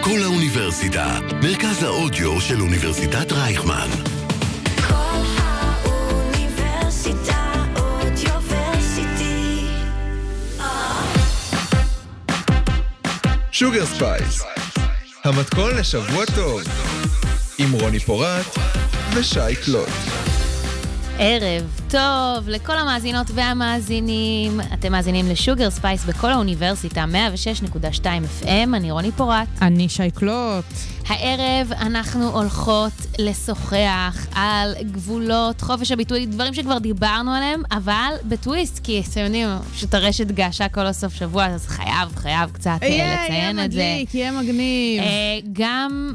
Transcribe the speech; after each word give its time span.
קול 0.00 0.22
האוניברסיטה, 0.22 1.18
מרכז 1.42 1.82
האודיו 1.82 2.40
של 2.40 2.60
אוניברסיטת 2.60 3.32
רייכמן. 3.32 3.88
קול 4.88 5.22
האוניברסיטה 5.38 6.44
Audioversity. 7.76 9.66
Sugar 13.52 13.86
Spice, 13.86 14.42
המתכון 15.24 15.76
לשבוע 15.76 16.24
טוב, 16.34 16.62
עם 17.58 17.72
רוני 17.72 18.00
פורט 18.00 18.58
ושי 19.14 19.56
קלוט. 19.64 20.21
ערב 21.24 21.80
טוב 21.90 22.48
לכל 22.48 22.78
המאזינות 22.78 23.26
והמאזינים. 23.34 24.60
אתם 24.74 24.92
מאזינים 24.92 25.26
ל 25.28 25.35
Sugar 25.35 25.70
Spice 25.70 26.04
בקול 26.04 26.32
האוניברסיטה, 26.32 27.04
106.2 27.72 28.04
FM, 28.42 28.46
אני 28.74 28.90
רוני 28.90 29.12
פורט. 29.12 29.48
אני 29.62 29.88
שייקלוט. 29.88 30.64
הערב 31.06 31.72
אנחנו 31.72 32.28
הולכות 32.28 32.92
לשוחח 33.18 34.26
על 34.34 34.74
גבולות 34.92 35.60
חופש 35.60 35.92
הביטוי, 35.92 36.26
דברים 36.26 36.54
שכבר 36.54 36.78
דיברנו 36.78 37.32
עליהם, 37.32 37.62
אבל 37.72 38.12
בטוויסט, 38.24 38.80
כי 38.84 39.02
אתם 39.12 39.20
יודעים, 39.20 39.48
פשוט 39.74 39.94
הרשת 39.94 40.26
געשה 40.26 40.68
כל 40.68 40.86
הסוף 40.86 41.14
שבוע, 41.14 41.46
אז 41.46 41.66
חייב, 41.66 42.16
חייב 42.16 42.50
קצת 42.50 42.78
אה, 42.82 42.88
לציין 42.88 43.64
את 43.64 43.72
זה. 43.72 43.80
יהיה 43.80 43.94
מדליק, 43.98 44.14
יהיה 44.14 44.32
מגניב. 44.32 45.02
אה, 45.02 45.38
גם 45.52 46.12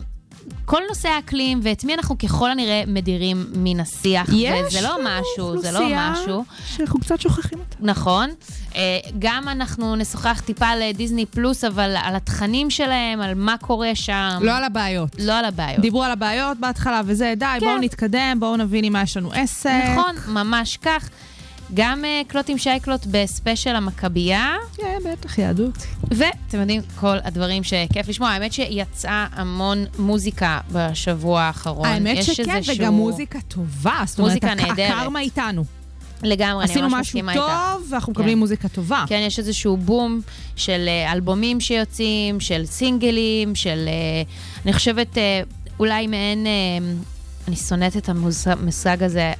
כל 0.67 0.81
נושא 0.89 1.09
האקלים, 1.09 1.59
ואת 1.63 1.83
מי 1.83 1.93
אנחנו 1.93 2.17
ככל 2.17 2.51
הנראה 2.51 2.83
מדירים 2.87 3.45
מן 3.53 3.79
השיח. 3.79 4.27
יש 4.33 4.65
וזה 4.67 4.81
לא 4.81 4.97
משהו, 5.03 5.61
זה 5.61 5.71
לא 5.71 5.79
משהו. 5.95 6.43
שאנחנו 6.65 6.99
קצת 6.99 7.21
שוכחים 7.21 7.59
אותה. 7.59 7.75
נכון. 7.79 8.29
אה, 8.75 8.99
גם 9.19 9.49
אנחנו 9.49 9.95
נשוחח 9.95 10.41
טיפה 10.45 10.67
על 10.67 10.81
אה, 10.81 10.91
דיסני 10.93 11.25
פלוס, 11.25 11.63
אבל 11.63 11.95
על 12.03 12.15
התכנים 12.15 12.69
שלהם, 12.69 13.21
על 13.21 13.33
מה 13.35 13.55
קורה 13.57 13.95
שם. 13.95 14.39
לא 14.41 14.51
על 14.51 14.63
הבעיות. 14.63 15.15
לא 15.19 15.33
על 15.33 15.45
הבעיות. 15.45 15.79
דיברו 15.79 16.03
על 16.03 16.11
הבעיות 16.11 16.57
בהתחלה 16.57 17.01
וזה, 17.05 17.33
די, 17.37 17.45
כן. 17.59 17.65
בואו 17.65 17.77
נתקדם, 17.77 18.37
בואו 18.39 18.57
נבין 18.57 18.83
עם 18.83 18.93
מה 18.93 19.01
יש 19.01 19.17
לנו 19.17 19.31
עסק. 19.33 19.69
נכון, 19.91 20.15
ממש 20.33 20.77
כך. 20.77 21.09
גם 21.73 22.05
אה, 22.05 22.21
קלוט 22.27 22.49
עם 22.49 22.57
שייקלוט 22.57 23.05
בספיישל 23.11 23.75
המכבייה, 23.75 24.53
כן, 24.77 24.97
בטח, 25.11 25.37
יהדות. 25.37 25.77
ואתם 26.03 26.59
יודעים, 26.59 26.81
כל 26.99 27.17
הדברים 27.23 27.63
שכיף 27.63 28.07
לשמוע. 28.07 28.29
האמת 28.29 28.53
שיצאה 28.53 29.27
המון 29.31 29.85
מוזיקה 29.99 30.59
בשבוע 30.71 31.41
האחרון. 31.41 31.85
האמת 31.85 32.23
שכן, 32.23 32.55
איזשהו- 32.55 32.75
וגם 32.77 32.93
מוזיקה 32.93 33.39
טובה. 33.47 34.01
זאת 34.05 34.19
אומרת. 34.19 34.43
הקרמה 34.43 35.19
איתנו. 35.19 35.63
לגמרי, 36.23 36.63
אני 36.63 36.71
עשינו 36.71 36.87
ממש 36.89 36.93
משהו 36.93 37.01
מסכימה 37.01 37.31
איתך. 37.33 37.43
טוב, 37.73 37.87
ואנחנו 37.91 38.11
מקבלים 38.11 38.37
מוזיקה 38.37 38.67
טובה. 38.67 39.03
כן, 39.07 39.23
יש 39.27 39.39
איזשהו 39.39 39.77
בום 39.77 40.21
של 40.55 40.85
אה, 40.87 41.11
אלבומים 41.13 41.59
שיוצאים, 41.59 42.39
של 42.39 42.65
סינגלים, 42.65 43.55
של, 43.55 43.85
אה, 43.87 44.21
אני 44.65 44.73
חושבת, 44.73 45.17
אולי 45.79 46.07
מעין, 46.07 46.47
אני 47.47 47.55
שונאת 47.55 47.97
את 47.97 48.09
המושג 48.09 49.03
הזה, 49.03 49.33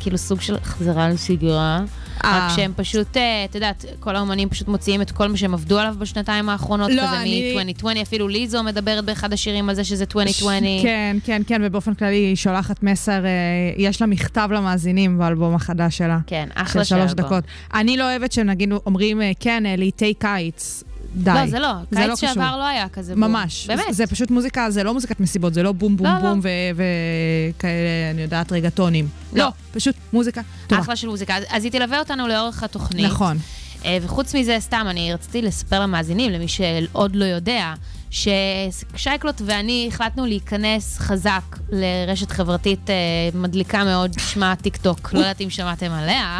כאילו 0.00 0.18
סוג 0.18 0.40
של 0.40 0.56
חזרה 0.64 1.08
לשגרה. 1.08 1.80
אה. 2.24 2.46
רק 2.48 2.56
שהם 2.56 2.72
פשוט, 2.76 3.16
אה, 3.16 3.44
את 3.44 3.54
יודעת, 3.54 3.84
כל 4.00 4.16
האומנים 4.16 4.48
פשוט 4.48 4.68
מוציאים 4.68 5.02
את 5.02 5.10
כל 5.10 5.28
מה 5.28 5.36
שהם 5.36 5.54
עבדו 5.54 5.78
עליו 5.78 5.94
בשנתיים 5.98 6.48
האחרונות, 6.48 6.90
לא, 6.90 7.02
כזה 7.02 7.20
אני- 7.20 7.54
מ-2020, 7.82 8.02
אפילו 8.02 8.28
ליזו 8.28 8.62
מדברת 8.62 9.04
באחד 9.04 9.32
השירים 9.32 9.68
על 9.68 9.74
זה 9.74 9.84
שזה 9.84 10.04
2020. 10.04 10.82
כן, 10.82 11.16
כן, 11.24 11.42
כן, 11.46 11.60
ובאופן 11.64 11.94
כללי 11.94 12.16
היא 12.16 12.36
שולחת 12.36 12.82
מסר, 12.82 13.24
אה, 13.24 13.30
יש 13.76 14.00
לה 14.00 14.06
מכתב 14.06 14.48
למאזינים 14.52 15.18
באלבום 15.18 15.54
החדש 15.54 15.98
שלה. 15.98 16.18
כן, 16.26 16.48
אחלה 16.54 16.84
של 16.84 16.96
שלוש. 16.96 17.12
דקות. 17.12 17.44
אני 17.74 17.96
לא 17.96 18.10
אוהבת 18.10 18.32
שהם 18.32 18.46
נגיד 18.46 18.70
אומרים, 18.86 19.20
כן, 19.40 19.62
לעיתי 19.78 20.14
קיץ. 20.14 20.82
די. 21.18 21.30
לא, 21.34 21.46
זה 21.46 21.58
לא, 21.58 21.72
זה 21.90 22.00
לא 22.00 22.06
קיץ 22.06 22.18
קשור. 22.24 22.34
שעבר 22.34 22.56
לא 22.56 22.66
היה 22.66 22.88
כזה 22.88 23.14
בום. 23.14 23.24
ממש. 23.24 23.66
באמת. 23.66 23.84
זה 23.90 24.06
פשוט 24.06 24.30
מוזיקה, 24.30 24.70
זה 24.70 24.82
לא 24.82 24.94
מוזיקת 24.94 25.20
מסיבות, 25.20 25.54
זה 25.54 25.62
לא 25.62 25.72
בום 25.72 25.96
בום 25.96 26.06
לא, 26.06 26.12
לא. 26.12 26.20
בום 26.20 26.40
וכאלה, 26.40 27.72
אני 28.14 28.22
יודעת, 28.22 28.52
רגטונים. 28.52 29.08
לא. 29.32 29.44
לא, 29.44 29.50
פשוט 29.72 29.94
מוזיקה 30.12 30.40
טובה. 30.66 30.80
אחלה 30.82 30.96
של 30.96 31.08
מוזיקה. 31.08 31.36
אז- 31.36 31.44
אז 31.50 31.64
היא 31.64 31.72
תלווה 31.72 31.98
אותנו 31.98 32.28
לאורך 32.28 32.62
התוכנית. 32.62 33.06
נכון. 33.06 33.38
אה, 33.84 33.98
וחוץ 34.02 34.34
מזה, 34.34 34.56
סתם, 34.60 34.86
אני 34.90 35.12
רציתי 35.14 35.42
לספר 35.42 35.80
למאזינים, 35.80 36.32
למי 36.32 36.48
שעוד 36.48 37.16
לא 37.16 37.24
יודע, 37.24 37.74
ששייקלוט 38.10 39.42
ואני 39.44 39.88
החלטנו 39.92 40.26
להיכנס 40.26 40.98
חזק 40.98 41.42
לרשת 41.72 42.30
חברתית 42.30 42.90
אה, 42.90 42.94
מדליקה 43.34 43.84
מאוד, 43.84 44.18
שמה 44.18 44.54
טיק 44.62 44.76
טוק, 44.76 45.12
לא 45.14 45.18
יודעת 45.18 45.40
אם 45.40 45.50
שמעתם 45.50 45.90
עליה. 45.90 46.38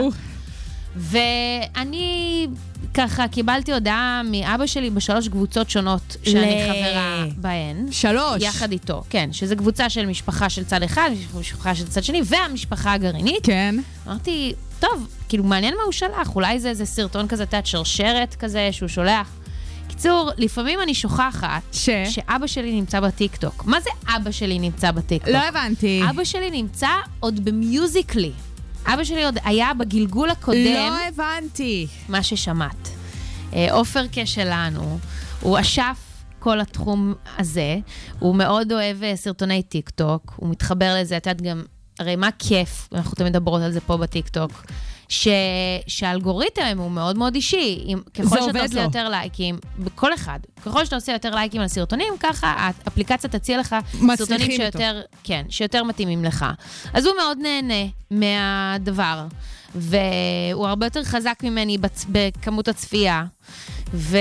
ואני 0.96 2.46
ככה 2.94 3.28
קיבלתי 3.28 3.72
הודעה 3.72 4.22
מאבא 4.30 4.66
שלי 4.66 4.90
בשלוש 4.90 5.28
קבוצות 5.28 5.70
שונות 5.70 6.16
שאני 6.24 6.40
ל- 6.64 6.72
חברה 6.72 7.24
בהן. 7.36 7.86
שלוש. 7.92 8.42
יחד 8.42 8.72
איתו, 8.72 9.02
כן, 9.10 9.28
שזה 9.32 9.56
קבוצה 9.56 9.90
של 9.90 10.06
משפחה 10.06 10.50
של 10.50 10.64
צד 10.64 10.82
אחד, 10.82 11.10
משפחה 11.40 11.74
של 11.74 11.86
צד 11.88 12.04
שני, 12.04 12.20
והמשפחה 12.24 12.92
הגרעינית. 12.92 13.44
כן. 13.46 13.74
אמרתי, 14.06 14.52
טוב, 14.80 15.08
כאילו, 15.28 15.44
מעניין 15.44 15.74
מה 15.74 15.82
הוא 15.84 15.92
שלח, 15.92 16.34
אולי 16.36 16.60
זה 16.60 16.68
איזה 16.68 16.86
סרטון 16.86 17.28
כזה, 17.28 17.42
את 17.42 17.52
יודעת, 17.52 17.66
שרשרת 17.66 18.34
כזה 18.34 18.68
שהוא 18.72 18.88
שולח. 18.88 19.28
קיצור, 19.88 20.30
לפעמים 20.36 20.80
אני 20.82 20.94
שוכחת 20.94 21.62
ש? 21.72 21.88
שאבא 22.10 22.46
שלי 22.46 22.72
נמצא 22.72 23.00
בטיקטוק. 23.00 23.64
מה 23.66 23.80
זה 23.80 23.90
אבא 24.16 24.30
שלי 24.30 24.58
נמצא 24.58 24.90
בטיקטוק? 24.90 25.28
לא 25.34 25.38
הבנתי. 25.38 26.02
אבא 26.10 26.24
שלי 26.24 26.50
נמצא 26.50 26.88
עוד 27.20 27.44
ב 27.44 27.52
Musical.ly. 27.52 28.32
אבא 28.94 29.04
שלי 29.04 29.24
עוד 29.24 29.38
היה 29.44 29.74
בגלגול 29.78 30.30
הקודם, 30.30 30.90
לא 30.90 31.08
הבנתי. 31.08 31.86
מה 32.08 32.22
ששמעת. 32.22 32.88
אה, 33.54 33.72
עופר 33.72 34.04
כשלנו, 34.12 34.98
הוא 35.40 35.60
אשף 35.60 35.98
כל 36.38 36.60
התחום 36.60 37.14
הזה, 37.38 37.78
הוא 38.18 38.34
מאוד 38.34 38.72
אוהב 38.72 39.02
אה, 39.02 39.16
סרטוני 39.16 39.62
טיק 39.62 39.90
טוק, 39.90 40.32
הוא 40.36 40.50
מתחבר 40.50 40.96
לזה, 41.00 41.16
את 41.16 41.26
יודעת 41.26 41.42
גם, 41.42 41.62
הרי 41.98 42.16
מה 42.16 42.28
כיף, 42.38 42.88
אנחנו 42.92 43.14
תמיד 43.14 43.30
מדברות 43.32 43.62
על 43.62 43.72
זה 43.72 43.80
פה 43.80 43.96
בטיק 43.96 44.28
טוק, 44.28 44.62
ש... 45.08 45.28
שהאלגוריתם 45.86 46.78
הוא 46.78 46.90
מאוד 46.90 47.18
מאוד 47.18 47.34
אישי. 47.34 47.84
אם, 47.86 47.98
ככל 48.14 48.40
שאתה 48.40 48.62
עושה 48.62 48.74
לו. 48.74 48.80
יותר 48.80 49.08
לייקים, 49.08 49.58
בכל 49.78 50.14
אחד, 50.14 50.38
ככל 50.64 50.84
שאתה 50.84 50.96
עושה 50.96 51.12
יותר 51.12 51.34
לייקים 51.34 51.60
על 51.60 51.68
סרטונים, 51.68 52.14
ככה 52.20 52.54
האפליקציה 52.58 53.30
תציע 53.30 53.58
לך 53.58 53.76
סרטונים 54.16 54.50
אותו. 54.50 54.62
שיותר, 54.62 55.00
כן, 55.24 55.46
שיותר 55.48 55.84
מתאימים 55.84 56.24
לך. 56.24 56.46
אז 56.92 57.06
הוא 57.06 57.14
מאוד 57.16 57.38
נהנה 57.42 57.90
מהדבר, 58.10 59.26
והוא 59.74 60.66
הרבה 60.66 60.86
יותר 60.86 61.04
חזק 61.04 61.40
ממני 61.42 61.78
בצ... 61.78 62.06
בכמות 62.08 62.68
הצפייה. 62.68 63.24
ו... 63.94 64.16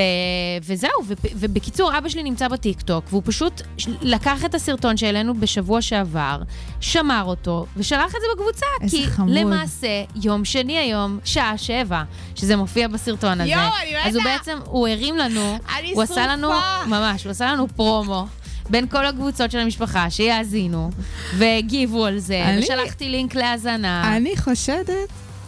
וזהו, 0.64 0.90
ו... 1.08 1.14
ובקיצור, 1.36 1.98
אבא 1.98 2.10
שלי 2.10 2.24
נמצא 2.24 2.48
בטיקטוק, 2.48 3.06
והוא 3.10 3.22
פשוט 3.26 3.62
לקח 4.02 4.46
את 4.46 4.56
הסרטון 4.56 4.98
שהעלינו 4.98 5.34
בשבוע 5.40 5.82
שעבר, 5.82 6.42
שמר 6.80 7.24
אותו, 7.26 7.66
ושלח 7.78 8.06
את 8.06 8.22
זה 8.22 8.28
בקבוצה. 8.36 8.66
איזה 8.82 8.98
כי 8.98 9.08
חמוד. 9.08 9.30
למעשה, 9.36 9.88
יום 10.24 10.46
שני 10.46 10.78
היום, 10.78 11.20
שעה 11.26 11.58
שבע, 11.58 12.04
שזה 12.36 12.56
מופיע 12.56 12.88
בסרטון 12.88 13.42
הזה. 13.42 13.50
יואו, 13.52 13.62
אני 13.84 13.92
מתה. 14.00 14.08
אז 14.10 14.16
הוא 14.16 14.24
בעצם, 14.24 14.58
הוא 14.66 14.88
הרים 14.88 15.18
לנו, 15.18 15.58
הוא 15.94 16.04
עשה 16.04 16.28
לנו. 16.28 16.50
ממש, 16.88 17.24
הוא 17.24 17.32
עשה 17.32 17.52
לנו 17.54 17.68
פרומו. 17.76 18.26
בין 18.70 18.88
כל 18.88 19.06
הקבוצות 19.06 19.52
של 19.52 19.60
המשפחה, 19.60 20.10
שיאזינו, 20.10 20.90
והגיבו 21.38 22.06
על 22.06 22.20
זה, 22.20 22.44
אני- 22.46 22.60
ושלחתי 22.64 23.10
לינק 23.10 23.36
להאזנה. 23.36 24.18
אני 24.18 24.38
חושדת 24.38 24.90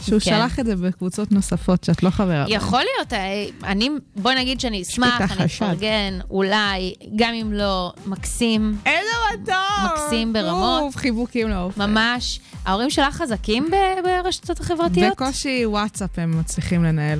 שהוא 0.02 0.20
כן. 0.20 0.26
שלח 0.32 0.60
את 0.60 0.66
זה 0.66 0.76
בקבוצות 0.76 1.32
נוספות 1.32 1.84
שאת 1.84 2.04
לא 2.04 2.10
חברה. 2.10 2.46
יכול 2.48 2.82
להיות, 2.96 3.14
אה, 3.14 3.46
אני, 3.64 3.90
בוא 4.16 4.32
נגיד 4.32 4.60
שאני 4.60 4.82
אשמח, 4.82 5.32
אני. 5.32 5.46
אפרגן, 5.46 6.20
אולי, 6.30 6.94
גם 7.16 7.34
אם 7.34 7.54
לא, 7.54 7.94
מקסים, 8.06 8.78
איזה 8.86 9.10
מתוק! 9.44 9.56
מקסים 9.86 10.34
ברמות. 10.34 10.82
אוף, 10.82 10.96
חיבוקים 10.96 11.50
לעופר. 11.50 11.78
ממש. 11.78 12.40
ההורים 12.66 12.90
שלך 12.90 13.16
חזקים 13.16 13.70
ברשתות 14.04 14.60
החברתיות? 14.60 15.12
בקושי 15.12 15.66
וואטסאפ 15.66 16.20
הם 16.20 16.40
מצליחים 16.40 16.84
לנהל. 16.84 17.19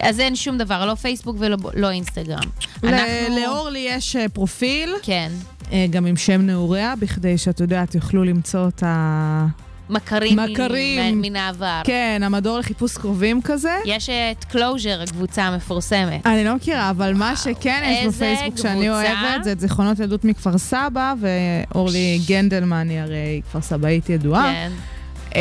אז 0.00 0.20
אין 0.20 0.36
שום 0.36 0.58
דבר, 0.58 0.86
לא 0.86 0.94
פייסבוק 0.94 1.36
ולא 1.38 1.56
לא 1.74 1.90
אינסטגרם. 1.90 2.38
ל- 2.82 2.88
אנחנו... 2.88 3.06
לאורלי 3.44 3.86
יש 3.90 4.16
אה, 4.16 4.28
פרופיל, 4.28 4.94
כן. 5.02 5.32
אה, 5.72 5.86
גם 5.90 6.06
עם 6.06 6.16
שם 6.16 6.40
נעוריה, 6.40 6.94
בכדי 6.98 7.38
שאת 7.38 7.60
יודעת, 7.60 7.94
יוכלו 7.94 8.24
למצוא 8.24 8.60
אותה... 8.60 9.46
מכרים, 9.90 10.38
מכרים. 10.38 11.18
מ- 11.18 11.22
מן 11.22 11.36
העבר. 11.36 11.80
כן, 11.84 12.22
המדור 12.24 12.58
לחיפוש 12.58 12.96
קרובים 12.98 13.42
כזה. 13.42 13.76
יש 13.84 14.08
את 14.10 14.44
Closure, 14.44 15.00
הקבוצה 15.02 15.42
המפורסמת. 15.42 16.26
אני 16.26 16.44
לא 16.44 16.54
מכירה, 16.56 16.90
אבל 16.90 17.14
מה 17.14 17.36
שכן 17.36 17.82
יש 17.86 18.06
בפייסבוק 18.14 18.56
שאני 18.58 18.74
קבוצה. 18.86 18.90
אוהבת, 19.22 19.44
זה 19.44 19.52
את 19.52 19.60
זיכרונות 19.60 19.98
ילדות 19.98 20.24
מכפר 20.24 20.58
סבא, 20.58 21.14
ואורלי 21.20 22.20
גנדלמן 22.28 22.88
היא 22.90 22.98
הרי 23.00 23.40
כפר 23.48 23.60
סבאית 23.60 24.10
ידועה. 24.10 24.52
כן. 24.52 24.72
אמ, 25.34 25.40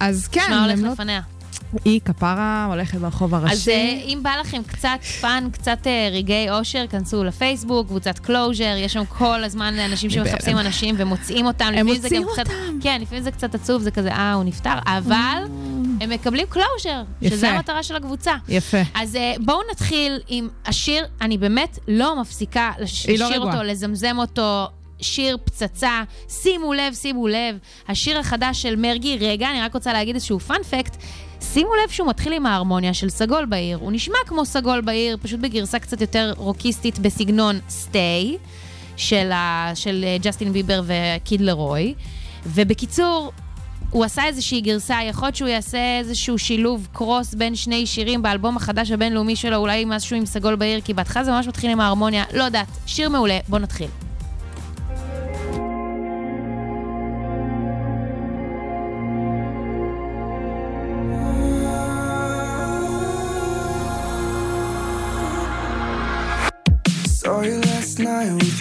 אז 0.00 0.28
כן, 0.28 0.40
מה 0.50 0.64
הולך 0.64 0.80
לא- 0.82 0.92
לפניה? 0.92 1.20
היא 1.84 2.00
כפרה 2.04 2.66
הולכת 2.70 2.98
ברחוב 2.98 3.34
אז 3.34 3.42
הראשי. 3.44 3.70
אה, 3.70 4.00
אם 4.06 4.18
בא 4.22 4.30
לכם 4.40 4.62
קצת 4.66 4.98
fun, 5.20 5.48
קצת 5.52 5.86
אה, 5.86 6.08
רגעי 6.12 6.50
אושר, 6.50 6.84
כנסו 6.90 7.24
לפייסבוק, 7.24 7.86
קבוצת 7.86 8.18
Closure, 8.18 8.74
יש 8.78 8.92
שם 8.92 9.04
כל 9.08 9.44
הזמן 9.44 9.78
אנשים 9.78 10.10
שמחפשים 10.10 10.58
אנשים 10.58 10.94
ומוצאים 10.98 11.46
אותם. 11.46 11.72
הם 11.76 11.86
מוצאים 11.86 12.24
קצת- 12.32 12.38
אותם. 12.38 12.78
כן, 12.82 12.98
לפעמים 13.02 13.24
זה 13.24 13.30
קצת 13.30 13.54
עצוב, 13.54 13.82
זה 13.82 13.90
כזה, 13.90 14.12
אה, 14.12 14.32
הוא 14.32 14.44
נפטר, 14.44 14.74
אבל 14.86 15.42
הם 16.00 16.10
מקבלים 16.10 16.46
closure. 16.48 17.02
שזה 17.24 17.50
המטרה 17.50 17.82
של 17.82 17.96
הקבוצה. 17.96 18.32
יפה. 18.48 18.78
אז 18.94 19.16
אה, 19.16 19.34
בואו 19.44 19.58
נתחיל 19.72 20.18
עם 20.28 20.48
השיר, 20.66 21.04
אני 21.20 21.38
באמת 21.38 21.78
לא 21.88 22.20
מפסיקה 22.20 22.72
לא 22.78 22.84
לשיר. 22.84 23.40
אותו, 23.40 23.62
לזמזם 23.62 24.16
אותו. 24.18 24.66
שיר 25.00 25.36
פצצה, 25.44 26.02
שימו 26.28 26.72
לב, 26.72 26.94
שימו 26.94 27.28
לב, 27.28 27.56
השיר 27.88 28.18
החדש 28.18 28.62
של 28.62 28.76
מרגי, 28.76 29.18
רגע, 29.20 29.50
אני 29.50 29.62
רק 29.62 29.74
רוצה 29.74 29.92
להגיד 29.92 30.14
איזשהו 30.14 30.40
fun 30.40 30.61
fact, 30.61 30.96
שימו 31.40 31.70
לב 31.84 31.90
שהוא 31.90 32.08
מתחיל 32.08 32.32
עם 32.32 32.46
ההרמוניה 32.46 32.94
של 32.94 33.10
סגול 33.10 33.44
בעיר, 33.44 33.78
הוא 33.78 33.92
נשמע 33.92 34.18
כמו 34.26 34.44
סגול 34.44 34.80
בעיר, 34.80 35.16
פשוט 35.22 35.40
בגרסה 35.40 35.78
קצת 35.78 36.00
יותר 36.00 36.32
רוקיסטית 36.36 36.98
בסגנון 36.98 37.58
Stay, 37.68 38.36
של, 38.96 39.32
ה- 39.32 39.70
של 39.74 40.04
אה, 40.06 40.16
ג'סטין 40.22 40.52
ביבר 40.52 40.82
וקיד 40.86 41.40
לרוי, 41.40 41.94
ובקיצור, 42.46 43.32
הוא 43.90 44.04
עשה 44.04 44.24
איזושהי 44.24 44.60
גרסה, 44.60 44.98
יכול 45.08 45.26
להיות 45.26 45.36
שהוא 45.36 45.48
יעשה 45.48 45.98
איזשהו 45.98 46.38
שילוב 46.38 46.88
קרוס 46.92 47.34
בין 47.34 47.54
שני 47.54 47.86
שירים 47.86 48.22
באלבום 48.22 48.56
החדש 48.56 48.90
הבינלאומי 48.90 49.36
שלו, 49.36 49.56
אולי 49.56 49.84
משהו 49.86 50.16
עם 50.16 50.26
סגול 50.26 50.54
בעיר, 50.56 50.80
כי 50.80 50.94
בהתחלה 50.94 51.24
זה 51.24 51.30
ממש 51.30 51.46
מתחיל 51.46 51.70
עם 51.70 51.80
ההרמוניה, 51.80 52.24
לא 52.34 52.44
יודעת, 52.44 52.66
שיר 52.86 53.08
מעולה, 53.08 53.38
בוא 53.48 53.58
נתחיל. 53.58 54.05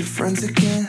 Your 0.06 0.14
friends 0.14 0.44
again. 0.44 0.85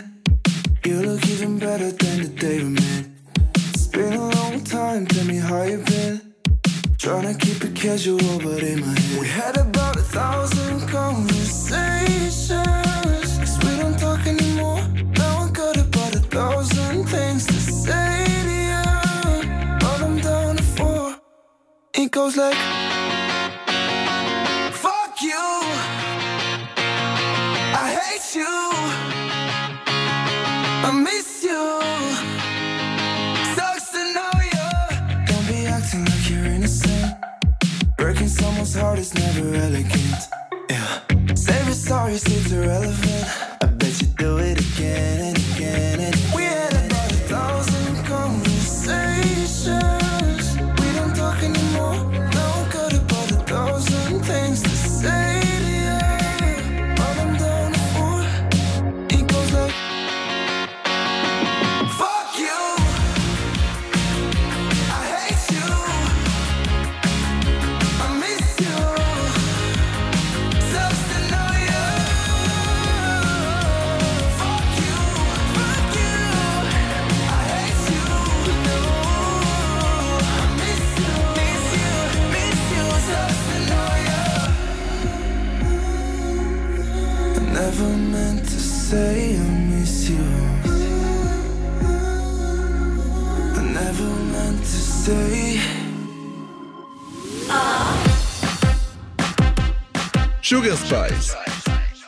Sugar 100.49 100.77
Spice, 100.77 101.35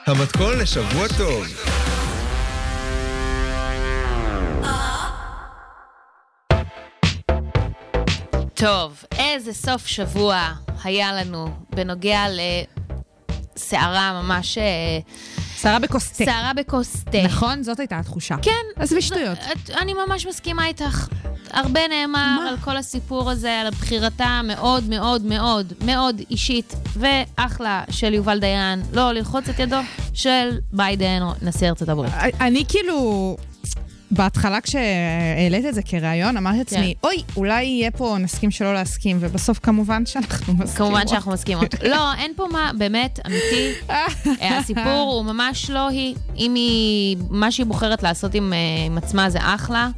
המתכון 0.06 0.58
לשבוע 0.58 1.08
טוב. 1.18 1.46
טוב, 8.54 9.04
איזה 9.18 9.52
סוף 9.54 9.86
שבוע 9.86 10.52
היה 10.84 11.12
לנו 11.12 11.48
בנוגע 11.70 12.24
לסערה 13.56 14.22
ממש... 14.22 14.58
אה, 14.58 14.64
שערה 15.56 15.78
בכוס 15.78 16.08
תה. 16.08 16.24
סערה 16.24 16.52
בכוס 16.56 17.04
תה. 17.04 17.22
נכון? 17.24 17.62
זאת 17.62 17.80
הייתה 17.80 17.98
התחושה. 17.98 18.36
כן. 18.42 18.82
עזבי 18.82 19.02
שטויות. 19.02 19.38
אני 19.74 19.94
ממש 19.94 20.26
מסכימה 20.26 20.66
איתך. 20.66 21.08
הרבה 21.50 21.80
נאמר 21.88 22.46
על 22.48 22.56
כל 22.56 22.76
הסיפור 22.76 23.30
הזה, 23.30 23.60
על 23.60 23.70
בחירתה 23.70 24.24
המאוד 24.24 24.88
מאוד 24.88 25.24
מאוד 25.24 25.72
מאוד 25.84 26.20
אישית 26.30 26.74
ואחלה 26.96 27.84
של 27.90 28.14
יובל 28.14 28.38
דיין, 28.38 28.82
לא 28.92 29.12
ללחוץ 29.12 29.48
את 29.48 29.58
ידו 29.58 29.80
של 30.14 30.58
ביידן, 30.72 31.22
או 31.22 31.32
נשיא 31.42 31.68
ארצות 31.68 31.88
הברית. 31.88 32.12
אני 32.40 32.64
כאילו, 32.68 33.36
בהתחלה 34.10 34.60
כשהעלית 34.60 35.66
את 35.68 35.74
זה 35.74 35.82
כרעיון, 35.82 36.36
אמרתי 36.36 36.58
לעצמי, 36.58 36.94
אוי, 37.04 37.22
אולי 37.36 37.64
יהיה 37.64 37.90
פה 37.90 38.16
נסכים 38.20 38.50
שלא 38.50 38.74
להסכים, 38.74 39.16
ובסוף 39.20 39.58
כמובן 39.58 40.06
שאנחנו 40.06 40.54
מסכימות. 40.54 40.76
כמובן 40.76 41.08
שאנחנו 41.08 41.32
מסכימות. 41.32 41.74
לא, 41.92 42.14
אין 42.14 42.32
פה 42.36 42.46
מה, 42.52 42.70
באמת, 42.78 43.20
אמיתי. 43.26 43.72
אה, 43.90 44.58
הסיפור 44.58 45.12
הוא 45.14 45.24
ממש 45.24 45.70
לא 45.70 45.88
היא. 45.88 46.14
אם 46.36 46.54
היא, 46.54 47.16
מה 47.30 47.52
שהיא 47.52 47.66
בוחרת 47.66 48.02
לעשות 48.02 48.34
עם, 48.34 48.52
אה, 48.52 48.58
עם 48.86 48.98
עצמה 48.98 49.30
זה 49.30 49.38
אחלה. 49.42 49.88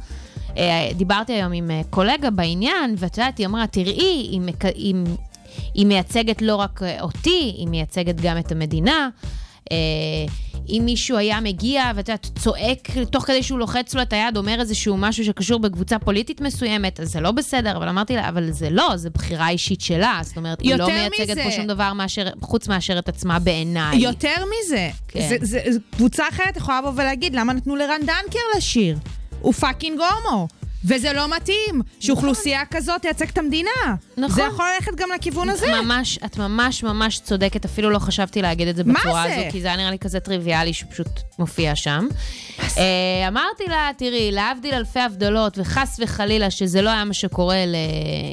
אה, 0.57 0.89
דיברתי 0.95 1.33
היום 1.33 1.51
עם 1.53 1.71
אה, 1.71 1.81
קולגה 1.89 2.29
בעניין, 2.29 2.95
ואת 2.97 3.17
יודעת, 3.17 3.37
היא 3.37 3.45
אמרה, 3.45 3.67
תראי, 3.67 3.93
היא, 4.31 4.41
מק- 4.41 4.65
היא, 4.65 4.95
היא 5.73 5.85
מייצגת 5.85 6.41
לא 6.41 6.55
רק 6.55 6.83
אה, 6.83 7.01
אותי, 7.01 7.53
היא 7.57 7.67
מייצגת 7.67 8.21
גם 8.21 8.37
את 8.37 8.51
המדינה. 8.51 9.09
אם 10.69 10.81
מישהו 10.85 11.17
היה 11.17 11.39
מגיע, 11.39 11.91
ואת 11.95 12.09
יודעת, 12.09 12.29
צועק 12.39 12.91
תוך 13.11 13.23
כדי 13.23 13.43
שהוא 13.43 13.59
לוחץ 13.59 13.93
לו 13.93 14.01
את 14.01 14.13
היד, 14.13 14.37
אומר 14.37 14.59
איזשהו 14.59 14.97
משהו 14.97 15.25
שקשור 15.25 15.59
בקבוצה 15.59 15.99
פוליטית 15.99 16.41
מסוימת, 16.41 16.99
אז 16.99 17.11
זה 17.11 17.19
לא 17.21 17.31
בסדר, 17.31 17.77
אבל 17.77 17.89
אמרתי 17.89 18.15
לה, 18.15 18.29
אבל 18.29 18.51
זה 18.51 18.69
לא, 18.69 18.91
זה 18.95 19.09
בחירה 19.09 19.49
אישית 19.49 19.81
שלה. 19.81 20.19
זאת 20.23 20.37
אומרת, 20.37 20.61
היא 20.61 20.75
לא 20.75 20.87
מייצגת 20.87 21.29
מזה. 21.29 21.43
פה 21.43 21.51
שום 21.51 21.67
דבר 21.67 21.93
מאשר, 21.93 22.27
חוץ 22.41 22.67
מאשר 22.67 22.99
את 22.99 23.09
עצמה 23.09 23.39
בעיניי. 23.39 23.97
יותר 23.97 24.35
מזה, 24.45 24.89
כן. 25.07 25.29
זה, 25.29 25.37
זה, 25.41 25.59
זה, 25.69 25.79
קבוצה 25.95 26.23
אחרת 26.29 26.57
יכולה 26.57 26.79
לבוא 26.79 26.91
ולהגיד, 26.95 27.35
למה 27.35 27.53
נתנו 27.53 27.75
לרן 27.75 28.01
דנקר 28.01 28.39
לשיר? 28.57 28.97
הוא 29.41 29.53
fucking 29.53 29.99
הומו. 30.01 30.47
וזה 30.85 31.13
לא 31.13 31.35
מתאים 31.35 31.81
שאוכלוסייה 31.99 32.61
כזאת 32.71 33.01
תייצג 33.01 33.27
את 33.29 33.37
המדינה. 33.37 33.69
נכון. 34.17 34.35
זה 34.35 34.41
יכול 34.41 34.65
ללכת 34.75 34.95
גם 34.95 35.09
לכיוון 35.15 35.49
הזה. 35.49 35.81
ממש, 35.81 36.19
את 36.25 36.37
ממש 36.37 36.83
ממש 36.83 37.19
צודקת, 37.19 37.65
אפילו 37.65 37.89
לא 37.89 37.99
חשבתי 37.99 38.41
להגיד 38.41 38.67
את 38.67 38.75
זה 38.75 38.83
בצורה 38.83 39.23
זה? 39.27 39.35
הזו, 39.35 39.51
כי 39.51 39.61
זה 39.61 39.67
היה 39.67 39.77
נראה 39.77 39.91
לי 39.91 39.99
כזה 39.99 40.19
טריוויאלי 40.19 40.73
שפשוט 40.73 41.07
מופיע 41.39 41.75
שם. 41.75 42.07
אה, 42.77 43.27
אמרתי 43.27 43.63
לה, 43.67 43.89
תראי, 43.97 44.31
להבדיל 44.31 44.73
אלפי 44.73 44.99
הבדלות, 44.99 45.57
וחס 45.57 45.99
וחלילה 46.03 46.51
שזה 46.51 46.81
לא 46.81 46.89
היה 46.89 47.03
מה 47.03 47.13
שקורה 47.13 47.63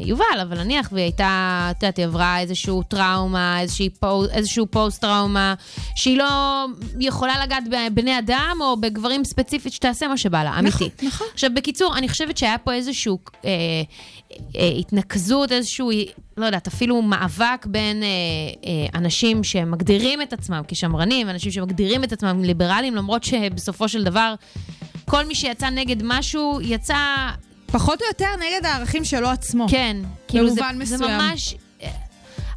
ליובל, 0.04 0.24
אבל 0.42 0.62
נניח 0.62 0.88
והיא 0.92 1.04
הייתה, 1.04 1.68
את 1.70 1.82
יודעת, 1.82 1.96
היא 1.96 2.06
עברה 2.06 2.40
איזשהו 2.40 2.82
טראומה, 2.82 3.60
איזושהי 3.60 3.90
פו, 3.90 4.24
איזשהו 4.32 4.66
פוסט-טראומה, 4.66 5.54
שהיא 5.96 6.18
לא 6.18 6.64
יכולה 7.00 7.44
לגעת 7.44 7.64
בבני 7.70 8.18
אדם 8.18 8.56
או 8.60 8.76
בגברים 8.80 9.24
ספציפית 9.24 9.72
שתעשה 9.72 10.08
מה 10.08 10.16
שבא 10.18 10.44
לה, 10.44 10.58
אמיתי. 10.58 10.90
נכון. 11.02 11.26
עכשיו, 11.34 11.50
בקיצור, 11.54 11.96
אני 11.96 12.08
חושבת 12.08 12.37
שהיה 12.38 12.58
פה 12.58 12.72
איזשהו 12.72 13.18
אה, 13.44 13.50
אה, 14.56 14.68
התנקזות, 14.78 15.52
איזשהו, 15.52 15.90
לא 16.36 16.46
יודעת, 16.46 16.66
אפילו 16.66 17.02
מאבק 17.02 17.66
בין 17.66 18.02
אה, 18.02 18.08
אה, 18.64 18.98
אנשים 18.98 19.44
שמגדירים 19.44 20.22
את 20.22 20.32
עצמם 20.32 20.62
כשמרנים, 20.68 21.28
אנשים 21.28 21.52
שמגדירים 21.52 22.04
את 22.04 22.12
עצמם 22.12 22.44
ליברליים, 22.44 22.94
למרות 22.94 23.24
שבסופו 23.24 23.88
של 23.88 24.04
דבר, 24.04 24.34
כל 25.04 25.26
מי 25.26 25.34
שיצא 25.34 25.70
נגד 25.70 25.96
משהו, 26.04 26.58
יצא, 26.62 26.96
פחות 27.66 28.02
או 28.02 28.06
יותר 28.06 28.30
נגד 28.36 28.66
הערכים 28.66 29.04
שלו 29.04 29.28
עצמו. 29.28 29.66
כן, 29.70 29.96
כאילו 30.28 30.50
זה, 30.50 30.60
במובן 30.60 30.84
זה 30.84 30.94
מסוים. 30.96 31.18
ממש... 31.18 31.54
אה, 31.82 31.88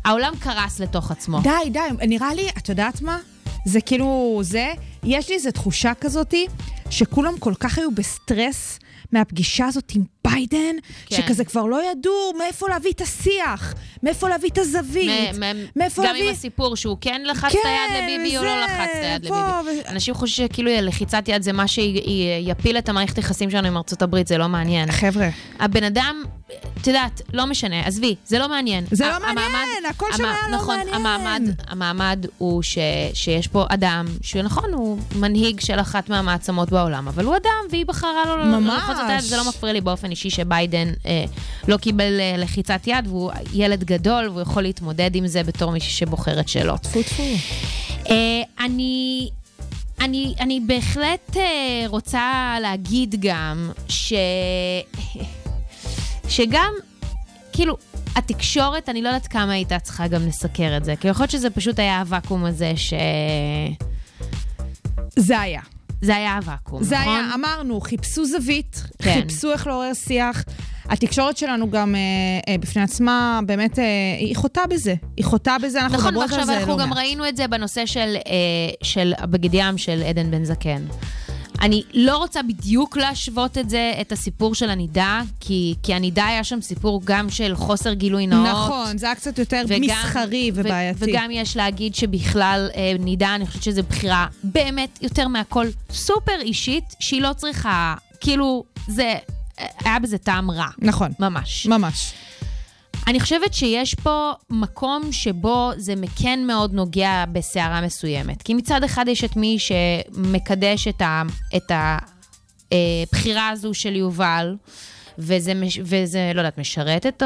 העולם 0.05 0.33
קרס 0.39 0.79
לתוך 0.79 1.11
עצמו. 1.11 1.39
די, 1.41 1.69
די, 1.69 2.07
נראה 2.07 2.33
לי, 2.33 2.49
את 2.57 2.69
יודעת 2.69 3.01
מה? 3.01 3.17
זה 3.65 3.81
כאילו, 3.81 4.39
זה, 4.43 4.73
יש 5.03 5.29
לי 5.29 5.35
איזו 5.35 5.51
תחושה 5.51 5.93
כזאתי, 5.93 6.47
שכולם 6.89 7.39
כל 7.39 7.53
כך 7.59 7.77
היו 7.77 7.91
בסטרס 7.91 8.79
מהפגישה 9.11 9.65
הזאת 9.65 9.91
עם 9.95 10.03
ביידן, 10.27 10.75
כן. 11.05 11.15
שכזה 11.15 11.45
כבר 11.45 11.65
לא 11.65 11.91
ידעו 11.91 12.13
מאיפה 12.37 12.69
להביא 12.69 12.91
את 12.91 13.01
השיח, 13.01 13.73
מאיפה 14.03 14.29
להביא 14.29 14.49
את 14.49 14.57
הזווית, 14.57 15.09
מאיפה 15.75 16.01
גם 16.01 16.07
להביא... 16.07 16.27
עם 16.27 16.31
הסיפור 16.33 16.75
שהוא 16.75 16.97
כן 17.01 17.21
לחץ 17.25 17.51
כן, 17.51 17.57
את 17.61 17.65
היד 17.65 18.03
לביבי 18.03 18.37
או 18.37 18.43
לא 18.43 18.61
לחץ 18.61 18.71
את 18.99 19.03
היד 19.03 19.25
לביבי. 19.25 19.35
ו- 19.85 19.89
אנשים 19.89 20.13
חושבים 20.13 20.47
שכאילו 20.47 20.71
לחיצת 20.81 21.23
יד 21.27 21.41
זה 21.41 21.51
מה 21.53 21.67
שיפיל 21.67 22.77
את 22.77 22.89
המערכת 22.89 23.15
היחסים 23.17 23.51
שלנו 23.51 23.67
עם 23.67 23.77
ארצות 23.77 24.01
הברית, 24.01 24.27
זה 24.27 24.37
לא 24.37 24.47
מעניין. 24.47 24.91
חבר'ה, 24.91 25.29
הבן 25.59 25.83
אדם, 25.83 26.23
את 26.81 26.87
יודעת, 26.87 27.21
לא 27.33 27.45
משנה, 27.45 27.85
עזבי, 27.87 28.15
זה 28.25 28.39
לא 28.39 28.49
מעניין. 28.49 28.83
זה 28.91 29.05
לא 29.07 29.19
מעניין, 29.19 29.37
המעמד- 29.37 29.89
הכל 29.89 30.05
שם 30.17 30.25
היה 30.25 30.33
לא 30.49 30.57
נכון, 30.57 30.77
מעניין. 30.77 30.95
המעמד, 30.95 31.41
המעמד 31.67 32.25
הוא 32.37 32.63
ש, 32.63 32.77
שיש 33.13 33.47
פה 33.47 33.65
אדם, 33.69 34.05
שנכון, 34.21 34.73
הוא 34.73 34.97
מנהיג 35.15 35.59
של 35.59 35.79
אחת 35.79 36.09
מהמעצמות 36.09 36.69
בעולם, 36.69 37.07
אבל 37.07 37.25
הוא 37.25 37.35
אדם, 37.35 37.49
והיא 37.69 37.85
בחרה 37.85 38.25
לו 38.25 38.45
ממש. 38.45 38.83
ללחוץ 39.01 39.15
את 39.15 39.21
היד, 39.21 39.29
זה 39.29 39.37
לא 39.37 39.49
מפריע 39.49 39.73
לי 39.73 39.81
באופן 39.81 40.11
אישי 40.11 40.29
שביידן 40.29 40.87
אה, 41.05 41.25
לא 41.67 41.77
קיבל 41.77 42.19
אה, 42.19 42.35
לחיצת 42.37 42.81
יד, 42.87 43.07
והוא 43.07 43.31
ילד 43.53 43.83
גדול, 43.83 44.29
והוא 44.29 44.41
יכול 44.41 44.63
להתמודד 44.63 45.15
עם 45.15 45.27
זה 45.27 45.43
בתור 45.43 45.71
מישהי 45.71 45.91
שבוחרת 45.91 46.47
שלא. 46.47 46.77
טפו 46.77 47.03
טפו. 47.03 47.23
אה, 48.09 48.41
אני... 48.59 49.29
אני, 50.01 50.33
אני 50.39 50.59
בהחלט 50.59 51.37
אה, 51.37 51.83
רוצה 51.87 52.55
להגיד 52.61 53.15
גם 53.19 53.71
ש... 53.89 54.13
שגם, 56.27 56.73
כאילו, 57.53 57.77
התקשורת, 58.15 58.89
אני 58.89 59.01
לא 59.01 59.09
יודעת 59.09 59.27
כמה 59.27 59.51
הייתה 59.51 59.79
צריכה 59.79 60.07
גם 60.07 60.27
לסקר 60.27 60.77
את 60.77 60.85
זה, 60.85 60.95
כי 60.95 61.07
יכול 61.07 61.23
להיות 61.23 61.31
שזה 61.31 61.49
פשוט 61.49 61.79
היה 61.79 61.99
הוואקום 61.99 62.45
הזה 62.45 62.73
ש... 62.75 62.93
זה 65.15 65.39
היה. 65.39 65.61
זה 66.01 66.15
היה 66.15 66.35
הוואקום, 66.35 66.83
זה 66.83 66.99
נכון? 66.99 67.15
היה, 67.15 67.33
אמרנו, 67.35 67.81
חיפשו 67.81 68.25
זווית, 68.25 68.83
כן. 69.01 69.13
חיפשו 69.13 69.51
איך 69.51 69.67
לעורר 69.67 69.93
שיח. 69.93 70.43
התקשורת 70.89 71.37
שלנו 71.37 71.69
גם 71.69 71.95
אה, 71.95 71.99
אה, 72.47 72.57
בפני 72.57 72.81
עצמה, 72.81 73.39
באמת, 73.45 73.79
אה, 73.79 73.85
היא 74.19 74.35
חוטאה 74.35 74.67
בזה. 74.67 74.95
היא 75.17 75.25
חוטאה 75.25 75.59
בזה, 75.59 75.81
אנחנו 75.81 75.97
נכון, 75.97 76.07
מדברות 76.07 76.31
על 76.31 76.37
ועכשיו 76.37 76.45
זה 76.53 76.59
אנחנו 76.59 76.77
לא 76.77 76.83
גם 76.83 76.89
מעט. 76.89 76.97
ראינו 76.97 77.27
את 77.27 77.37
זה 77.37 77.47
בנושא 77.47 77.85
של, 77.85 78.15
אה, 78.27 78.31
של 78.83 79.13
הבגד 79.17 79.53
ים 79.53 79.77
של 79.77 80.03
עדן 80.03 80.31
בן 80.31 80.43
זקן. 80.43 80.81
אני 81.61 81.83
לא 81.93 82.17
רוצה 82.17 82.41
בדיוק 82.43 82.97
להשוות 82.97 83.57
את 83.57 83.69
זה, 83.69 83.93
את 84.01 84.11
הסיפור 84.11 84.55
של 84.55 84.69
הנידה, 84.69 85.21
כי, 85.39 85.75
כי 85.83 85.93
הנידה 85.93 86.25
היה 86.25 86.43
שם 86.43 86.61
סיפור 86.61 87.01
גם 87.03 87.29
של 87.29 87.55
חוסר 87.55 87.93
גילוי 87.93 88.27
נאות. 88.27 88.47
נכון, 88.47 88.97
זה 88.97 89.05
היה 89.05 89.15
קצת 89.15 89.39
יותר 89.39 89.63
וגם- 89.67 89.81
מסחרי 89.81 90.51
ו- 90.55 90.59
ובעייתי. 90.59 90.99
וגם 91.11 91.31
יש 91.31 91.57
להגיד 91.57 91.95
שבכלל 91.95 92.69
אה, 92.75 92.93
נידה, 92.99 93.35
אני 93.35 93.47
חושבת 93.47 93.63
שזו 93.63 93.81
בחירה 93.89 94.27
באמת 94.43 94.99
יותר 95.01 95.27
מהכל 95.27 95.67
סופר 95.91 96.41
אישית, 96.41 96.83
שהיא 96.99 97.21
לא 97.21 97.33
צריכה, 97.33 97.95
כאילו, 98.21 98.63
זה, 98.87 99.13
אה, 99.59 99.65
היה 99.85 99.99
בזה 99.99 100.17
טעם 100.17 100.51
רע. 100.51 100.67
נכון, 100.79 101.11
ממש. 101.19 101.65
ממש. 101.65 102.13
אני 103.07 103.19
חושבת 103.19 103.53
שיש 103.53 103.95
פה 103.95 104.31
מקום 104.49 105.11
שבו 105.11 105.71
זה 105.77 105.93
כן 106.23 106.39
מאוד 106.47 106.73
נוגע 106.73 107.25
בסערה 107.31 107.81
מסוימת. 107.81 108.41
כי 108.41 108.53
מצד 108.53 108.83
אחד 108.83 109.05
יש 109.07 109.23
את 109.23 109.35
מי 109.35 109.57
שמקדש 109.59 110.87
את, 110.87 111.01
ה, 111.01 111.23
את 111.55 111.71
הבחירה 112.71 113.49
הזו 113.49 113.73
של 113.73 113.95
יובל, 113.95 114.55
וזה, 115.17 115.53
וזה, 115.81 116.31
לא 116.35 116.39
יודעת, 116.39 116.57
משרת 116.57 117.05
אותו, 117.05 117.25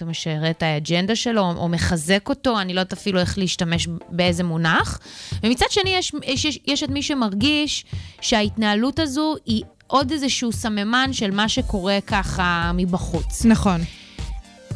או 0.00 0.06
משרת 0.06 0.56
את 0.56 0.62
האג'נדה 0.62 1.16
שלו, 1.16 1.42
או 1.56 1.68
מחזק 1.68 2.28
אותו, 2.28 2.60
אני 2.60 2.74
לא 2.74 2.80
יודעת 2.80 2.92
אפילו 2.92 3.20
איך 3.20 3.38
להשתמש 3.38 3.88
באיזה 4.08 4.44
מונח. 4.44 5.00
ומצד 5.42 5.66
שני, 5.70 5.90
יש, 5.90 6.12
יש, 6.24 6.44
יש, 6.44 6.58
יש 6.66 6.82
את 6.82 6.88
מי 6.88 7.02
שמרגיש 7.02 7.84
שההתנהלות 8.20 8.98
הזו 8.98 9.34
היא 9.46 9.62
עוד 9.86 10.10
איזשהו 10.10 10.52
סממן 10.52 11.12
של 11.12 11.30
מה 11.30 11.48
שקורה 11.48 11.98
ככה 12.06 12.70
מבחוץ. 12.74 13.44
נכון. 13.44 13.80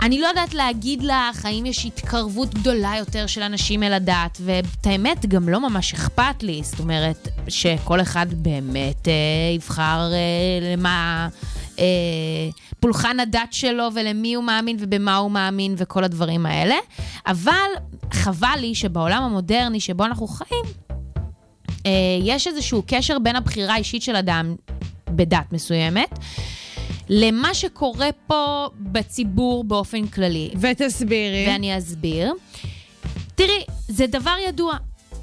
אני 0.02 0.20
לא 0.20 0.26
יודעת 0.26 0.54
להגיד 0.54 1.02
לך 1.02 1.44
האם 1.44 1.66
יש 1.66 1.86
התקרבות 1.86 2.54
גדולה 2.54 2.92
יותר 2.98 3.26
של 3.26 3.42
אנשים 3.42 3.82
אל 3.82 3.92
הדת, 3.92 4.38
ואת 4.40 4.86
האמת, 4.86 5.26
גם 5.26 5.48
לא 5.48 5.60
ממש 5.70 5.94
אכפת 5.94 6.42
לי. 6.42 6.60
זאת 6.64 6.80
אומרת, 6.80 7.28
שכל 7.48 8.00
אחד 8.00 8.26
באמת 8.34 9.08
אה, 9.08 9.12
יבחר 9.54 10.10
אה, 10.12 10.72
למה... 10.72 11.28
אה, 11.78 11.84
פולחן 12.80 13.20
הדת 13.20 13.52
שלו 13.52 13.88
ולמי 13.94 14.34
הוא 14.34 14.44
מאמין 14.44 14.76
ובמה 14.80 15.16
הוא 15.16 15.30
מאמין 15.30 15.74
וכל 15.78 16.04
הדברים 16.04 16.46
האלה. 16.46 16.74
אבל 17.26 17.68
חבל 18.12 18.56
לי 18.60 18.74
שבעולם 18.74 19.22
המודרני 19.22 19.80
שבו 19.80 20.04
אנחנו 20.04 20.26
חיים, 20.26 20.64
אה, 21.86 21.90
יש 22.22 22.46
איזשהו 22.46 22.82
קשר 22.86 23.18
בין 23.18 23.36
הבחירה 23.36 23.74
האישית 23.74 24.02
של 24.02 24.16
אדם 24.16 24.54
בדת 25.10 25.52
מסוימת, 25.52 26.18
למה 27.08 27.54
שקורה 27.54 28.08
פה 28.26 28.68
בציבור 28.78 29.64
באופן 29.64 30.06
כללי. 30.06 30.50
ותסבירי. 30.60 31.46
ואני 31.48 31.78
אסביר. 31.78 32.34
תראי, 33.34 33.64
זה 33.88 34.06
דבר 34.06 34.34
ידוע. 34.48 34.76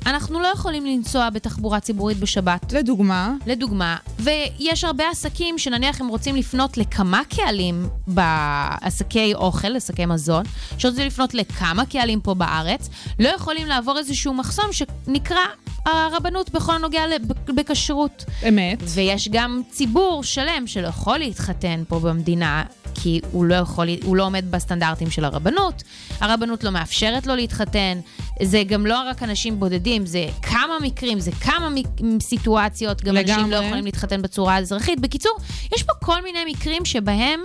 אנחנו 0.06 0.40
לא 0.40 0.48
יכולים 0.48 0.86
לנסוע 0.86 1.30
בתחבורה 1.30 1.80
ציבורית 1.80 2.18
בשבת. 2.18 2.74
לדוגמה, 2.74 3.34
לדוגמה, 3.48 3.98
ויש 4.20 4.84
הרבה 4.84 5.10
עסקים 5.10 5.58
שנניח 5.58 6.02
הם 6.02 6.08
רוצים 6.08 6.36
לפנות 6.36 6.78
לכמה 6.78 7.22
קהלים 7.30 7.88
בעסקי 8.08 9.34
אוכל, 9.34 9.76
עסקי 9.76 10.06
מזון, 10.06 10.44
שרוצים 10.78 11.08
לפנות 11.08 11.34
לכמה 11.34 11.86
קהלים 11.86 12.22
פה 12.22 12.34
בארץ, 12.34 12.90
לא 13.20 13.30
יכולים 13.30 13.68
לעבור 13.68 13.98
איזשהו 13.98 14.34
מחסום 14.34 14.66
שנקרא 14.72 15.42
הרבנות 15.86 16.50
בכל 16.50 16.76
הנוגע 16.76 17.02
בכשרות. 17.48 18.26
אמת. 18.48 18.78
ויש 18.88 19.30
גם 19.32 19.62
ציבור 19.72 20.24
שלם 20.24 20.64
שלא 20.68 20.88
יכול 20.88 21.18
להתחתן 21.18 21.84
פה 21.88 22.00
במדינה, 22.00 22.64
כי 22.96 23.22
הוא 23.32 23.46
לא, 23.46 23.56
יכול, 23.56 23.88
הוא 24.04 24.16
לא 24.16 24.26
עומד 24.26 24.46
בסטנדרטים 24.52 25.10
של 25.10 25.26
הרבנות, 25.26 25.84
הרבנות 26.20 26.64
לא 26.64 26.70
מאפשרת 26.72 27.28
לו 27.28 27.36
להתחתן, 27.36 28.00
זה 28.44 28.64
גם 28.68 28.86
לא 28.86 29.10
רק 29.10 29.24
אנשים 29.24 29.60
בודדים, 29.60 30.06
זה 30.06 30.26
כמה 30.42 30.74
מקרים, 30.82 31.20
זה 31.20 31.32
כמה 31.32 31.70
מ- 31.70 32.20
סיטואציות, 32.20 33.04
גם 33.04 33.18
אנשים 33.18 33.36
לא 33.40 33.46
לגמרי. 33.48 33.66
יכולים 33.66 33.86
להתחתן 33.86 34.22
בצורה 34.22 34.58
אזרחית. 34.58 35.00
בקיצור, 35.00 35.38
יש 35.76 35.84
פה 35.84 35.94
כל 36.06 36.24
מיני 36.24 36.40
מקרים 36.48 36.86
שבהם 36.86 37.40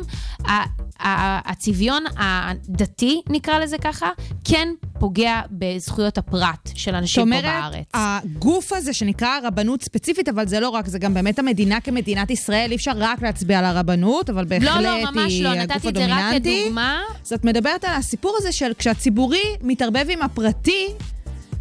הצביון 1.02 2.04
הדתי, 2.16 3.20
נקרא 3.28 3.58
לזה 3.58 3.78
ככה, 3.78 4.10
כן 4.44 4.68
פוגע 4.98 5.40
בזכויות 5.50 6.18
הפרט 6.18 6.70
של 6.74 6.90
זאת 6.90 6.98
אנשים 6.98 7.30
פה 7.30 7.36
אומרת, 7.36 7.44
בארץ. 7.44 7.86
הגוף 7.94 8.72
הזה 8.72 8.92
שנקרא 8.92 9.38
רבנות 9.42 9.82
ספציפית, 9.82 10.28
אבל 10.28 10.48
זה 10.48 10.60
לא 10.60 10.68
רק, 10.68 10.86
זה 10.86 10.98
גם 10.98 11.14
באמת 11.14 11.38
המדינה 11.38 11.80
כמדינת 11.80 12.30
ישראל, 12.30 12.70
אי 12.70 12.76
אפשר 12.76 12.92
רק 12.96 13.22
להצביע 13.22 13.58
על 13.58 13.64
הרבנות, 13.64 14.30
אבל 14.30 14.44
בהחלט 14.44 14.68
לא, 14.68 14.80
לא, 14.80 15.10
ממש 15.10 15.32
היא 15.32 15.44
לא, 15.44 15.48
הגוף 15.48 15.70
נתתי 15.70 15.88
את 15.88 15.94
זה 15.94 16.06
רק 16.06 16.10
הדומיננטי. 16.10 16.62
כדוגמה. 16.64 17.02
אז 17.22 17.32
את 17.32 17.44
מדברת 17.44 17.84
על 17.84 17.94
הסיפור 17.94 18.36
הזה 18.38 18.52
של 18.52 18.72
כשהציבורי 18.78 19.44
מתערבב 19.62 20.06
עם 20.08 20.22
הפרטי, 20.22 20.86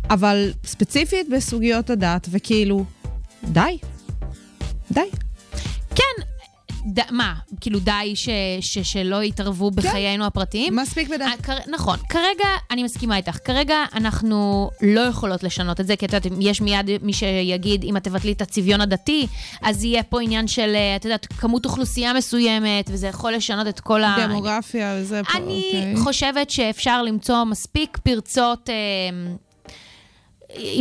אבל 0.10 0.51
ספציפית 0.65 1.29
בסוגיות 1.29 1.89
הדת, 1.89 2.27
וכאילו, 2.31 2.86
די. 3.43 3.77
די. 4.91 5.10
כן, 5.96 6.24
ד, 6.93 7.00
מה, 7.12 7.34
כאילו 7.62 7.79
די 7.79 8.12
ש, 8.15 8.29
ש, 8.62 8.77
שלא 8.77 9.24
יתערבו 9.24 9.72
בחיינו 9.72 10.25
הפרטיים? 10.25 10.75
מספיק 10.75 11.08
בדת. 11.10 11.22
אה, 11.22 11.31
כר- 11.43 11.72
נכון, 11.72 11.98
כרגע 12.10 12.48
אני 12.72 12.84
מסכימה 12.84 13.17
איתך. 13.17 13.38
כרגע 13.46 13.75
אנחנו 13.96 14.69
לא 14.81 15.01
יכולות 15.01 15.43
לשנות 15.43 15.79
את 15.79 15.88
זה, 15.88 15.96
כי 15.96 16.05
את 16.05 16.13
יודעת, 16.13 16.31
יש 16.39 16.62
מיד 16.62 16.89
מי 17.01 17.13
שיגיד, 17.13 17.84
אם 17.84 17.98
את 17.98 18.03
תבטלי 18.03 18.31
את 18.31 18.41
הצביון 18.41 18.81
הדתי, 18.81 19.27
אז 19.62 19.84
יהיה 19.84 20.03
פה 20.03 20.22
עניין 20.22 20.48
של, 20.48 20.72
אה, 20.75 20.96
את 20.96 21.05
יודעת, 21.05 21.25
כמות 21.25 21.65
אוכלוסייה 21.65 22.13
מסוימת, 22.13 22.89
וזה 22.93 23.08
יכול 23.08 23.34
לשנות 23.34 23.67
את 23.67 23.79
כל 23.79 24.03
ה... 24.03 24.15
דמוגרפיה 24.27 24.96
וזה 25.00 25.22
פה, 25.24 25.38
אני 25.38 25.63
אוקיי. 25.75 25.96
חושבת 26.03 26.50
שאפשר 26.50 27.03
למצוא 27.03 27.43
מספיק 27.43 27.98
פרצות... 28.03 28.69
אה, 28.69 28.75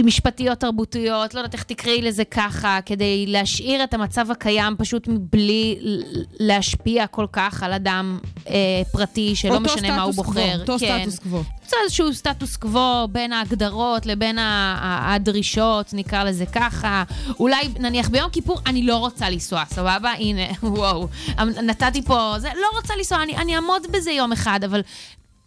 משפטיות 0.05 0.59
תרבותיות, 0.59 1.35
לא 1.35 1.41
יודעת 1.41 1.55
איך 1.55 1.63
תקראי 1.63 2.03
לזה 2.03 2.25
ככה, 2.25 2.79
כדי 2.87 3.25
להשאיר 3.29 3.85
את 3.85 3.95
המצב 3.95 4.31
הקיים 4.31 4.77
פשוט 4.79 5.09
מבלי 5.09 5.79
להשפיע 6.41 7.07
כל 7.07 7.27
כך 7.33 7.63
על 7.63 7.73
אדם 7.73 8.19
אה, 8.49 8.55
פרטי, 8.93 9.37
שלא 9.37 9.61
משנה 9.61 9.97
מה 9.97 10.03
הוא 10.03 10.15
בוחר. 10.15 10.33
קוו, 10.33 10.61
אותו 10.61 10.77
כן. 10.79 10.99
סטטוס 11.01 11.19
קוו. 11.19 11.43
זה 11.69 11.77
איזשהו 11.85 12.15
סטטוס 12.15 12.57
קוו 12.57 13.09
בין 13.13 13.33
ההגדרות 13.33 14.07
לבין 14.07 14.39
הדרישות, 14.41 15.91
נקרא 15.93 16.25
לזה 16.25 16.47
ככה. 16.47 17.03
אולי, 17.41 17.69
נניח, 17.79 18.09
ביום 18.09 18.31
כיפור 18.31 18.61
אני 18.67 18.83
לא 18.83 18.97
רוצה 18.97 19.31
לנסוע, 19.31 19.65
סבבה? 19.65 20.13
הנה, 20.19 20.43
וואו. 20.63 21.09
נתתי 21.63 22.03
פה, 22.03 22.35
זה, 22.39 22.49
לא 22.57 22.67
רוצה 22.77 22.97
לנסוע, 22.97 23.23
אני, 23.23 23.37
אני 23.37 23.57
אעמוד 23.57 23.83
בזה 23.93 24.11
יום 24.11 24.33
אחד, 24.33 24.61
אבל 24.65 24.81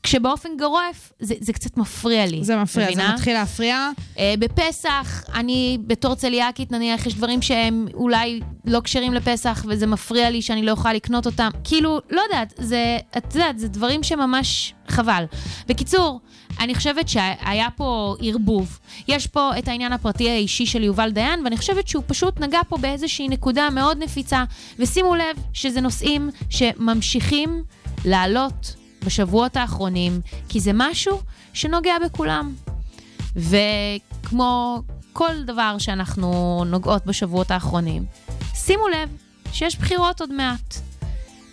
כשבאופן 0.04 0.50
גורף 0.60 1.14
זה, 1.20 1.36
זה 1.40 1.54
קצת 1.54 1.78
מפריע 1.78 2.26
לי. 2.26 2.44
זה 2.44 2.58
מפריע, 2.58 2.86
זה 2.86 2.92
מבינה? 2.92 3.14
מתחיל 3.14 3.34
להפריע. 3.34 3.90
אה, 4.18 4.34
בפסח, 4.40 5.24
אני 5.34 5.78
בתור 5.88 6.16
צליאקית, 6.16 6.72
נניח, 6.72 7.06
יש 7.06 7.16
דברים 7.16 7.42
שהם 7.42 7.88
אולי 7.94 8.40
לא 8.66 8.82
כשרים 8.84 9.14
לפסח, 9.14 9.66
וזה 9.68 9.88
מפריע 9.88 10.30
לי 10.30 10.42
שאני 10.42 10.66
לא 10.66 10.72
יכולה 10.72 10.94
לקנות 10.94 11.26
אותם. 11.26 11.50
כאילו, 11.64 12.00
לא 12.10 12.22
יודעת, 12.22 12.54
זה, 12.58 12.98
את 13.18 13.36
יודעת, 13.36 13.60
זה 13.60 13.68
דברים 13.68 14.04
שממש 14.04 14.74
חבל. 14.88 15.24
בקיצור, 15.68 16.20
אני 16.60 16.76
חושבת 16.76 17.10
שהיה 17.10 17.68
פה 17.76 18.16
ערבוב. 18.22 18.80
יש 19.08 19.28
פה 19.28 19.52
את 19.60 19.68
העניין 19.68 19.94
הפרטי 19.94 20.30
האישי 20.30 20.66
של 20.66 20.84
יובל 20.84 21.12
דיין, 21.12 21.44
ואני 21.44 21.58
חושבת 21.58 21.88
שהוא 21.88 22.04
פשוט 22.08 22.40
נגע 22.40 22.60
פה 22.70 22.78
באיזושהי 22.78 23.28
נקודה 23.28 23.70
מאוד 23.70 24.04
נפיצה. 24.04 24.44
ושימו 24.80 25.16
לב 25.16 25.38
שזה 25.54 25.82
נושאים 25.82 26.30
שממשיכים 26.50 27.64
לעלות 28.06 28.81
בשבועות 29.06 29.58
האחרונים, 29.58 30.22
כי 30.50 30.60
זה 30.60 30.72
משהו 30.74 31.22
שנוגע 31.54 32.00
בכולם. 32.06 32.54
וכמו 33.36 34.82
כל 35.14 35.44
דבר 35.46 35.76
שאנחנו 35.78 36.64
נוגעות 36.68 37.06
בשבועות 37.06 37.52
האחרונים, 37.52 38.06
שימו 38.56 38.88
לב 38.88 39.10
שיש 39.54 39.78
בחירות 39.78 40.22
עוד 40.22 40.34
מעט. 40.34 40.76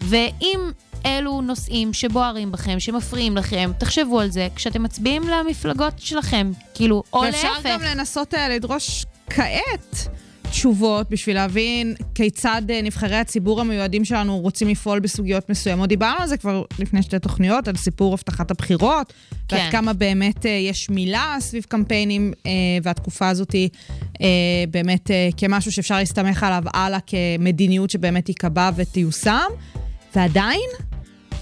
ואם 0.00 0.61
אלו 1.07 1.40
נושאים 1.40 1.93
שבוערים 1.93 2.52
בכם, 2.52 2.81
שמפריעים 2.81 3.37
לכם, 3.37 3.71
תחשבו 3.78 4.21
על 4.21 4.31
זה 4.31 4.49
כשאתם 4.55 4.83
מצביעים 4.83 5.23
למפלגות 5.28 5.93
שלכם. 5.99 6.50
כאילו, 6.75 7.02
או 7.12 7.21
ואפשר 7.21 7.52
להפך. 7.52 7.71
גם 7.71 7.83
לנסות 7.83 8.35
אה, 8.35 8.49
לדרוש 8.49 9.05
כעת 9.31 10.09
תשובות 10.50 11.11
בשביל 11.11 11.37
להבין 11.37 11.95
כיצד 12.14 12.62
אה, 12.71 12.83
נבחרי 12.83 13.17
הציבור 13.17 13.61
המיועדים 13.61 14.05
שלנו 14.05 14.38
רוצים 14.38 14.69
לפעול 14.69 14.99
בסוגיות 14.99 15.50
מסוימות. 15.50 15.88
דיברנו 15.88 16.23
על 16.23 16.28
זה 16.28 16.37
כבר 16.37 16.62
לפני 16.78 17.02
שתי 17.02 17.19
תוכניות, 17.19 17.69
על 17.69 17.76
סיפור 17.76 18.14
הבטחת 18.14 18.50
הבחירות, 18.50 19.12
כן. 19.49 19.57
ועד 19.57 19.73
כמה 19.73 19.93
באמת 19.93 20.47
אה, 20.47 20.50
יש 20.50 20.90
מילה 20.90 21.37
סביב 21.40 21.64
קמפיינים, 21.69 22.33
אה, 22.47 22.50
והתקופה 22.83 23.28
הזאת 23.28 23.52
היא 23.52 23.69
באמת 24.71 25.11
כמשהו 25.37 25.73
שאפשר 25.73 25.97
להסתמך 25.97 26.43
עליו 26.43 26.62
הלאה 26.75 26.99
כמדיניות 27.07 27.90
שבאמת 27.90 28.25
תיקבע 28.25 28.71
ותיושם, 28.76 29.49
ועדיין... 30.17 30.88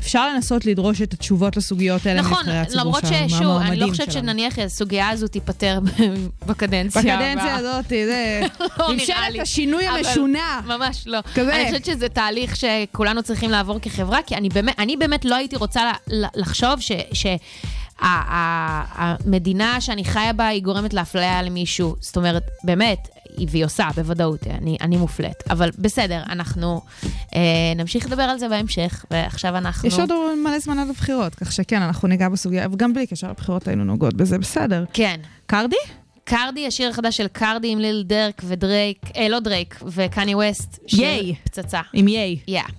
אפשר 0.06 0.28
לנסות 0.34 0.66
לדרוש 0.66 1.02
את 1.02 1.12
התשובות 1.12 1.56
לסוגיות 1.56 2.06
האלה 2.06 2.20
נכון, 2.20 2.36
מנבחרי 2.38 2.58
הציבור 2.58 2.80
למרות 2.80 3.06
שלנו, 3.06 3.28
ששוב, 3.28 3.40
אני 3.40 3.46
לא 3.46 3.48
מהמועמדים 3.48 3.90
חושבת 3.90 4.12
שלנו. 4.12 4.26
שנניח 4.26 4.58
הסוגיה 4.58 5.08
הזו 5.08 5.28
תיפתר 5.28 5.78
בקדנציה 6.46 7.02
הבאה. 7.02 7.16
בקדנציה 7.16 7.54
הזאת, 7.56 7.88
זה... 7.88 8.40
לא 8.60 8.66
נראה 8.78 8.92
ממשלת 8.94 9.16
לי. 9.32 9.40
השינוי 9.40 9.86
המשונה. 9.86 10.60
ממש 10.66 11.02
לא. 11.06 11.18
כזה. 11.34 11.56
אני 11.56 11.64
חושבת 11.64 11.84
שזה 11.84 12.08
תהליך 12.08 12.56
שכולנו 12.56 13.22
צריכים 13.22 13.50
לעבור 13.50 13.78
כחברה, 13.82 14.18
כי 14.26 14.34
אני 14.34 14.48
באמת, 14.48 14.74
אני 14.78 14.96
באמת 14.96 15.24
לא 15.24 15.34
הייתי 15.34 15.56
רוצה 15.56 15.92
לחשוב 16.36 16.80
ש... 16.80 17.26
המדינה 18.00 19.80
שאני 19.80 20.04
חיה 20.04 20.32
בה 20.32 20.46
היא 20.46 20.62
גורמת 20.62 20.94
לאפליה 20.94 21.42
למישהו. 21.42 21.96
זאת 22.00 22.16
אומרת, 22.16 22.42
באמת, 22.64 23.08
היא- 23.36 23.48
והיא 23.50 23.64
עושה, 23.64 23.88
בוודאות, 23.96 24.46
אני, 24.46 24.76
אני 24.80 24.96
מופלית. 24.96 25.36
אבל 25.50 25.70
בסדר, 25.78 26.22
אנחנו 26.28 26.80
אה, 27.34 27.40
נמשיך 27.76 28.06
לדבר 28.06 28.22
על 28.22 28.38
זה 28.38 28.48
בהמשך, 28.48 29.04
ועכשיו 29.10 29.56
אנחנו... 29.56 29.88
יש 29.88 29.98
עוד 29.98 30.10
מלא 30.44 30.58
זמן 30.58 30.78
עד 30.78 30.90
הבחירות, 30.90 31.34
כך 31.34 31.52
שכן, 31.52 31.82
אנחנו 31.82 32.08
ניגע 32.08 32.28
בסוגיה, 32.28 32.66
וגם 32.72 32.92
בלי 32.94 33.06
קשר 33.06 33.30
לבחירות 33.30 33.68
היינו 33.68 33.84
נוגעות 33.84 34.14
בזה, 34.14 34.38
בסדר. 34.38 34.84
כן. 34.92 35.20
קרדי? 35.46 35.76
קרדי, 36.24 36.66
השיר 36.66 36.90
החדש 36.90 37.16
של 37.16 37.26
קרדי 37.28 37.68
עם 37.68 37.78
ליל 37.78 38.02
דרק 38.06 38.42
ודרייק, 38.44 38.98
אה, 39.16 39.28
לא 39.28 39.40
דרייק, 39.40 39.80
וקני 39.86 40.34
ווסט. 40.34 40.78
ייי. 40.92 41.34
פצצה. 41.44 41.80
עם 41.92 42.08
ייי. 42.08 42.38
יא. 42.48 42.60
Yeah, 42.60 42.70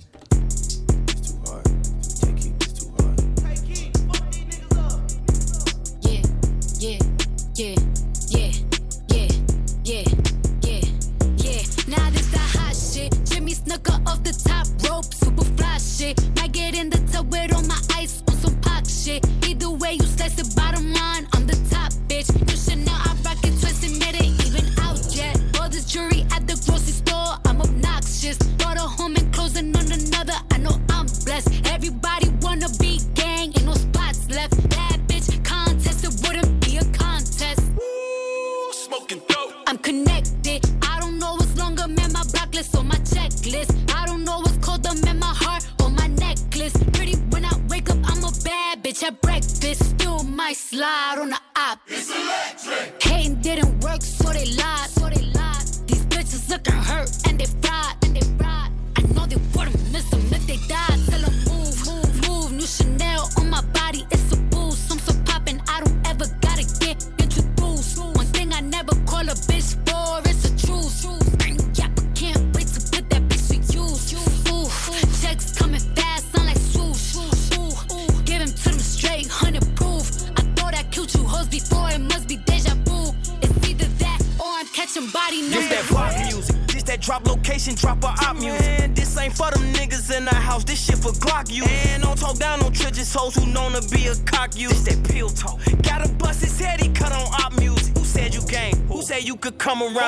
Jimmy 13.77 13.97
Snooker 13.97 14.09
off 14.09 14.23
the 14.23 14.33
top 14.47 14.67
rope, 14.89 15.13
super 15.13 15.43
fly 15.55 15.77
shit. 15.77 16.19
Might 16.35 16.51
get 16.51 16.75
in 16.75 16.89
the 16.89 16.97
tub 17.11 17.31
with 17.31 17.53
all 17.53 17.63
my 17.63 17.79
ice 17.95 18.23
on 18.27 18.35
some 18.35 18.55
pop 18.61 18.87
shit. 18.87 19.25
Either 19.47 19.69
way, 19.69 19.93
you 19.93 20.05
slice 20.05 20.39
it, 20.39 20.55
bottom 20.55 20.91
line, 20.93 21.27
I'm 21.33 21.45
the 21.45 21.55
top 21.69 21.91
bitch. 22.07 22.29
You 22.49 22.57
should 22.57 22.85
know 22.85 22.93
I 22.93 23.15
rock 23.23 23.37
it 23.43 23.59
twisted, 23.59 23.99
made 23.99 24.15
it 24.15 24.45
even 24.45 24.65
out 24.79 24.99
yet. 25.15 25.39
All 25.59 25.69
this 25.69 25.85
jewelry 25.85 26.25
at 26.31 26.47
the 26.47 26.55
grocery 26.65 26.93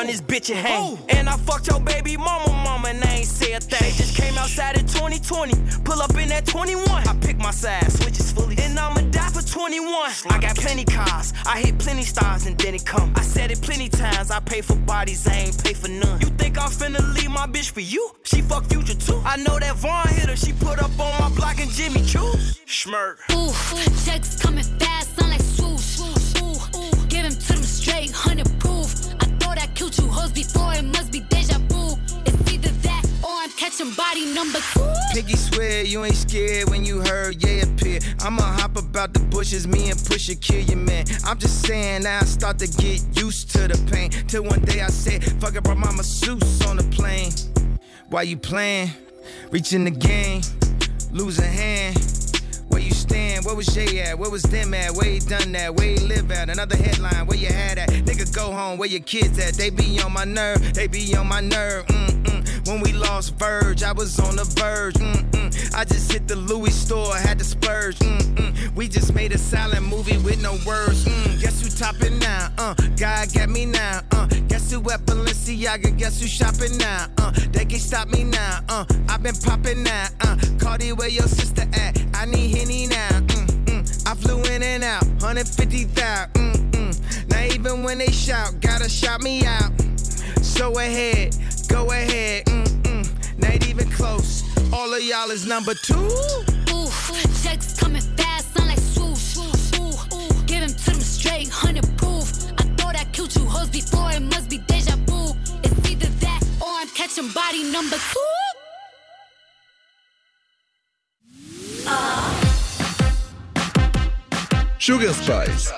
this 0.09 0.21
bitch 0.21 0.49
and 0.49 0.59
hang? 0.59 0.97
And 1.07 1.08
bushes, 39.49 39.67
me 39.67 39.89
and 39.89 39.99
Pusha 39.99 40.39
kill 40.39 40.61
your 40.61 40.77
man. 40.77 41.05
I'm 41.25 41.39
just 41.39 41.65
saying 41.65 42.05
I 42.05 42.19
start 42.21 42.59
to 42.59 42.67
get 42.67 43.01
used 43.17 43.49
to 43.51 43.67
the 43.67 43.91
pain. 43.91 44.11
Till 44.27 44.43
one 44.43 44.61
day 44.61 44.81
I 44.81 44.87
said, 44.87 45.23
fuck 45.41 45.55
it, 45.55 45.63
brought 45.63 45.77
my 45.77 45.91
masseuse 45.91 46.65
on 46.67 46.77
the 46.77 46.83
plane. 46.83 47.31
Why 48.09 48.23
you 48.23 48.37
playing? 48.37 48.91
Reaching 49.49 49.85
the 49.85 49.91
game, 49.91 50.41
lose 51.11 51.39
a 51.39 51.47
hand. 51.47 51.97
Where 52.67 52.81
you 52.81 52.91
stand? 52.91 53.45
Where 53.45 53.55
was 53.55 53.65
Jay 53.67 54.01
at? 54.01 54.19
Where 54.19 54.29
was 54.29 54.43
them 54.43 54.73
at? 54.75 54.93
Where 54.93 55.09
he 55.09 55.19
done 55.19 55.51
that? 55.53 55.75
Where 55.75 55.87
he 55.87 55.97
live 55.97 56.31
at? 56.31 56.49
Another 56.49 56.77
headline, 56.77 57.25
where 57.25 57.37
you 57.37 57.47
had 57.47 57.79
at? 57.79 57.89
Nigga, 57.89 58.31
go 58.35 58.51
home, 58.51 58.77
where 58.77 58.89
your 58.89 59.01
kids 59.01 59.39
at? 59.39 59.55
They 59.55 59.71
be 59.71 59.99
on 60.01 60.13
my 60.13 60.25
nerve, 60.25 60.73
they 60.75 60.87
be 60.87 61.15
on 61.15 61.27
my 61.27 61.41
nerve. 61.41 61.87
Mm-mm. 61.87 62.08
When 62.69 62.81
we 62.81 62.93
lost 62.93 63.33
Verge, 63.39 63.81
I 63.81 63.93
was 63.93 64.19
on 64.19 64.35
the 64.35 64.43
verge. 64.43 64.93
Mm-mm. 64.93 65.73
I 65.75 65.85
just 65.85 66.11
hit 66.11 66.27
the 66.27 66.35
Louis 66.35 66.71
store, 66.71 67.15
had 67.15 67.39
to 67.39 67.43
splurge. 67.43 67.97
Mm-mm. 67.97 68.75
We 68.75 68.87
just 68.87 69.15
made 69.15 69.31
a 69.31 69.39
silent 69.39 69.87
movie 69.87 70.19
with 70.19 70.39
no 70.39 70.51
words. 70.67 71.03
Mm. 71.03 71.41
Guess 71.41 71.63
who 71.63 71.69
topping 71.69 72.19
now? 72.19 72.53
Uh, 72.59 72.75
God 72.95 73.33
got 73.33 73.49
me 73.49 73.65
now. 73.65 74.01
Uh, 74.11 74.27
guess 74.47 74.71
who 74.71 74.87
at 74.91 75.03
Balenciaga? 75.07 75.97
Guess 75.97 76.21
who 76.21 76.27
shopping 76.27 76.77
now? 76.77 77.07
Uh, 77.17 77.31
they 77.51 77.65
can 77.65 77.79
stop 77.79 78.07
me 78.09 78.23
now. 78.23 78.59
Uh, 78.69 78.85
I've 79.07 79.23
been 79.23 79.33
popping 79.33 79.81
now. 79.81 80.07
Uh, 80.21 80.37
Cardi, 80.59 80.91
where 80.91 81.09
your 81.09 81.27
sister 81.27 81.63
at? 81.73 81.99
I 82.13 82.25
need 82.25 82.55
Henny 82.55 82.85
now. 82.85 83.09
Mm, 83.09 83.65
mm. 83.65 84.07
I 84.07 84.13
flew 84.13 84.43
in 84.43 84.61
and 84.61 84.83
out, 84.83 85.07
150,000. 85.23 86.33
Mm-mm. 86.33 87.29
Now 87.31 87.43
even 87.45 87.81
when 87.81 87.97
they 87.97 88.11
shout, 88.11 88.61
gotta 88.61 88.87
shout 88.87 89.21
me 89.21 89.43
out. 89.43 89.71
So 90.43 90.77
ahead, 90.77 91.35
go 91.68 91.90
ahead. 91.90 92.46
Mm-mm. 92.46 93.04
Not 93.38 93.66
even 93.68 93.88
close. 93.90 94.42
All 94.72 94.92
of 94.92 95.02
y'all 95.02 95.30
is 95.30 95.46
number 95.46 95.74
two. 95.74 95.94
Ooh, 96.72 96.90
checks 97.42 97.78
coming 97.78 98.02
fast, 98.16 98.54
sound 98.54 98.68
like 98.68 98.78
swoosh. 98.78 99.36
Ooh, 99.78 100.16
ooh, 100.16 100.42
give 100.46 100.62
him 100.62 100.74
to 100.84 100.90
them 100.90 101.00
straight, 101.00 101.48
hundred 101.48 101.86
proof. 101.96 102.26
I 102.58 102.64
thought 102.76 102.96
I 102.96 103.04
killed 103.12 103.34
you 103.36 103.44
hoes 103.44 103.68
before, 103.68 104.10
it 104.12 104.22
must 104.22 104.48
be 104.50 104.58
deja 104.58 104.96
vu. 105.06 105.34
It's 105.62 105.90
either 105.90 106.10
that 106.24 106.40
or 106.60 106.72
I'm 106.80 106.88
catching 106.88 107.28
body 107.28 107.62
number 107.72 107.96
two. 108.12 108.20
שוגר 114.78 115.12
ספייס, 115.12 115.72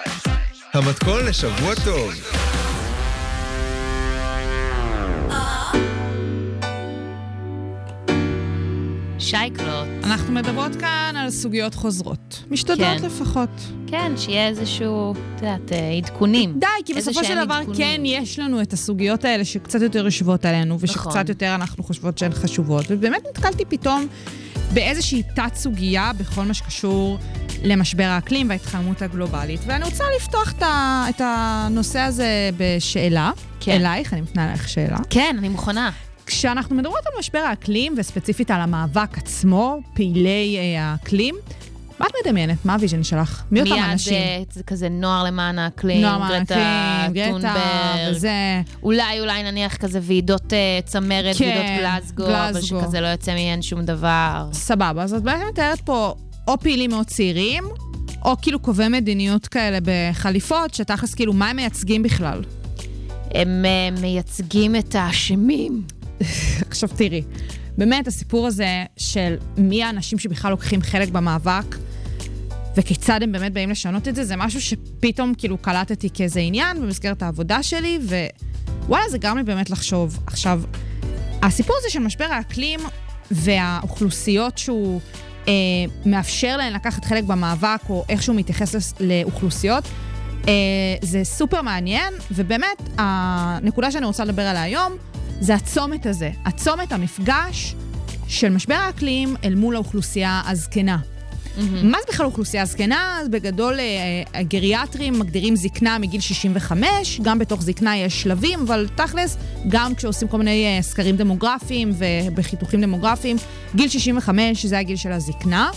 המתכון 0.72 1.24
לשבוע 1.24 1.74
טוב. 1.84 2.14
שי 9.31 9.52
קלוט. 9.52 9.87
אנחנו 10.03 10.33
מדברות 10.33 10.75
כאן 10.75 11.15
על 11.17 11.29
סוגיות 11.29 11.75
חוזרות. 11.75 12.43
משתדלות 12.49 12.99
כן. 12.99 13.05
לפחות. 13.05 13.49
כן, 13.87 14.11
שיהיה 14.17 14.47
איזשהו, 14.47 15.11
את 15.11 15.41
יודעת, 15.41 15.71
אה, 15.71 15.91
עדכונים. 15.91 16.59
די, 16.59 16.67
כי 16.85 16.93
בסופו 16.93 17.23
של 17.23 17.45
דבר 17.45 17.53
עדכונים. 17.53 17.77
כן 17.77 18.01
יש 18.05 18.39
לנו 18.39 18.61
את 18.61 18.73
הסוגיות 18.73 19.25
האלה 19.25 19.45
שקצת 19.45 19.81
יותר 19.81 20.05
יושבות 20.05 20.45
עלינו, 20.45 20.75
נכון. 20.75 20.89
ושקצת 20.89 21.29
יותר 21.29 21.55
אנחנו 21.55 21.83
חושבות 21.83 22.17
שהן 22.17 22.31
חשובות. 22.33 22.85
ובאמת 22.89 23.21
נתקלתי 23.29 23.65
פתאום 23.65 24.07
באיזושהי 24.73 25.23
תת-סוגיה 25.35 26.11
בכל 26.17 26.43
מה 26.43 26.53
שקשור 26.53 27.17
למשבר 27.63 28.03
האקלים 28.03 28.49
וההתחממות 28.49 29.01
הגלובלית. 29.01 29.59
ואני 29.65 29.85
רוצה 29.85 30.03
לפתוח 30.17 30.53
את 31.09 31.21
הנושא 31.23 31.99
הזה 31.99 32.49
בשאלה. 32.57 33.31
כן. 33.59 33.71
אלייך, 33.71 34.13
אני 34.13 34.21
מפנה 34.21 34.45
אלייך 34.45 34.69
שאלה. 34.69 34.97
כן, 35.09 35.35
אני 35.39 35.49
מוכנה. 35.49 35.91
כשאנחנו 36.25 36.75
מדברות 36.75 37.05
על 37.05 37.13
משבר 37.19 37.39
האקלים, 37.39 37.93
וספציפית 37.97 38.51
על 38.51 38.61
המאבק 38.61 39.17
עצמו, 39.17 39.79
פעילי 39.93 40.57
אה, 40.57 40.83
האקלים, 40.83 41.35
מה 42.01 42.07
את 42.07 42.11
מדמיינת? 42.25 42.65
מה 42.65 42.73
ה 42.73 42.77
vision 42.77 43.03
שלך? 43.03 43.43
מי 43.51 43.61
אותם 43.61 43.75
אנשים? 43.91 44.13
מיד 44.13 44.47
אה, 44.47 44.53
זה 44.53 44.63
כזה 44.63 44.89
נוער 44.89 45.23
למען 45.23 45.59
האקלים, 45.59 46.01
נוער 46.01 46.29
גרטה 46.29 46.55
האקלים, 46.55 47.31
טונברג. 47.31 47.55
וזה... 48.11 48.31
אולי, 48.83 49.19
אולי 49.19 49.43
נניח 49.43 49.75
כזה 49.75 49.99
ועידות 50.01 50.53
אה, 50.53 50.79
צמרת, 50.85 51.35
כן, 51.37 51.45
ועידות 51.45 51.65
גלסגו, 51.79 52.23
אבל 52.23 52.51
גלסגו. 52.53 52.81
שכזה 52.81 53.01
לא 53.01 53.07
יוצא 53.07 53.33
מהן 53.33 53.61
שום 53.61 53.81
דבר. 53.81 54.49
סבבה, 54.53 55.03
אז 55.03 55.13
את 55.13 55.23
בעצם 55.23 55.43
מתארת 55.51 55.81
פה 55.81 56.15
או 56.47 56.59
פעילים 56.59 56.89
מאוד 56.89 57.05
צעירים, 57.05 57.63
או 58.25 58.35
כאילו 58.41 58.59
קובעי 58.59 58.89
מדיניות 58.89 59.47
כאלה 59.47 59.77
בחליפות, 59.83 60.73
שתכלס 60.73 61.13
כאילו, 61.13 61.33
מה 61.33 61.49
הם 61.49 61.55
מייצגים 61.55 62.03
בכלל? 62.03 62.41
הם 63.35 63.65
מייצגים 64.01 64.75
את 64.75 64.95
האשמים. 64.95 65.83
עכשיו 66.67 66.89
תראי, 66.89 67.21
באמת 67.77 68.07
הסיפור 68.07 68.47
הזה 68.47 68.83
של 68.97 69.35
מי 69.57 69.83
האנשים 69.83 70.19
שבכלל 70.19 70.51
לוקחים 70.51 70.81
חלק 70.81 71.09
במאבק, 71.09 71.75
וכיצד 72.77 73.23
הם 73.23 73.31
באמת 73.31 73.53
באים 73.53 73.69
לשנות 73.69 74.07
את 74.07 74.15
זה, 74.15 74.23
זה 74.23 74.35
משהו 74.35 74.61
שפתאום 74.61 75.33
כאילו 75.37 75.57
קלטתי 75.57 76.09
כאיזה 76.13 76.39
עניין 76.39 76.81
במסגרת 76.81 77.23
העבודה 77.23 77.63
שלי, 77.63 77.99
ווואלה, 78.85 79.09
זה 79.09 79.17
גרם 79.17 79.37
לי 79.37 79.43
באמת 79.43 79.69
לחשוב. 79.69 80.19
עכשיו, 80.27 80.61
הסיפור 81.41 81.75
הזה 81.79 81.89
של 81.89 81.99
משבר 81.99 82.25
האקלים 82.25 82.79
והאוכלוסיות 83.31 84.57
שהוא 84.57 85.01
אה, 85.47 85.53
מאפשר 86.05 86.57
להן 86.57 86.73
לקחת 86.73 87.05
חלק 87.05 87.23
במאבק, 87.23 87.81
או 87.89 88.05
איך 88.09 88.23
שהוא 88.23 88.35
מתייחס 88.35 88.93
לאוכלוסיות, 88.99 89.83
אה, 90.47 90.53
זה 91.01 91.23
סופר 91.23 91.61
מעניין, 91.61 92.13
ובאמת, 92.31 92.81
הנקודה 92.97 93.91
שאני 93.91 94.05
רוצה 94.05 94.25
לדבר 94.25 94.41
עליה 94.41 94.63
היום, 94.63 94.93
זה 95.41 95.55
הצומת 95.55 96.05
הזה, 96.05 96.31
הצומת, 96.45 96.91
המפגש 96.91 97.75
של 98.27 98.49
משבר 98.49 98.73
האקלים 98.75 99.35
אל 99.43 99.55
מול 99.55 99.75
האוכלוסייה 99.75 100.41
הזקנה. 100.47 100.97
מה 101.83 101.97
זה 102.01 102.13
בכלל 102.13 102.25
אוכלוסייה 102.25 102.65
זקנה? 102.65 103.19
אז 103.21 103.29
בגדול 103.29 103.79
אה, 103.79 104.39
הגריאטרים 104.39 105.19
מגדירים 105.19 105.55
זקנה 105.55 105.99
מגיל 105.99 106.21
65, 106.21 107.21
גם 107.21 107.39
בתוך 107.39 107.61
זקנה 107.61 107.97
יש 107.97 108.21
שלבים, 108.21 108.59
אבל 108.59 108.87
תכלס, 108.95 109.37
גם 109.67 109.95
כשעושים 109.95 110.27
כל 110.27 110.37
מיני 110.37 110.65
אה, 110.65 110.81
סקרים 110.81 111.17
דמוגרפיים 111.17 111.91
ובחיתוכים 111.97 112.81
דמוגרפיים, 112.81 113.37
גיל 113.75 113.89
65 113.89 114.65
זה 114.65 114.79
הגיל 114.79 114.95
של 114.95 115.11
הזקנה. 115.11 115.69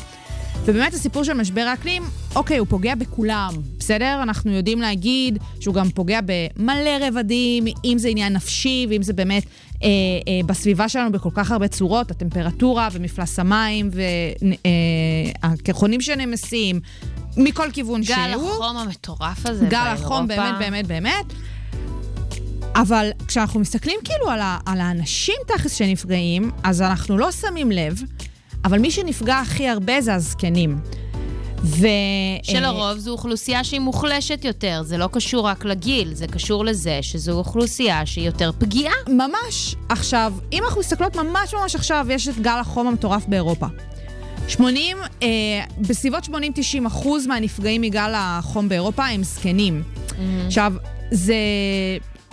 ובאמת 0.62 0.94
הסיפור 0.94 1.24
של 1.24 1.34
משבר 1.34 1.60
האקלים, 1.60 2.02
אוקיי, 2.36 2.58
הוא 2.58 2.66
פוגע 2.70 2.94
בכולם, 2.94 3.54
בסדר? 3.78 4.20
אנחנו 4.22 4.52
יודעים 4.52 4.80
להגיד 4.80 5.38
שהוא 5.60 5.74
גם 5.74 5.90
פוגע 5.90 6.20
במלא 6.24 6.90
רבדים, 7.00 7.64
אם 7.84 7.98
זה 7.98 8.08
עניין 8.08 8.32
נפשי 8.32 8.86
ואם 8.90 9.02
זה 9.02 9.12
באמת 9.12 9.44
אה, 9.82 9.88
אה, 10.28 10.40
בסביבה 10.46 10.88
שלנו 10.88 11.12
בכל 11.12 11.30
כך 11.34 11.50
הרבה 11.50 11.68
צורות, 11.68 12.10
הטמפרטורה 12.10 12.88
ומפלס 12.92 13.38
המים 13.38 13.90
והקרחונים 15.42 16.00
שנמסים, 16.00 16.80
מכל 17.36 17.70
כיוון 17.72 18.00
גל 18.00 18.30
שהוא. 18.32 18.50
החום 18.50 18.76
המטורף 18.76 19.46
הזה 19.46 19.66
גל 19.66 19.84
באירופה. 19.84 20.04
החום, 20.04 20.26
באמת, 20.26 20.58
באמת, 20.58 20.86
באמת. 20.86 21.32
אבל 22.76 23.10
כשאנחנו 23.28 23.60
מסתכלים 23.60 24.00
כאילו 24.04 24.30
על, 24.30 24.40
ה, 24.40 24.58
על 24.66 24.80
האנשים 24.80 25.34
תכלס 25.46 25.74
שנפגעים, 25.74 26.50
אז 26.62 26.82
אנחנו 26.82 27.18
לא 27.18 27.32
שמים 27.32 27.72
לב, 27.72 28.02
אבל 28.64 28.78
מי 28.78 28.90
שנפגע 28.90 29.38
הכי 29.38 29.68
הרבה 29.68 30.00
זה 30.00 30.14
הזקנים. 30.14 30.78
ו... 31.64 31.86
שלרוב 32.42 32.98
זו 32.98 33.10
אוכלוסייה 33.10 33.64
שהיא 33.64 33.80
מוחלשת 33.80 34.44
יותר, 34.44 34.82
זה 34.84 34.96
לא 34.98 35.08
קשור 35.12 35.46
רק 35.46 35.64
לגיל, 35.64 36.14
זה 36.14 36.26
קשור 36.26 36.64
לזה 36.64 36.98
שזו 37.02 37.32
אוכלוסייה 37.32 38.06
שהיא 38.06 38.26
יותר 38.26 38.50
פגיעה. 38.58 38.94
ממש. 39.08 39.74
עכשיו, 39.88 40.32
אם 40.52 40.62
אנחנו 40.64 40.80
מסתכלות 40.80 41.16
ממש 41.16 41.54
ממש 41.54 41.74
עכשיו, 41.74 42.06
יש 42.10 42.28
את 42.28 42.38
גל 42.38 42.58
החום 42.60 42.86
המטורף 42.86 43.26
באירופה. 43.28 43.66
80, 44.48 44.96
אה, 45.22 45.28
בסביבות 45.78 46.24
80-90 46.24 46.30
אחוז 46.86 47.26
מהנפגעים 47.26 47.80
מגל 47.80 48.12
החום 48.16 48.68
באירופה 48.68 49.06
הם 49.06 49.22
זקנים. 49.22 49.82
עכשיו, 50.46 50.72
זה... 51.10 51.34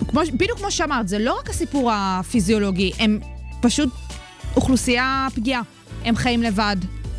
כמו, 0.07 0.21
בדיוק 0.33 0.59
כמו 0.59 0.71
שאמרת, 0.71 1.07
זה 1.07 1.19
לא 1.19 1.37
רק 1.39 1.49
הסיפור 1.49 1.91
הפיזיולוגי, 1.93 2.91
הם 2.99 3.19
פשוט 3.61 3.89
אוכלוסייה 4.55 5.27
פגיעה. 5.35 5.61
הם 6.05 6.15
חיים 6.15 6.43
לבד, 6.43 6.75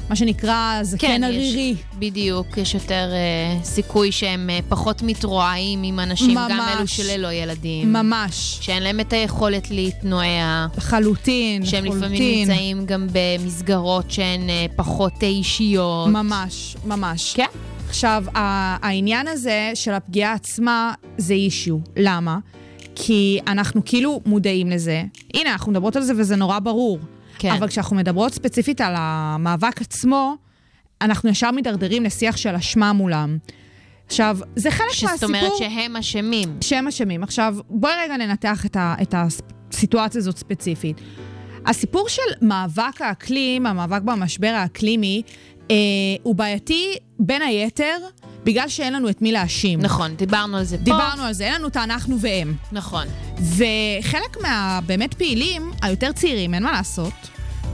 מה 0.08 0.16
שנקרא 0.16 0.78
זקן 0.82 1.24
ערירי. 1.24 1.74
יש, 1.76 1.84
בדיוק, 1.98 2.58
יש 2.58 2.74
יותר 2.74 3.10
אה, 3.12 3.64
סיכוי 3.64 4.12
שהם 4.12 4.50
אה, 4.50 4.58
פחות 4.68 5.02
מתרועעים 5.02 5.82
עם 5.82 6.00
אנשים, 6.00 6.34
גם 6.34 6.50
ממש. 6.50 6.76
אלו 6.76 6.86
שללא 6.86 7.32
ילדים. 7.32 7.92
ממש. 7.92 8.58
שאין 8.60 8.82
להם 8.82 9.00
את 9.00 9.12
היכולת 9.12 9.70
להתנועע. 9.70 10.66
לחלוטין, 10.76 11.66
שהם 11.66 11.84
לחלוטין. 11.84 12.12
לפעמים 12.12 12.48
נמצאים 12.48 12.86
גם 12.86 13.06
במסגרות 13.12 14.10
שהן 14.10 14.50
אה, 14.50 14.66
פחות 14.76 15.12
אה, 15.22 15.28
אישיות. 15.28 16.08
ממש, 16.08 16.76
ממש. 16.84 17.32
כן. 17.36 17.46
עכשיו, 17.88 18.24
העניין 18.34 19.28
הזה 19.28 19.70
של 19.74 19.92
הפגיעה 19.92 20.32
עצמה 20.32 20.94
זה 21.18 21.34
אישיו. 21.34 21.76
למה? 21.96 22.38
כי 22.94 23.38
אנחנו 23.46 23.82
כאילו 23.84 24.20
מודעים 24.26 24.70
לזה. 24.70 25.02
הנה, 25.34 25.52
אנחנו 25.52 25.72
מדברות 25.72 25.96
על 25.96 26.02
זה 26.02 26.12
וזה 26.16 26.36
נורא 26.36 26.58
ברור. 26.58 26.98
כן. 27.38 27.50
אבל 27.50 27.68
כשאנחנו 27.68 27.96
מדברות 27.96 28.34
ספציפית 28.34 28.80
על 28.80 28.94
המאבק 28.96 29.80
עצמו, 29.80 30.34
אנחנו 31.00 31.30
ישר 31.30 31.50
מידרדרים 31.50 32.04
לשיח 32.04 32.36
של 32.36 32.54
אשמה 32.54 32.92
מולם. 32.92 33.38
עכשיו, 34.06 34.38
זה 34.56 34.70
חלק 34.70 34.92
שזאת 34.92 35.10
מהסיפור... 35.10 35.28
אומרת 35.36 35.52
שהם 35.58 35.96
אשמים. 35.96 36.56
שהם 36.60 36.88
אשמים. 36.88 37.22
עכשיו, 37.22 37.56
בואי 37.70 37.92
רגע 38.04 38.16
ננתח 38.16 38.66
את, 38.66 38.76
ה, 38.76 38.94
את 39.02 39.14
הסיטואציה 39.14 40.18
הזאת 40.18 40.36
ספציפית. 40.36 41.00
הסיפור 41.66 42.08
של 42.08 42.22
מאבק 42.42 43.00
האקלים, 43.00 43.66
המאבק 43.66 44.02
במשבר 44.02 44.52
האקלימי, 44.56 45.22
אה, 45.70 45.76
הוא 46.22 46.34
בעייתי 46.34 46.96
בין 47.18 47.42
היתר 47.42 47.96
בגלל 48.44 48.68
שאין 48.68 48.92
לנו 48.92 49.08
את 49.08 49.22
מי 49.22 49.32
להאשים. 49.32 49.80
נכון, 49.80 50.16
דיברנו 50.16 50.56
על 50.56 50.64
זה 50.64 50.76
פה. 50.78 50.84
דיברנו 50.84 51.22
על 51.22 51.32
זה, 51.32 51.44
אין 51.44 51.54
לנו 51.54 51.68
את 51.68 51.76
האנחנו 51.76 52.20
והם. 52.20 52.54
נכון. 52.72 53.06
וחלק 53.38 54.36
מהבאמת 54.42 55.14
פעילים, 55.14 55.70
היותר 55.82 56.12
צעירים, 56.12 56.54
אין 56.54 56.62
מה 56.62 56.72
לעשות, 56.72 57.12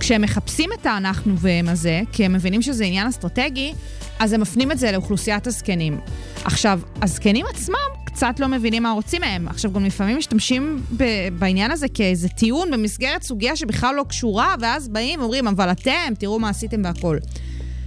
כשהם 0.00 0.22
מחפשים 0.22 0.70
את 0.80 0.86
האנחנו 0.86 1.38
והם 1.38 1.68
הזה, 1.68 2.00
כי 2.12 2.24
הם 2.24 2.32
מבינים 2.32 2.62
שזה 2.62 2.84
עניין 2.84 3.06
אסטרטגי, 3.06 3.74
אז 4.18 4.32
הם 4.32 4.40
מפנים 4.40 4.72
את 4.72 4.78
זה 4.78 4.92
לאוכלוסיית 4.92 5.46
הזקנים. 5.46 6.00
עכשיו, 6.44 6.80
הזקנים 7.02 7.46
עצמם 7.50 7.76
קצת 8.04 8.40
לא 8.40 8.48
מבינים 8.48 8.82
מה 8.82 8.90
רוצים 8.90 9.20
מהם. 9.20 9.48
עכשיו, 9.48 9.72
גם 9.72 9.84
לפעמים 9.84 10.18
משתמשים 10.18 10.82
ב- 10.96 11.28
בעניין 11.38 11.70
הזה 11.70 11.86
כאיזה 11.94 12.28
טיעון 12.28 12.70
במסגרת 12.70 13.22
סוגיה 13.22 13.56
שבכלל 13.56 13.94
לא 13.94 14.04
קשורה, 14.08 14.54
ואז 14.60 14.88
באים 14.88 15.20
ואומרים, 15.20 15.48
אבל 15.48 15.72
אתם, 15.72 16.12
תראו 16.18 16.38
מה 16.38 16.48
עשיתם 16.48 16.80
והכול. 16.84 17.18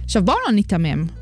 עכשיו, 0.04 0.24
בואו 0.24 0.36
לא 0.46 0.52
ניתמם. 0.52 1.21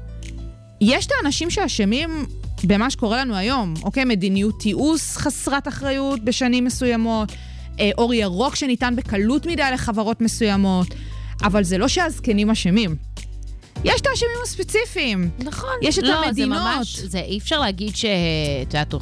יש 0.80 1.06
את 1.06 1.12
האנשים 1.20 1.50
שאשמים 1.50 2.26
במה 2.64 2.90
שקורה 2.90 3.20
לנו 3.20 3.36
היום, 3.36 3.74
אוקיי? 3.82 4.04
מדיניות 4.04 4.60
תיעוש 4.60 5.02
חסרת 5.16 5.68
אחריות 5.68 6.24
בשנים 6.24 6.64
מסוימות, 6.64 7.32
אה, 7.80 7.90
אור 7.98 8.14
ירוק 8.14 8.56
שניתן 8.56 8.96
בקלות 8.96 9.46
מדי 9.46 9.62
לחברות 9.72 10.20
מסוימות, 10.20 10.86
אבל 11.42 11.64
זה 11.64 11.78
לא 11.78 11.88
שהזקנים 11.88 12.50
אשמים. 12.50 12.96
יש 13.84 14.00
את 14.00 14.06
האשמים 14.06 14.36
הספציפיים. 14.44 15.30
נכון. 15.38 15.70
יש 15.82 15.98
את 15.98 16.04
לא, 16.04 16.24
המדינות. 16.24 16.58
זה 16.58 16.64
ממש, 16.64 16.98
זה 16.98 17.20
אי 17.20 17.38
אפשר 17.38 17.58
להגיד 17.58 17.96
ש... 17.96 18.04
את 18.62 18.74
יודעת, 18.74 18.94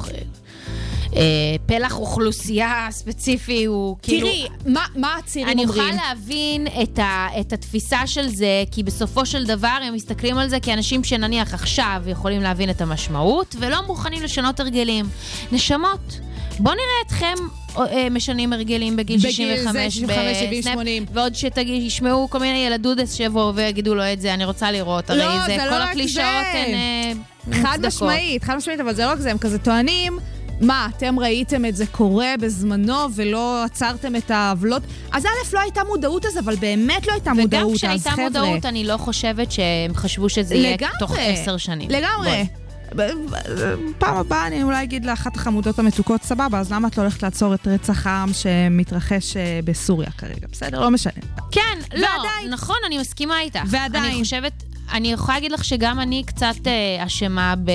פלח 1.65 1.99
אוכלוסייה 1.99 2.87
ספציפי 2.91 3.65
הוא 3.65 3.95
כאילו... 4.01 4.27
תראי, 4.27 4.47
מה, 4.65 4.85
מה 4.95 5.15
הצעירים 5.17 5.53
אני 5.53 5.63
אומרים? 5.65 5.87
יכולה 5.87 6.03
להבין 6.07 6.67
את, 6.83 6.99
ה, 6.99 7.27
את 7.39 7.53
התפיסה 7.53 8.07
של 8.07 8.27
זה, 8.27 8.63
כי 8.71 8.83
בסופו 8.83 9.25
של 9.25 9.45
דבר 9.45 9.77
הם 9.81 9.93
מסתכלים 9.93 10.37
על 10.37 10.49
זה 10.49 10.59
כאנשים 10.59 11.03
שנניח 11.03 11.53
עכשיו 11.53 12.01
יכולים 12.07 12.41
להבין 12.41 12.69
את 12.69 12.81
המשמעות, 12.81 13.55
ולא 13.59 13.77
מוכנים 13.87 14.23
לשנות 14.23 14.59
הרגלים. 14.59 15.05
נשמות, 15.51 16.19
בואו 16.59 16.75
נראה 16.75 16.85
אתכם 17.07 17.43
אה, 17.77 18.07
משנים 18.11 18.53
הרגלים 18.53 18.95
בגיל 18.95 19.17
בגיל 19.17 19.31
65, 19.31 19.73
זה, 19.73 19.91
65, 19.91 20.37
70, 20.37 20.59
בסנאפ, 20.59 20.73
80. 20.73 21.05
ועוד 21.13 21.33
שישמעו 21.35 22.29
כל 22.29 22.39
מיני 22.39 22.57
ילדודס 22.57 23.15
שיבואו 23.15 23.55
ויגידו 23.55 23.95
לו 23.95 24.03
את 24.13 24.21
זה, 24.21 24.33
אני 24.33 24.45
רוצה 24.45 24.71
לראות. 24.71 25.09
לא, 25.09 25.23
הרי 25.23 25.57
זה 25.57 25.63
כל 25.69 25.79
לא 25.79 25.83
הקלישאות 25.83 26.25
זה. 26.53 26.59
הן 26.59 26.73
אה, 27.53 27.63
חד. 27.63 27.85
משמעית, 27.85 28.43
חד 28.43 28.55
משמעית, 28.55 28.79
אבל 28.79 28.93
זה 28.93 29.05
לא 29.05 29.11
רק 29.11 29.19
זה, 29.19 29.31
הם 29.31 29.37
כזה 29.37 29.59
טוענים, 29.59 30.19
מה, 30.61 30.87
אתם 30.97 31.19
ראיתם 31.19 31.65
את 31.65 31.75
זה 31.75 31.85
קורה 31.87 32.33
בזמנו 32.41 32.95
ולא 33.15 33.63
עצרתם 33.63 34.15
את 34.15 34.31
העוולות? 34.31 34.81
אז 35.11 35.25
א', 35.25 35.29
לא 35.55 35.59
הייתה 35.59 35.81
מודעות 35.87 36.25
אז, 36.25 36.37
אבל 36.37 36.55
באמת 36.55 37.07
לא 37.07 37.11
הייתה 37.13 37.31
וגם 37.31 37.41
מודעות 37.41 37.71
אז, 37.73 37.77
כשהייתה 37.77 38.09
חבר'ה. 38.11 38.23
מודעות, 38.23 38.65
אני 38.65 38.83
לא 38.83 38.97
חושבת 38.97 39.51
שהם 39.51 39.93
חשבו 39.95 40.29
שזה 40.29 40.55
יהיה. 40.55 40.77
תוך 40.99 41.15
עשר 41.19 41.57
שנים. 41.57 41.89
לגמרי. 41.89 42.45
ב- 42.95 43.01
ב- 43.01 43.75
פעם 43.97 44.17
הבאה 44.17 44.47
אני 44.47 44.63
אולי 44.63 44.83
אגיד 44.83 45.05
לאחת 45.05 45.35
החמודות 45.35 45.79
המתוקות, 45.79 46.23
סבבה, 46.23 46.59
אז 46.59 46.71
למה 46.71 46.87
את 46.87 46.97
לא 46.97 47.03
הולכת 47.03 47.23
לעצור 47.23 47.53
את 47.53 47.67
רצח 47.67 48.07
העם 48.07 48.33
שמתרחש 48.33 49.37
אה, 49.37 49.59
בסוריה 49.63 50.11
כרגע? 50.17 50.47
בסדר, 50.51 50.79
לא 50.81 50.91
משנה. 50.91 51.13
כן, 51.51 51.61
לא, 51.93 52.07
ועדיין- 52.07 52.49
נכון, 52.53 52.75
אני 52.87 52.97
מסכימה 52.97 53.41
איתך. 53.41 53.59
ועדיין- 53.67 54.03
אני 54.05 54.23
חושבת, 54.23 54.53
אני 54.93 55.11
יכולה 55.11 55.37
להגיד 55.37 55.51
לך 55.51 55.65
שגם 55.65 55.99
אני 55.99 56.23
קצת 56.25 56.55
אה, 56.67 57.05
אשמה 57.05 57.53
ב... 57.65 57.71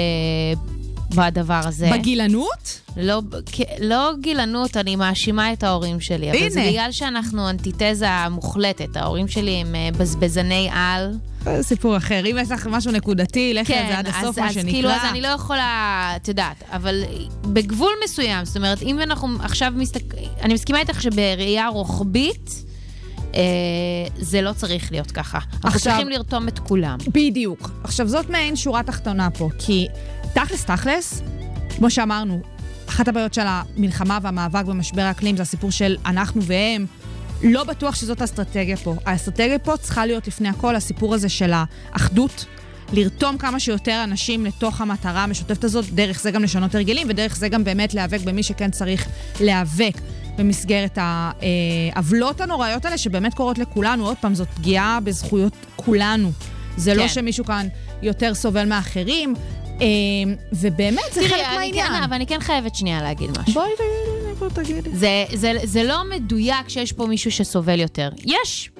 בדבר 1.15 1.61
הזה. 1.65 1.91
בגילנות? 1.93 2.81
לא, 2.97 3.21
לא 3.81 4.11
גילנות, 4.21 4.77
אני 4.77 4.97
מאשימה 4.97 5.53
את 5.53 5.63
ההורים 5.63 6.01
שלי. 6.01 6.31
אבל 6.31 6.49
זה 6.51 6.61
הנה. 6.61 6.71
בגלל 6.71 6.93
שאנחנו 6.93 7.51
אנטיתזה 7.51 8.07
מוחלטת. 8.31 8.97
ההורים 8.97 9.29
שלי 9.29 9.51
הם 9.51 9.75
אה, 9.75 9.89
בזבזני 9.99 10.69
על. 10.73 11.13
זה 11.45 11.63
סיפור 11.63 11.97
אחר. 11.97 12.23
אם 12.31 12.37
יש 12.41 12.51
לך 12.51 12.67
משהו 12.71 12.93
נקודתי, 12.93 13.55
לכי 13.55 13.75
על 13.75 13.87
זה 13.89 13.99
עד 13.99 14.07
הסוף, 14.07 14.25
אז, 14.29 14.39
מה 14.39 14.47
אז 14.49 14.55
שנקרא. 14.55 14.71
כאילו, 14.71 14.91
אז 14.91 15.01
אני 15.11 15.21
לא 15.21 15.29
יכולה, 15.29 16.13
את 16.17 16.29
יודעת, 16.29 16.63
אבל 16.73 17.03
בגבול 17.43 17.93
מסוים, 18.05 18.45
זאת 18.45 18.57
אומרת, 18.57 18.83
אם 18.83 19.01
אנחנו 19.01 19.29
עכשיו 19.43 19.73
מסתכל... 19.77 20.17
אני 20.43 20.55
מסכימה 20.55 20.81
איתך 20.81 21.03
שבראייה 21.03 21.69
רוחבית, 21.69 22.65
אה, 23.35 23.41
זה 24.19 24.43
לא 24.43 24.53
צריך 24.53 24.93
להיות 24.93 25.11
ככה. 25.11 25.39
אנחנו 25.39 25.69
עכשיו- 25.69 25.81
צריכים 25.93 26.09
לרתום 26.09 26.49
את 26.49 26.59
כולם. 26.59 26.99
בדיוק. 27.09 27.71
עכשיו, 27.85 28.09
זאת 28.09 28.31
מעין 28.31 28.57
שורה 28.57 28.83
תחתונה 28.83 29.31
פה, 29.31 29.49
כי 29.59 29.87
תכלס 30.35 30.65
תכלס, 30.65 31.23
כמו 31.77 31.91
שאמרנו, 31.91 32.41
אחת 32.89 33.09
הבעיות 33.09 33.35
של 33.35 33.43
המלחמה 33.47 34.19
והמאבק 34.23 34.65
במשבר 34.65 35.03
האקלים 35.03 35.37
זה 35.37 35.43
הסיפור 35.43 35.71
של 35.71 35.97
אנחנו 36.07 36.43
והם. 36.43 36.87
לא 37.43 37.65
בטוח 37.65 37.95
שזאת 37.95 38.21
האסטרטגיה 38.21 38.77
פה. 38.77 38.95
האסטרטגיה 39.07 39.59
פה 39.59 39.77
צריכה 39.77 40.07
להיות 40.07 40.27
לפני 40.27 40.49
הכל 40.49 40.77
הסיפור 40.77 41.15
הזה 41.15 41.29
של 41.29 41.53
האחדות, 41.55 42.45
לרתום 42.93 43.39
כמה 43.39 43.61
שיותר 43.61 44.01
אנשים 44.05 44.47
לתוך 44.47 44.81
המטרה 44.81 45.23
המשותפת 45.25 45.65
הזאת, 45.65 45.85
דרך 45.91 46.21
זה 46.21 46.31
גם 46.31 46.43
לשנות 46.43 46.75
הרגלים, 46.75 47.07
ודרך 47.11 47.37
זה 47.37 47.49
גם 47.49 47.65
באמת 47.65 47.95
להיאבק 47.95 48.21
במי 48.21 48.43
שכן 48.43 48.71
צריך 48.71 49.09
להיאבק 49.41 49.95
במסגרת 50.39 50.99
העוולות 51.01 52.41
הנוראיות 52.41 52.85
האלה 52.85 52.99
שבאמת 52.99 53.35
קורות 53.35 53.59
לכולנו. 53.59 54.07
עוד 54.07 54.17
פעם, 54.21 54.35
זאת 54.35 54.49
פגיעה 54.49 54.99
בזכויות 55.05 55.53
כולנו. 55.77 56.33
זה 56.77 56.95
לא 56.95 57.03
כן. 57.03 57.09
שמישהו 57.09 57.45
כאן 57.45 57.69
יותר 58.03 58.35
סובל 58.35 58.69
מאחרים, 58.69 59.35
ובאמת, 60.53 61.03
זה 61.13 61.21
חלק 61.21 61.31
תראי, 61.31 61.45
אני 61.47 61.57
מהעניין. 61.57 61.87
כן, 61.87 62.03
אבל 62.03 62.15
אני 62.15 62.27
כן 62.27 62.41
חייבת 62.41 62.75
שנייה 62.75 63.03
להגיד 63.03 63.31
משהו. 63.31 63.53
בואי 63.55 63.71
תגידי, 63.77 64.35
בואי 64.39 64.51
תגידי. 64.65 64.91
זה, 64.97 65.25
זה, 65.35 65.53
זה 65.65 65.83
לא 65.83 65.97
מדויק 66.11 66.69
שיש 66.69 66.93
פה 66.93 67.07
מישהו 67.07 67.31
שסובל 67.31 67.81
יותר. 67.81 68.09
יש. 68.25 68.71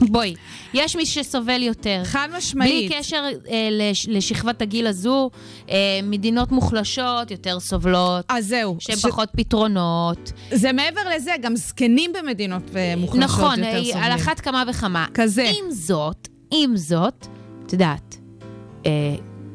בואי, 0.00 0.34
יש 0.74 0.96
מי 0.96 1.06
שסובל 1.06 1.62
יותר. 1.62 2.00
חד 2.04 2.28
בלי 2.30 2.38
משמעית. 2.38 2.92
קשר 2.94 3.24
אה, 3.50 3.68
לש, 3.70 4.08
לשכבת 4.08 4.62
הגיל 4.62 4.86
הזו, 4.86 5.30
אה, 5.70 5.76
מדינות 6.02 6.52
מוחלשות 6.52 7.30
יותר 7.30 7.60
סובלות. 7.60 8.24
אז 8.28 8.46
זהו. 8.46 8.76
שהן 8.78 8.96
ש- 8.96 9.06
פחות 9.06 9.28
פתרונות. 9.36 10.32
זה 10.50 10.72
מעבר 10.72 11.00
לזה, 11.16 11.30
גם 11.42 11.56
זקנים 11.56 12.12
במדינות 12.12 12.76
אה, 12.76 12.94
מוחלשות 12.96 13.24
נכון, 13.24 13.58
יותר 13.58 13.78
אה, 13.78 13.84
סובלים. 13.84 14.02
על 14.04 14.12
אחת 14.12 14.40
כמה 14.40 14.64
וכמה. 14.70 15.06
כזה. 15.14 15.42
עם 15.64 15.70
זאת, 15.70 16.28
עם 16.50 16.76
זאת, 16.76 17.26
את 17.66 17.72
יודעת, 17.72 18.16
אה, 18.86 18.90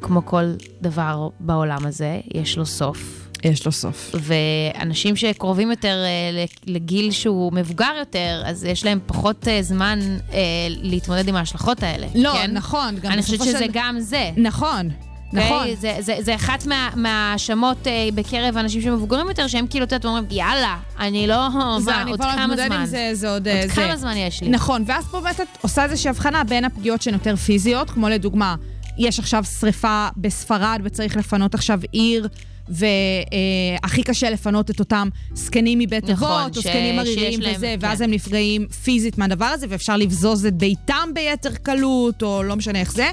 כמו 0.05 0.25
כל 0.25 0.43
דבר 0.81 1.29
בעולם 1.39 1.85
הזה, 1.85 2.19
יש 2.33 2.57
לו 2.57 2.65
סוף. 2.65 3.21
יש 3.43 3.65
לו 3.65 3.71
סוף. 3.71 4.15
ואנשים 4.19 5.15
שקרובים 5.15 5.71
יותר 5.71 5.97
אה, 6.05 6.45
לגיל 6.67 7.11
שהוא 7.11 7.53
מבוגר 7.53 7.91
יותר, 7.99 8.41
אז 8.45 8.63
יש 8.63 8.85
להם 8.85 8.99
פחות 9.05 9.47
אה, 9.47 9.61
זמן 9.61 9.99
אה, 10.33 10.37
להתמודד 10.67 11.27
עם 11.27 11.35
ההשלכות 11.35 11.83
האלה. 11.83 12.07
לא, 12.15 12.33
כן? 12.33 12.51
נכון, 12.53 12.95
אני 13.03 13.21
חושבת 13.21 13.43
שזה 13.43 13.59
של- 13.59 13.69
גם 13.71 13.95
זה. 13.99 14.31
נכון, 14.37 14.89
נכון. 15.33 15.57
אוקיי? 15.57 15.75
זה, 15.75 15.95
זה, 15.99 16.15
זה 16.19 16.35
אחת 16.35 16.65
מה- 16.65 16.89
מההאשמות 16.95 17.87
אה, 17.87 17.91
בקרב 18.15 18.57
אנשים 18.57 18.81
שמבוגרים 18.81 19.27
יותר, 19.27 19.47
שהם 19.47 19.67
כאילו, 19.67 19.85
את 19.85 19.91
יודעת, 19.91 20.05
אומרים, 20.05 20.25
יאללה, 20.31 20.77
אני 20.99 21.27
לא... 21.27 21.47
זה, 21.79 21.91
מה, 21.91 22.01
אני 22.01 22.11
עוד 22.11 22.19
כבר 22.19 22.29
לא 22.29 22.35
כמה 22.35 22.55
זמן? 22.55 22.71
עם 22.71 22.85
זה, 22.85 23.09
זה 23.13 23.29
עוד... 23.29 23.47
עוד 23.47 23.57
אה, 23.57 23.67
זה. 23.67 23.73
כמה 23.73 23.97
זמן 23.97 24.17
יש 24.17 24.41
לי? 24.43 24.49
נכון, 24.49 24.83
ואז 24.87 25.05
פה 25.11 25.19
באמת 25.21 25.39
את 25.41 25.47
עושה 25.61 25.83
איזושהי 25.83 26.09
הבחנה 26.09 26.43
בין 26.43 26.65
הפגיעות 26.65 27.01
שהן 27.01 27.13
יותר 27.13 27.35
פיזיות, 27.35 27.89
כמו 27.89 28.09
לדוגמה, 28.09 28.55
יש 28.97 29.19
עכשיו 29.19 29.43
שריפה 29.59 30.07
בספרד 30.17 30.81
וצריך 30.83 31.17
לפנות 31.17 31.53
עכשיו 31.55 31.79
עיר. 31.91 32.27
והכי 32.69 34.03
קשה 34.03 34.29
לפנות 34.29 34.71
את 34.71 34.79
אותם 34.79 35.09
זקנים 35.33 35.79
מבית 35.79 36.09
נכון, 36.09 36.41
אבות, 36.41 36.57
או 36.57 36.61
זקנים 36.61 36.99
עריריים 36.99 37.41
להם, 37.41 37.55
וזה, 37.55 37.75
כן. 37.79 37.87
ואז 37.87 38.01
הם 38.01 38.11
נפגעים 38.11 38.67
פיזית 38.67 39.17
מהדבר 39.17 39.45
הזה, 39.45 39.65
ואפשר 39.69 39.97
לבזוז 39.97 40.45
את 40.45 40.53
ביתם 40.53 41.09
ביתר 41.13 41.55
קלות, 41.63 42.23
או 42.23 42.43
לא 42.43 42.55
משנה 42.55 42.79
איך 42.79 42.93
זה. 42.93 43.11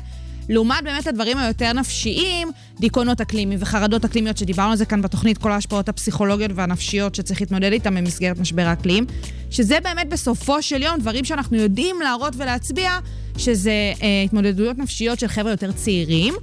לעומת 0.48 0.84
באמת 0.84 1.06
הדברים 1.06 1.38
היותר 1.38 1.72
נפשיים, 1.72 2.50
דיכאונות 2.80 3.20
אקלימיים 3.20 3.58
וחרדות 3.62 4.04
אקלימיות, 4.04 4.36
שדיברנו 4.38 4.70
על 4.70 4.76
זה 4.76 4.84
כאן 4.84 5.02
בתוכנית, 5.02 5.38
כל 5.38 5.52
ההשפעות 5.52 5.88
הפסיכולוגיות 5.88 6.50
והנפשיות 6.54 7.14
שצריך 7.14 7.40
להתמודד 7.40 7.72
איתן 7.72 7.94
במסגרת 7.94 8.38
משבר 8.38 8.62
האקלים, 8.62 9.06
שזה 9.50 9.78
באמת 9.82 10.08
בסופו 10.08 10.62
של 10.62 10.82
יום 10.82 11.00
דברים 11.00 11.24
שאנחנו 11.24 11.56
יודעים 11.56 11.96
להראות 12.00 12.32
ולהצביע, 12.36 12.90
שזה 13.38 13.92
אה, 14.02 14.22
התמודדויות 14.24 14.78
נפשיות 14.78 15.20
של 15.20 15.28
חבר'ה 15.28 15.50
יותר 15.50 15.72
צעירים, 15.72 16.34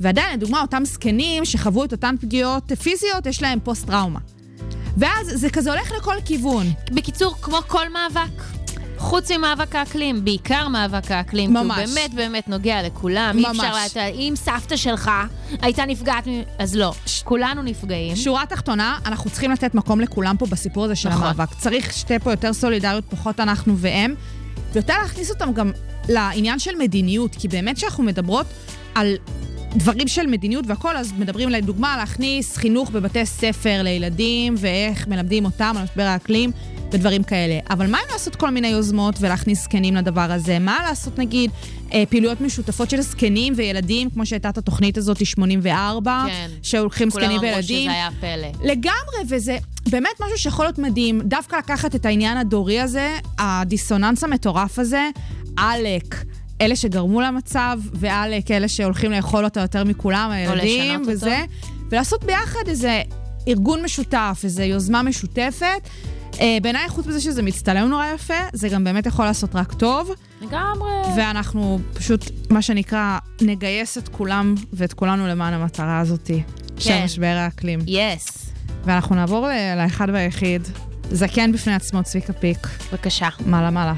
ועדיין, 0.00 0.36
לדוגמה, 0.36 0.60
אותם 0.60 0.82
זקנים 0.84 1.44
שחוו 1.44 1.84
את 1.84 1.92
אותן 1.92 2.14
פגיעות 2.20 2.72
פיזיות, 2.82 3.26
יש 3.26 3.42
להם 3.42 3.58
פוסט-טראומה. 3.64 4.18
ואז 4.96 5.32
זה 5.34 5.50
כזה 5.50 5.70
הולך 5.70 5.92
לכל 5.92 6.14
כיוון. 6.24 6.66
בקיצור, 6.92 7.34
כמו 7.42 7.58
כל 7.66 7.92
מאבק. 7.92 8.42
חוץ 9.00 9.30
ממאבק 9.30 9.74
האקלים, 9.74 10.24
בעיקר 10.24 10.68
מאבק 10.68 11.10
האקלים, 11.10 11.52
ממש. 11.52 11.76
כי 11.76 11.84
הוא 11.84 11.94
באמת 11.94 12.14
באמת 12.14 12.48
נוגע 12.48 12.82
לכולם. 12.82 13.38
אי 13.38 13.42
ממש. 13.42 13.60
אפשר, 13.60 13.72
אתה, 13.86 14.06
אם 14.06 14.34
סבתא 14.36 14.76
שלך 14.76 15.10
הייתה 15.62 15.84
נפגעת, 15.86 16.24
אז 16.58 16.76
לא. 16.76 16.92
כולנו 17.24 17.62
נפגעים. 17.62 18.16
שורה 18.16 18.46
תחתונה, 18.46 18.98
אנחנו 19.06 19.30
צריכים 19.30 19.50
לתת 19.50 19.74
מקום 19.74 20.00
לכולם 20.00 20.36
פה 20.36 20.46
בסיפור 20.46 20.84
הזה 20.84 20.96
של 20.96 21.08
נכון. 21.08 21.22
המאבק. 21.22 21.54
צריך 21.58 21.92
שתהיה 21.92 22.18
פה 22.18 22.30
יותר 22.30 22.52
סולידריות, 22.52 23.04
פחות 23.10 23.40
אנחנו 23.40 23.78
והם, 23.78 24.14
ויותר 24.72 24.94
להכניס 25.02 25.30
אותם 25.30 25.52
גם 25.52 25.72
לעניין 26.08 26.58
של 26.58 26.74
מדיניות, 26.78 27.34
כי 27.34 27.48
באמת 27.48 27.76
כשאנחנו 27.76 28.04
מדברות 28.04 28.46
על 28.94 29.16
דברים 29.76 30.08
של 30.08 30.26
מדיניות 30.26 30.64
והכול, 30.68 30.96
אז 30.96 31.12
מדברים 31.18 31.48
לדוגמה 31.48 31.96
להכניס 31.96 32.56
חינוך 32.56 32.90
בבתי 32.90 33.26
ספר 33.26 33.82
לילדים, 33.82 34.54
ואיך 34.58 35.08
מלמדים 35.08 35.44
אותם 35.44 35.74
על 35.76 35.84
משבר 35.84 36.02
האקלים. 36.02 36.50
ודברים 36.92 37.22
כאלה. 37.22 37.58
אבל 37.70 37.86
מה 37.86 37.98
אם 37.98 38.12
לעשות 38.12 38.36
כל 38.36 38.50
מיני 38.50 38.68
יוזמות 38.68 39.14
ולהכניס 39.20 39.62
זקנים 39.64 39.96
לדבר 39.96 40.32
הזה? 40.32 40.58
מה 40.58 40.78
לעשות 40.88 41.18
נגיד 41.18 41.50
אה, 41.92 42.02
פעילויות 42.08 42.40
משותפות 42.40 42.90
של 42.90 43.00
זקנים 43.00 43.52
וילדים, 43.56 44.10
כמו 44.10 44.26
שהייתה 44.26 44.48
את 44.48 44.58
התוכנית 44.58 44.98
הזאת, 44.98 45.26
84, 45.26 46.24
כן. 46.28 46.50
שהולכים 46.62 47.10
כולם 47.10 47.24
זקנים 47.24 47.38
אמרו 47.38 47.50
וילדים. 47.50 47.82
שזה 47.82 47.92
היה 47.92 48.08
פלא. 48.20 48.68
לגמרי, 48.68 49.18
וזה 49.28 49.58
באמת 49.90 50.20
משהו 50.26 50.38
שיכול 50.38 50.64
להיות 50.64 50.78
מדהים. 50.78 51.20
דווקא 51.24 51.56
לקחת 51.56 51.94
את 51.94 52.06
העניין 52.06 52.36
הדורי 52.36 52.80
הזה, 52.80 53.16
הדיסוננס 53.38 54.24
המטורף 54.24 54.78
הזה, 54.78 55.08
עלק. 55.56 56.24
אלה 56.60 56.76
שגרמו 56.76 57.20
למצב, 57.20 57.78
ועלק 57.92 58.50
אלה 58.50 58.68
שהולכים 58.68 59.10
לאכול 59.10 59.44
אותה 59.44 59.60
יותר 59.60 59.84
מכולם, 59.84 60.30
הילדים 60.30 61.02
וזה, 61.06 61.44
ולעשות 61.90 62.24
ביחד 62.24 62.68
איזה 62.68 63.02
ארגון 63.48 63.82
משותף, 63.82 64.40
איזו 64.44 64.62
יוזמה 64.62 65.02
משותפת. 65.02 65.88
אה, 66.40 66.58
בעיניי, 66.62 66.88
חוץ 66.88 67.06
מזה 67.06 67.20
שזה 67.20 67.42
מצטלם 67.42 67.88
נורא 67.88 68.06
יפה, 68.14 68.34
זה 68.52 68.68
גם 68.68 68.84
באמת 68.84 69.06
יכול 69.06 69.24
לעשות 69.24 69.54
רק 69.54 69.72
טוב, 69.72 70.10
לגמרי. 70.40 70.90
ואנחנו 71.16 71.78
פשוט, 71.92 72.30
מה 72.50 72.62
שנקרא, 72.62 73.18
נגייס 73.40 73.98
את 73.98 74.08
כולם 74.08 74.54
ואת 74.72 74.92
כולנו 74.92 75.26
למען 75.26 75.54
המטרה 75.54 75.98
הזאת 76.00 76.30
של 76.78 76.90
כן. 76.90 77.04
משבר 77.04 77.36
האקלים. 77.38 77.80
יס. 77.86 78.52
ואנחנו 78.84 79.14
נעבור 79.14 79.48
לאחד 79.76 80.06
והיחיד, 80.12 80.68
זקן 81.10 81.52
בפני 81.52 81.74
עצמו, 81.74 82.02
צביקה 82.02 82.32
פיק. 82.32 82.68
בבקשה. 82.92 83.28
מעלה 83.46 83.70
מעלה. 83.70 83.94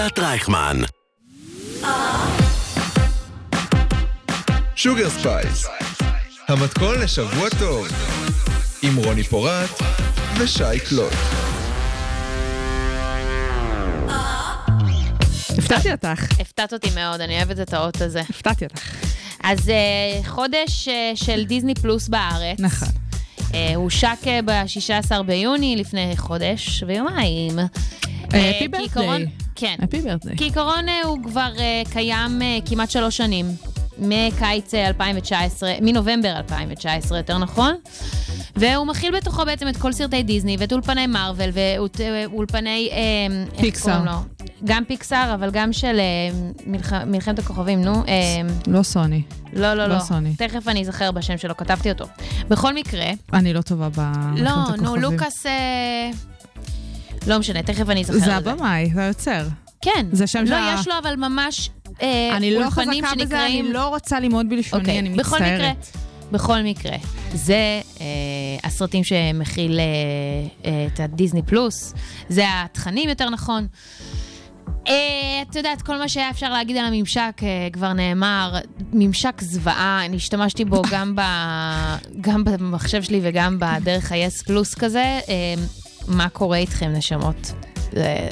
אוניברסיטת 0.00 0.18
רייכמן. 0.18 0.76
Sugar 4.76 5.10
Spice, 5.10 5.66
המתכון 6.48 6.98
לשבוע 7.00 7.48
טוב, 7.58 7.88
עם 8.82 8.96
רוני 8.96 9.22
פורט 9.22 9.70
ושי 10.38 10.80
קלוט. 10.88 11.12
הפתעתי 15.58 15.92
אותך. 15.92 16.40
הפתעת 16.40 16.72
אותי 16.72 16.88
מאוד, 16.94 17.20
אני 17.20 17.36
אוהבת 17.36 17.60
את 17.60 17.74
האות 17.74 18.00
הזה. 18.00 18.20
הפתעתי 18.20 18.64
אותך. 18.64 18.94
אז 19.42 19.68
אה, 19.68 19.74
חודש 20.28 20.88
אה, 20.88 21.12
של 21.14 21.44
דיסני 21.44 21.74
פלוס 21.74 22.08
בארץ. 22.08 22.58
נכון. 22.60 22.88
אה, 23.54 23.72
הושק 23.74 24.16
אה, 24.26 24.40
ב-16 24.44 25.22
ביוני, 25.22 25.76
לפני 25.76 26.12
חודש 26.16 26.84
ויומיים. 26.86 27.58
Happy 28.28 28.32
כעיקרון- 28.72 29.22
birthday. 29.22 29.49
כן. 29.60 29.76
Happy 29.80 30.04
birthday. 30.04 30.36
כעיקרון 30.36 30.88
אה, 30.88 31.02
הוא 31.04 31.18
כבר 31.22 31.52
אה, 31.58 31.82
קיים 31.92 32.42
אה, 32.42 32.58
כמעט 32.66 32.90
שלוש 32.90 33.16
שנים. 33.16 33.46
מקיץ 33.98 34.74
אה, 34.74 34.88
2019, 34.88 35.72
מנובמבר 35.80 36.36
2019 36.36 37.18
יותר 37.18 37.38
נכון, 37.38 37.74
והוא 38.56 38.86
מכיל 38.86 39.16
בתוכו 39.16 39.44
בעצם 39.44 39.68
את 39.68 39.76
כל 39.76 39.92
סרטי 39.92 40.22
דיסני 40.22 40.56
ואת 40.58 40.72
אולפני 40.72 41.06
מארוול 41.06 41.50
ואולפני, 41.52 42.90
פיקסאר. 43.60 44.02
גם 44.64 44.84
פיקסאר, 44.84 45.34
אבל 45.34 45.50
גם 45.50 45.72
של 45.72 46.00
מלח... 46.66 46.92
מלחמת 46.92 47.38
הכוכבים, 47.38 47.84
נו. 47.84 48.02
לא 48.66 48.82
סוני. 48.82 49.22
לא, 49.52 49.74
לא, 49.74 49.86
לא 49.86 49.94
לא. 49.94 49.98
סוני. 49.98 50.34
תכף 50.36 50.68
אני 50.68 50.82
אזכר 50.82 51.10
בשם 51.10 51.38
שלו, 51.38 51.56
כתבתי 51.56 51.90
אותו. 51.90 52.04
בכל 52.48 52.74
מקרה, 52.74 53.06
אני 53.32 53.52
לא 53.52 53.62
טובה 53.62 53.88
במלחמת 53.88 54.40
לא, 54.40 54.50
הכוכבים. 54.50 54.84
נו, 54.84 54.96
לוקאס... 54.96 55.46
לא 57.26 57.38
משנה, 57.38 57.62
תכף 57.62 57.88
אני 57.90 58.00
אזכר 58.00 58.12
זה 58.12 58.20
לזה. 58.20 58.36
הבמאי, 58.36 58.90
זה 58.94 59.04
היוצר. 59.04 59.46
כן. 59.82 60.06
זה 60.12 60.26
שם 60.26 60.38
לא, 60.44 60.46
שה- 60.46 60.76
יש 60.80 60.88
לו 60.88 60.94
אבל 61.02 61.16
ממש 61.16 61.70
אה, 62.02 62.36
אני 62.36 62.54
לא 62.54 62.64
אולפנים 62.64 63.04
חזקה 63.04 63.14
בזה, 63.16 63.24
שנקראים... 63.36 63.64
אני 63.64 63.74
לא 63.74 63.88
רוצה 63.88 64.20
ללמוד 64.20 64.48
בלשוני, 64.48 64.98
אני 64.98 65.08
בכל 65.10 65.36
מקרה, 65.36 65.54
מצטערת. 65.54 65.86
בכל 66.32 66.62
מקרה, 66.62 66.96
זה 67.34 67.80
אה, 68.00 68.06
הסרטים 68.64 69.04
שמכיל 69.04 69.78
אה, 69.80 69.84
אה, 70.70 70.86
את 70.94 71.00
הדיסני 71.00 71.42
פלוס, 71.42 71.94
זה 72.28 72.44
התכנים 72.48 73.08
יותר 73.08 73.30
נכון. 73.30 73.66
אה, 74.88 74.94
את 75.50 75.56
יודעת, 75.56 75.82
כל 75.82 75.98
מה 75.98 76.08
שהיה 76.08 76.30
אפשר 76.30 76.52
להגיד 76.52 76.76
על 76.76 76.84
הממשק 76.84 77.40
אה, 77.42 77.48
כבר 77.72 77.92
נאמר, 77.92 78.54
ממשק 78.92 79.40
זוועה, 79.40 80.02
אני 80.04 80.16
השתמשתי 80.16 80.64
בו 80.64 80.82
גם, 80.90 81.16
ב, 81.16 81.20
גם 82.26 82.44
במחשב 82.44 83.02
שלי 83.02 83.20
וגם 83.22 83.58
בדרך 83.60 84.12
ה-yes 84.12 84.44
פלוס 84.46 84.74
כזה. 84.74 85.20
אה, 85.28 85.54
מה 86.08 86.28
קורה 86.28 86.56
איתכם, 86.58 86.92
נשמות? 86.92 87.52
זה 87.92 88.28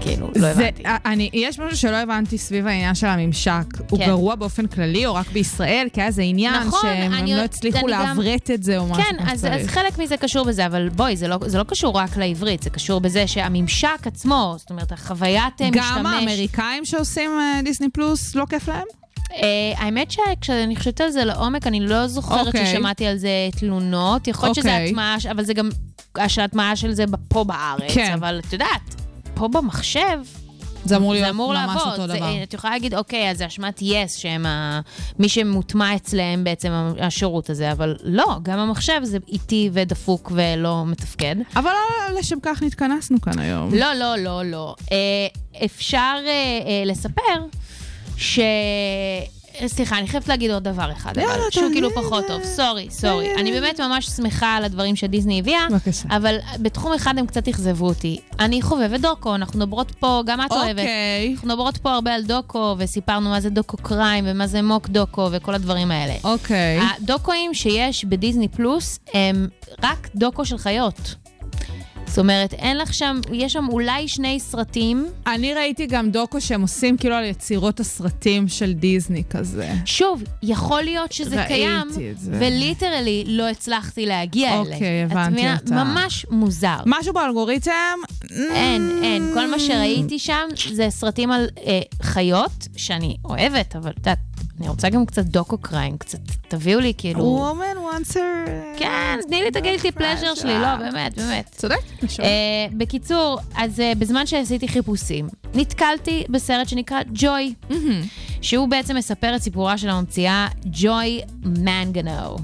כאילו, 0.00 0.26
לא 0.36 0.54
זה, 0.54 0.68
הבנתי. 0.68 0.82
אני, 1.04 1.30
יש 1.32 1.58
משהו 1.58 1.76
שלא 1.78 1.96
הבנתי 1.96 2.38
סביב 2.38 2.66
העניין 2.66 2.94
של 2.94 3.06
הממשק. 3.06 3.64
הוא 3.90 3.98
כן. 3.98 4.06
גרוע 4.06 4.34
באופן 4.34 4.66
כללי, 4.66 5.06
או 5.06 5.14
רק 5.14 5.26
בישראל? 5.32 5.88
כי 5.92 6.00
היה 6.00 6.06
איזה 6.08 6.22
עניין 6.22 6.54
נכון, 6.54 6.80
שהם 6.82 7.12
אני- 7.12 7.36
לא 7.36 7.40
הצליחו 7.40 7.78
אני 7.78 7.92
גם- 7.92 8.06
לעברת 8.18 8.50
את 8.54 8.62
זה 8.62 8.78
או 8.78 8.86
משהו 8.86 9.02
כן, 9.04 9.16
כמו 9.18 9.30
אז, 9.32 9.38
שצריך. 9.38 9.54
אז 9.54 9.66
חלק 9.66 9.98
מזה 9.98 10.16
קשור 10.16 10.44
בזה, 10.44 10.66
אבל 10.66 10.88
בואי, 10.88 11.16
זה 11.16 11.28
לא, 11.28 11.38
זה 11.46 11.58
לא 11.58 11.64
קשור 11.64 11.96
רק 11.96 12.16
לעברית, 12.16 12.62
זה 12.62 12.70
קשור 12.70 13.00
בזה 13.00 13.26
שהממשק 13.26 14.06
עצמו, 14.06 14.54
זאת 14.58 14.70
אומרת, 14.70 14.92
החוויית 14.92 15.60
אה, 15.62 15.70
משתמש... 15.70 15.84
גם 15.98 16.06
האמריקאים 16.06 16.84
שעושים 16.84 17.30
אה, 17.30 17.60
דיסני 17.64 17.88
פלוס, 17.92 18.34
לא 18.34 18.44
כיף 18.50 18.68
להם? 18.68 18.86
אה, 19.32 19.42
האמת 19.76 20.10
שכשאני 20.10 20.76
חושבת 20.76 21.00
על 21.00 21.10
זה 21.10 21.24
לעומק, 21.24 21.66
אני 21.66 21.80
לא 21.80 22.06
זוכרת 22.06 22.46
אוקיי. 22.46 22.66
ששמעתי 22.66 23.06
על 23.06 23.16
זה 23.16 23.28
תלונות. 23.58 24.28
יכול 24.28 24.46
להיות 24.46 24.56
שזה 24.56 24.68
אוקיי. 24.68 24.88
הטמעה, 24.88 25.16
אבל 25.30 25.44
זה 25.44 25.54
גם 25.54 25.68
ההטמעה 26.16 26.76
של 26.76 26.92
זה 26.92 27.04
פה 27.28 27.44
בארץ. 27.44 27.94
כן. 27.94 28.12
אבל 28.12 28.40
את 28.48 28.52
יודעת, 28.52 28.94
פה 29.34 29.48
במחשב... 29.48 30.18
זה 30.84 30.96
אמור 30.96 31.12
להיות 31.12 31.24
זה 31.24 31.30
אמור 31.30 31.52
ממש 31.52 31.66
לעבוד. 31.66 31.92
אותו 31.92 32.06
זה, 32.06 32.16
דבר. 32.16 32.42
את 32.42 32.54
יכולה 32.54 32.72
להגיד, 32.72 32.94
אוקיי, 32.94 33.30
אז 33.30 33.38
זה 33.38 33.46
אשמת 33.46 33.82
יס, 33.82 34.16
שהם 34.16 34.46
ה... 34.46 34.80
מי 35.18 35.28
שמוטמע 35.28 35.96
אצלם 35.96 36.44
בעצם 36.44 36.72
השירות 37.00 37.50
הזה, 37.50 37.72
אבל 37.72 37.96
לא, 38.02 38.38
גם 38.42 38.58
המחשב 38.58 39.00
זה 39.02 39.18
איטי 39.28 39.70
ודפוק 39.72 40.32
ולא 40.34 40.84
מתפקד. 40.86 41.36
אבל 41.56 41.70
לא 41.70 42.18
לשם 42.18 42.36
כך 42.42 42.62
נתכנסנו 42.62 43.20
כאן 43.20 43.38
היום. 43.38 43.74
לא, 43.74 43.94
לא, 43.94 44.16
לא, 44.16 44.44
לא. 44.44 44.74
אה, 44.92 44.96
אפשר 45.64 46.16
אה, 46.26 46.30
אה, 46.66 46.82
לספר 46.86 47.46
ש... 48.16 48.40
סליחה, 49.66 49.98
אני 49.98 50.08
חייבת 50.08 50.28
להגיד 50.28 50.50
עוד 50.50 50.64
דבר 50.64 50.92
אחד, 50.92 51.18
אבל 51.18 51.40
שהוא 51.50 51.72
כאילו 51.72 51.90
פחות 51.94 52.24
טוב. 52.26 52.42
סורי, 52.44 52.86
סורי. 52.90 53.34
אני 53.34 53.52
באמת 53.52 53.80
ממש 53.80 54.06
שמחה 54.06 54.56
על 54.56 54.64
הדברים 54.64 54.96
שדיסני 54.96 55.38
הביאה. 55.38 55.66
אבל 56.10 56.36
בתחום 56.58 56.92
אחד 56.92 57.18
הם 57.18 57.26
קצת 57.26 57.48
אכזבו 57.48 57.86
אותי. 57.86 58.20
אני 58.40 58.62
חובבת 58.62 59.00
דוקו, 59.00 59.34
אנחנו 59.34 59.58
מדברות 59.58 59.90
פה, 59.90 60.22
גם 60.26 60.40
את 60.40 60.52
אוהבת. 60.52 60.70
אוקיי. 60.78 61.32
אנחנו 61.32 61.48
מדברות 61.48 61.76
פה 61.76 61.92
הרבה 61.92 62.14
על 62.14 62.22
דוקו, 62.22 62.74
וסיפרנו 62.78 63.30
מה 63.30 63.40
זה 63.40 63.50
דוקו 63.50 63.76
קריים, 63.76 64.24
ומה 64.28 64.46
זה 64.46 64.62
מוק 64.62 64.88
דוקו, 64.88 65.28
וכל 65.32 65.54
הדברים 65.54 65.90
האלה. 65.90 66.14
אוקיי. 66.24 66.80
הדוקואים 66.80 67.54
שיש 67.54 68.04
בדיסני 68.04 68.48
פלוס 68.48 68.98
הם 69.14 69.48
רק 69.82 70.08
דוקו 70.14 70.44
של 70.44 70.58
חיות. 70.58 71.14
זאת 72.12 72.18
אומרת, 72.18 72.52
אין 72.52 72.78
לך 72.78 72.94
שם, 72.94 73.20
יש 73.32 73.52
שם 73.52 73.66
אולי 73.68 74.08
שני 74.08 74.40
סרטים. 74.40 75.06
אני 75.26 75.54
ראיתי 75.54 75.86
גם 75.86 76.10
דוקו 76.10 76.40
שהם 76.40 76.62
עושים 76.62 76.96
כאילו 76.96 77.14
על 77.14 77.24
יצירות 77.24 77.80
הסרטים 77.80 78.48
של 78.48 78.72
דיסני 78.72 79.22
כזה. 79.30 79.72
שוב, 79.84 80.22
יכול 80.42 80.82
להיות 80.82 81.12
שזה 81.12 81.36
ראיתי 81.36 81.54
קיים, 81.54 81.88
את 82.12 82.18
זה. 82.18 82.32
וליטרלי 82.40 83.24
לא 83.26 83.48
הצלחתי 83.48 84.06
להגיע 84.06 84.48
אליהם. 84.48 84.72
אוקיי, 84.72 85.04
את 85.06 85.10
הבנתי 85.10 85.32
מבינה? 85.32 85.54
אותך. 85.54 85.72
ממש 85.72 86.26
מוזר. 86.30 86.76
משהו 86.86 87.12
באלגוריתם? 87.14 87.72
אין, 88.30 89.00
אין. 89.02 89.30
כל 89.34 89.50
מה 89.50 89.58
שראיתי 89.58 90.18
שם 90.18 90.48
זה 90.72 90.86
סרטים 90.90 91.30
על 91.30 91.46
אה, 91.66 91.80
חיות, 92.02 92.68
שאני 92.76 93.16
אוהבת, 93.24 93.76
אבל 93.76 93.90
את 93.90 93.96
יודעת, 93.96 94.18
אני 94.62 94.68
רוצה 94.68 94.88
גם 94.88 95.06
קצת 95.06 95.24
דוקו 95.24 95.58
קריים, 95.58 95.98
קצת, 95.98 96.18
תביאו 96.48 96.80
לי 96.80 96.92
כאילו... 96.98 97.52
woman 97.52 97.76
wants 97.76 98.12
her... 98.12 98.18
כן, 98.78 99.18
תני 99.26 99.42
לי 99.42 99.48
את 99.48 99.56
הגילטי 99.56 99.92
פלז'ר 99.92 100.34
שלי, 100.34 100.58
לא, 100.58 100.76
באמת, 100.76 101.14
באמת. 101.16 101.54
צודק. 101.56 101.76
אה, 102.20 102.66
בקיצור, 102.72 103.38
אז 103.56 103.80
אה, 103.80 103.92
בזמן 103.98 104.26
שעשיתי 104.26 104.68
חיפושים, 104.68 105.28
נתקלתי 105.54 106.24
בסרט 106.28 106.68
שנקרא 106.68 107.00
ג'וי, 107.14 107.54
שהוא 108.42 108.68
בעצם 108.68 108.96
מספר 108.96 109.36
את 109.36 109.42
סיפורה 109.42 109.78
של 109.78 109.88
הממציאה 109.88 110.48
ג'וי 110.64 111.20
מנגנו. 111.44 112.36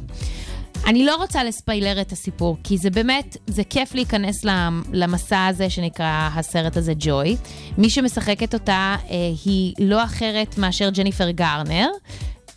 אני 0.87 1.05
לא 1.07 1.17
רוצה 1.17 1.45
לספיילר 1.45 2.01
את 2.01 2.13
הסיפור, 2.13 2.57
כי 2.65 2.79
זה 2.79 2.91
באמת, 2.91 3.37
זה 3.47 3.65
כיף 3.65 3.95
להיכנס 3.95 4.45
למ- 4.45 4.83
למסע 4.93 5.47
הזה 5.47 5.71
שנקרא 5.71 6.29
הסרט 6.35 6.77
הזה 6.77 6.93
ג'וי. 6.99 7.37
מי 7.79 7.91
שמשחקת 7.91 8.55
אותה 8.55 8.97
אה, 9.11 9.17
היא 9.45 9.75
לא 9.81 10.05
אחרת 10.05 10.59
מאשר 10.59 10.91
ג'ניפר 10.91 11.31
גארנר. 11.31 11.89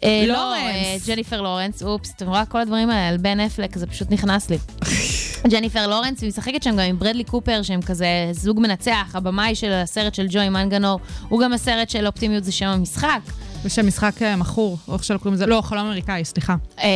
אה, 0.03 0.24
לא, 0.28 0.34
לורנס. 0.34 0.59
אה, 0.59 0.97
ג'ניפר 1.07 1.41
לורנס, 1.41 1.84
אופס, 1.84 2.13
אתם 2.15 2.28
רואה 2.28 2.45
כל 2.45 2.61
הדברים 2.61 2.89
האלה 2.89 3.09
על 3.09 3.17
בן 3.17 3.39
אפלק, 3.39 3.78
זה 3.78 3.88
פשוט 3.88 4.11
נכנס 4.11 4.49
לי. 4.49 4.57
ג'ניפר 5.51 5.88
לורנס, 5.88 6.19
והיא 6.19 6.30
משחקת 6.30 6.63
שם 6.63 6.72
גם 6.72 6.80
עם 6.80 6.99
ברדלי 6.99 7.24
קופר, 7.24 7.61
שהם 7.63 7.82
כזה 7.82 8.07
זוג 8.32 8.59
מנצח, 8.59 9.11
הבמאי 9.13 9.55
של 9.55 9.72
הסרט 9.72 10.15
של 10.15 10.26
ג'וי 10.30 10.49
מנגנור, 10.49 10.99
הוא 11.30 11.41
גם 11.41 11.53
הסרט 11.53 11.89
של 11.89 12.07
אופטימיות 12.07 12.43
זה 12.43 12.51
שם 12.51 12.65
המשחק. 12.67 13.19
בשם 13.65 13.88
משחק 13.88 14.22
אה, 14.22 14.36
מכור, 14.36 14.78
או 14.88 14.93
איך 14.93 15.03
שלא 15.03 15.17
קוראים 15.17 15.34
לזה, 15.34 15.45
לא, 15.45 15.61
חלום 15.61 15.86
אמריקאי, 15.86 16.26
סליחה. 16.26 16.55
אה, 16.84 16.88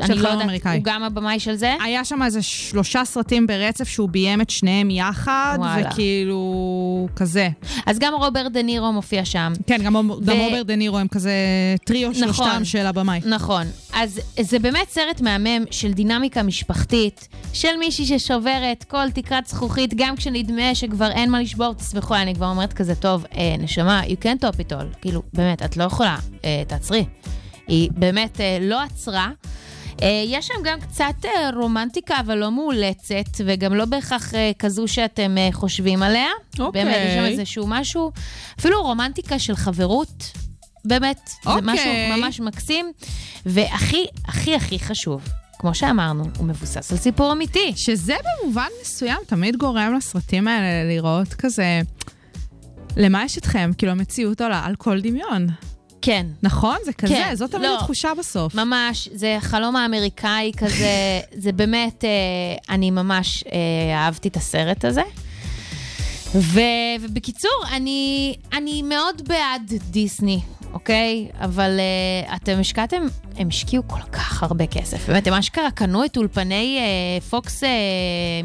אני 0.00 0.14
לא 0.14 0.28
יודעת, 0.28 0.44
אמריקאי. 0.44 0.76
הוא 0.76 0.84
גם 0.84 1.02
הבמאי 1.02 1.40
של 1.40 1.54
זה? 1.54 1.74
היה 1.84 2.04
שם 2.04 2.22
איזה 2.22 2.42
שלושה 2.42 3.04
סרטים 3.04 3.46
ברצף 3.46 3.88
שהוא 3.88 4.08
ביים 4.08 4.40
את 4.40 4.50
שניהם 4.50 4.90
יחד, 4.90 5.56
וואלה. 5.58 5.90
וכאילו, 5.90 7.08
כזה. 7.16 7.48
אז 7.86 7.98
גם 7.98 8.14
רוברט 8.14 8.52
דה 8.52 8.62
נירו 8.62 8.92
מופיע 8.92 9.24
שם. 9.24 9.52
כן, 9.66 9.82
גם 9.84 9.94
גם 9.94 10.10
ו- 10.10 10.44
רוברט 10.44 10.66
דה 10.66 10.76
נירו 10.76 10.98
הם 10.98 11.08
כזה 11.08 11.32
טריו 11.84 12.10
נכון. 12.10 12.24
שלושתם 12.24 12.64
של 12.64 12.86
הבמאי. 12.86 13.20
נכון. 13.24 13.66
אז 13.94 14.20
זה 14.40 14.58
באמת 14.58 14.90
סרט 14.90 15.20
מהמם 15.20 15.64
של 15.70 15.92
דינמיקה 15.92 16.42
משפחתית, 16.42 17.28
של 17.52 17.76
מישהי 17.78 18.06
ששוברת 18.18 18.84
כל 18.84 19.10
תקרת 19.10 19.46
זכוכית, 19.46 19.94
גם 19.94 20.16
כשנדמה 20.16 20.74
שכבר 20.74 21.10
אין 21.10 21.30
מה 21.30 21.40
לשבור, 21.40 21.74
תסמכו, 21.74 22.14
אני 22.14 22.34
כבר 22.34 22.46
אומרת 22.46 22.72
כזה, 22.72 22.94
טוב, 22.94 23.24
אה, 23.36 23.54
נשמה, 23.58 24.02
you 24.02 24.24
can't 24.24 24.44
top 24.44 24.56
it 24.56 24.72
all. 24.72 24.96
כאילו, 25.00 25.22
באמת, 25.32 25.62
את 25.62 25.76
לא 25.76 25.84
יכולה, 25.84 26.16
אה, 26.44 26.62
תעצרי. 26.66 27.04
היא 27.68 27.90
באמת 27.94 28.40
אה, 28.40 28.58
לא 28.60 28.82
עצרה. 28.82 29.30
אה, 30.02 30.22
יש 30.26 30.46
שם 30.46 30.54
גם 30.64 30.80
קצת 30.80 31.24
אה, 31.24 31.50
רומנטיקה, 31.54 32.20
אבל 32.20 32.38
לא 32.38 32.50
מאולצת, 32.50 33.40
וגם 33.46 33.74
לא 33.74 33.84
בהכרח 33.84 34.34
אה, 34.34 34.50
כזו 34.58 34.88
שאתם 34.88 35.36
חושבים 35.52 36.02
עליה. 36.02 36.28
אוקיי. 36.58 36.84
באמת, 36.84 36.96
יש 37.06 37.14
שם 37.14 37.24
איזשהו 37.24 37.66
משהו, 37.66 38.12
אפילו 38.60 38.82
רומנטיקה 38.82 39.38
של 39.38 39.56
חברות. 39.56 40.32
באמת, 40.84 41.30
זה 41.44 41.50
אוקיי. 41.50 41.74
משהו 41.74 41.90
ממש 42.16 42.40
מקסים. 42.40 42.92
והכי, 43.46 44.06
הכי, 44.24 44.54
הכי 44.54 44.78
חשוב, 44.78 45.22
כמו 45.58 45.74
שאמרנו, 45.74 46.24
הוא 46.38 46.46
מבוסס 46.46 46.92
על 46.92 46.98
סיפור 46.98 47.32
אמיתי. 47.32 47.72
שזה 47.76 48.14
במובן 48.42 48.68
מסוים 48.82 49.18
תמיד 49.26 49.56
גורם 49.56 49.94
לסרטים 49.96 50.48
האלה 50.48 50.88
לראות 50.88 51.34
כזה... 51.34 51.80
למה 52.96 53.24
יש 53.24 53.38
אתכם? 53.38 53.70
כאילו 53.78 53.92
המציאות 53.92 54.40
עולה 54.40 54.64
על 54.64 54.76
כל 54.76 55.00
דמיון. 55.00 55.46
כן. 56.06 56.26
נכון? 56.42 56.76
זה 56.84 56.92
כזה, 56.92 57.14
כן, 57.14 57.34
זאת 57.34 57.50
תמיד 57.50 57.62
לא. 57.64 57.76
התחושה 57.76 58.14
בסוף. 58.18 58.54
ממש, 58.54 59.08
זה 59.12 59.36
החלום 59.36 59.76
האמריקאי 59.76 60.52
כזה, 60.56 61.20
זה 61.44 61.52
באמת, 61.52 62.04
אה, 62.04 62.74
אני 62.74 62.90
ממש 62.90 63.44
אה, 63.44 63.96
אהבתי 63.96 64.28
את 64.28 64.36
הסרט 64.36 64.84
הזה. 64.84 65.02
ו, 66.34 66.60
ובקיצור, 67.00 67.64
אני, 67.72 68.34
אני 68.52 68.82
מאוד 68.82 69.28
בעד 69.28 69.72
דיסני, 69.90 70.40
אוקיי? 70.80 71.26
אבל 71.40 71.80
אה, 72.28 72.34
אתם 72.36 72.56
השקעתם, 72.60 73.02
הם 73.36 73.48
השקיעו 73.48 73.82
כל 73.88 74.00
כך 74.12 74.42
הרבה 74.42 74.66
כסף. 74.66 75.08
באמת, 75.08 75.26
הם 75.26 75.32
אשכרה 75.34 75.70
קנו 75.70 76.04
את 76.04 76.16
אולפני 76.16 76.78
אה, 77.20 77.24
פוקס 77.24 77.62
אה, 77.62 77.66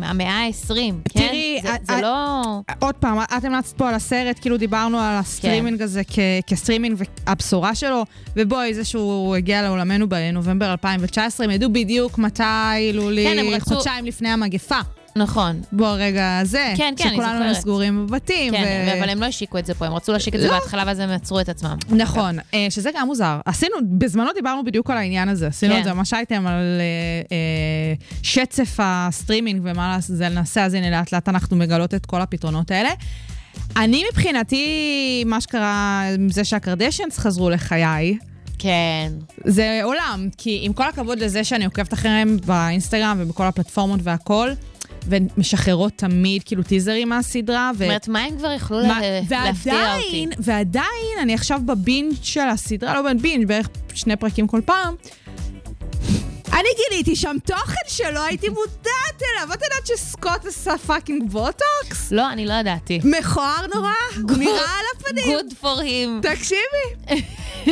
המאה 0.02 0.30
ה-20, 0.46 0.74
כן? 1.14 1.20
תראי, 1.28 1.60
זה, 1.64 1.76
את- 1.76 1.86
זה 1.86 1.98
את- 1.98 2.02
לא... 2.02 2.42
עוד 2.80 2.96
פעם, 2.96 3.18
את 3.38 3.44
המלצת 3.46 3.78
פה 3.78 3.90
על 3.90 3.96
הסרט, 3.96 4.40
כאילו 4.42 4.58
דיברנו 4.58 4.98
על 5.00 5.16
הסטרימינג 5.20 5.78
כן. 5.78 5.84
הזה 5.84 6.02
כ- 6.08 6.20
כסטרימינג 6.48 6.98
והבשורה 7.28 7.76
שלו, 7.76 8.04
ובואי, 8.36 8.74
זה 8.74 8.84
שהוא 8.86 9.36
הגיע 9.36 9.62
לעולמנו 9.62 10.10
בנובמבר 10.10 10.72
2019, 10.72 11.46
הם 11.46 11.52
ידעו 11.52 11.70
בדיוק 11.74 12.18
מתי, 12.18 12.44
לולי, 12.94 13.26
כן, 13.26 13.46
רצו- 13.62 13.76
חודשיים 13.76 14.06
לפני 14.06 14.30
המגפה. 14.30 14.80
נכון. 15.16 15.62
בוא 15.72 15.88
הרגע 15.88 16.40
הזה, 16.40 16.74
כן, 16.78 16.94
כן, 16.98 17.10
שכולנו 17.10 17.40
זוכרת. 17.40 17.56
סגורים 17.56 18.08
בבתים. 18.08 18.54
כן, 18.54 18.88
ו- 18.88 19.00
אבל 19.00 19.10
הם 19.10 19.22
לא 19.22 19.26
השיקו 19.26 19.58
את 19.58 19.66
זה 19.66 19.74
פה, 19.74 19.86
הם 19.86 19.94
רצו 19.94 20.12
להשיק 20.12 20.36
את 20.36 20.40
זה 20.40 20.48
לא. 20.48 20.60
בהתחלה 20.60 20.84
ואז 20.88 21.00
הם 21.00 21.10
עצרו 21.10 21.40
את 21.40 21.50
עצמם. 21.50 21.78
נכון, 21.90 22.38
אה, 22.54 22.68
שזה 22.70 22.90
גם 22.96 23.08
מוזר. 23.08 23.40
עשינו, 23.46 23.76
בזמנו 23.98 24.30
דיברנו 24.34 24.64
בדיוק 24.64 24.90
על 24.90 24.98
העניין 24.98 25.30
הזה. 25.30 25.48
עשינו 25.48 25.74
כן. 25.74 25.80
את 25.80 25.84
זה 25.84 25.94
ממש 25.94 26.14
אייטם 26.14 26.48
על 26.48 26.82
אה, 26.82 26.86
אה, 27.32 27.94
שצף 28.24 28.76
הסטרימינג 28.80 29.62
ומה 29.64 29.98
זה 30.00 30.30
נעשה, 30.30 30.66
אז 30.66 30.74
הנה 30.74 30.90
לאט 30.90 31.12
לאט 31.12 31.30
אנחנו 31.30 31.58
מגלות 31.58 31.94
את 31.94 32.06
כל 32.06 32.22
הפתרונות 32.22 32.72
האלה. 32.72 32.90
אני 33.78 34.04
מבחינתי, 34.12 35.24
מה 35.26 35.42
שקרה 35.42 36.04
עם 36.16 36.30
זה 36.30 36.44
שהקרדשנס 36.44 37.18
חזרו 37.18 37.50
לחיי, 37.50 38.18
כן. 38.60 39.12
זה 39.46 39.80
עולם, 39.84 40.30
כי 40.38 40.60
עם 40.62 40.74
כל 40.74 40.88
הכבוד 40.90 41.20
לזה 41.20 41.44
שאני 41.44 41.66
עוקבת 41.66 41.94
אחריהם 41.94 42.38
באינסטגרם 42.46 43.18
ובכל 43.20 43.44
הפלטפורמות 43.44 44.00
והכל, 44.04 44.52
ומשחררות 45.08 45.94
תמיד 45.96 46.44
כאילו 46.44 46.64
טיזרים 46.64 47.10
מהסדרה. 47.10 47.72
זאת 47.74 47.82
אומרת, 47.82 48.08
מה 48.08 48.20
הם 48.20 48.38
כבר 48.38 48.52
יכלו 48.52 48.80
להפתיע 49.30 49.96
אותי? 49.96 50.26
ועדיין, 50.40 51.18
אני 51.22 51.34
עכשיו 51.34 51.62
בבינג' 51.66 52.14
של 52.22 52.48
הסדרה, 52.52 53.02
לא 53.02 53.14
בבינג', 53.14 53.48
בערך 53.48 53.70
שני 53.94 54.16
פרקים 54.16 54.48
כל 54.48 54.62
פעם. 54.66 54.96
אני 56.54 56.70
גיליתי 56.90 57.16
שם 57.16 57.36
תוכן 57.46 57.88
שלא 57.88 58.24
הייתי 58.24 58.50
מודעת 58.50 59.22
אליו. 59.22 59.54
את 59.54 59.62
יודעת 59.64 59.88
שסקוט 59.88 60.46
עשה 60.48 60.78
fucking 60.78 61.32
בוטוקס? 61.32 62.12
לא, 62.12 62.32
אני 62.32 62.46
לא 62.46 62.54
ידעתי. 62.54 63.00
מכוער 63.04 63.66
נורא, 63.76 63.94
נראה 64.38 64.54
על 64.54 64.86
הפנים. 64.98 65.38
Good 65.38 65.54
for 65.64 65.82
him. 65.82 66.30
תקשיבי. 66.30 67.24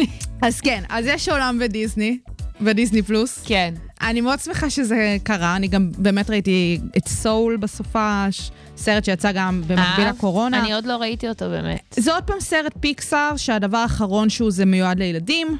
אז 0.45 0.61
כן, 0.61 0.83
אז 0.89 1.05
יש 1.05 1.29
עולם 1.29 1.59
בדיסני, 1.59 2.17
בדיסני 2.61 3.01
פלוס. 3.01 3.41
כן. 3.45 3.73
אני 4.01 4.21
מאוד 4.21 4.39
שמחה 4.39 4.69
שזה 4.69 5.17
קרה, 5.23 5.55
אני 5.55 5.67
גם 5.67 5.91
באמת 5.97 6.29
ראיתי 6.29 6.79
את 6.97 7.07
Soul 7.07 7.57
בסופש, 7.57 8.51
סרט 8.77 9.05
שיצא 9.05 9.31
גם 9.31 9.61
במקביל 9.67 10.05
אהב? 10.05 10.15
לקורונה. 10.15 10.59
אני 10.59 10.73
עוד 10.73 10.85
לא 10.85 10.97
ראיתי 10.97 11.29
אותו 11.29 11.49
באמת. 11.49 11.95
זה 11.99 12.13
עוד 12.13 12.23
פעם 12.23 12.39
סרט 12.39 12.73
פיקסאר, 12.79 13.37
שהדבר 13.37 13.77
האחרון 13.77 14.29
שהוא 14.29 14.51
זה 14.51 14.65
מיועד 14.65 14.99
לילדים, 14.99 15.57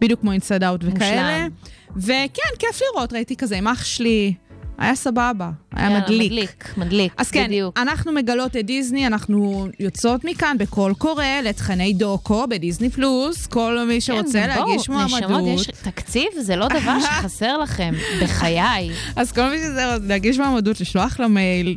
בדיוק 0.00 0.20
כמו 0.20 0.32
Inside 0.32 0.64
Out 0.64 0.84
וכאלה. 0.84 1.48
מושלם. 1.48 1.50
וכן, 1.96 2.56
כיף 2.58 2.80
לראות, 2.82 3.12
ראיתי 3.12 3.36
כזה 3.36 3.56
עם 3.56 3.68
אח 3.68 3.84
שלי, 3.84 4.34
היה 4.78 4.94
סבבה, 4.94 5.50
היה 5.74 5.90
יאללה, 5.90 6.00
מדליק. 6.00 6.32
מדליק, 6.32 6.74
מדליק, 6.76 7.12
אז 7.16 7.30
כן, 7.30 7.46
בדיוק. 7.46 7.78
אנחנו 7.78 8.12
מגלות 8.12 8.56
את 8.56 8.66
דיסני, 8.66 9.06
אנחנו 9.06 9.66
יוצאות 9.80 10.24
מכאן 10.24 10.56
בקול 10.58 10.94
קורא 10.94 11.24
לתכני 11.44 11.92
דוקו 11.92 12.46
בדיסני 12.46 12.90
פלוס, 12.90 13.46
כל 13.46 13.78
מי 13.88 14.00
שרוצה 14.00 14.46
כן, 14.46 14.54
בואו, 14.54 14.68
להגיש 14.68 14.88
מועמדות. 14.88 15.22
נשמות, 15.22 15.42
יש 15.46 15.66
תקציב, 15.66 16.28
זה 16.40 16.56
לא 16.56 16.68
דבר 16.68 17.00
שחסר 17.06 17.58
לכם, 17.58 17.94
בחיי. 18.22 18.90
אז 19.16 19.32
כל 19.32 19.50
מי 19.50 19.58
שזה 19.58 19.84
להגיש 20.06 20.38
מועמדות, 20.38 20.80
לשלוח 20.80 21.20
למייל, 21.20 21.76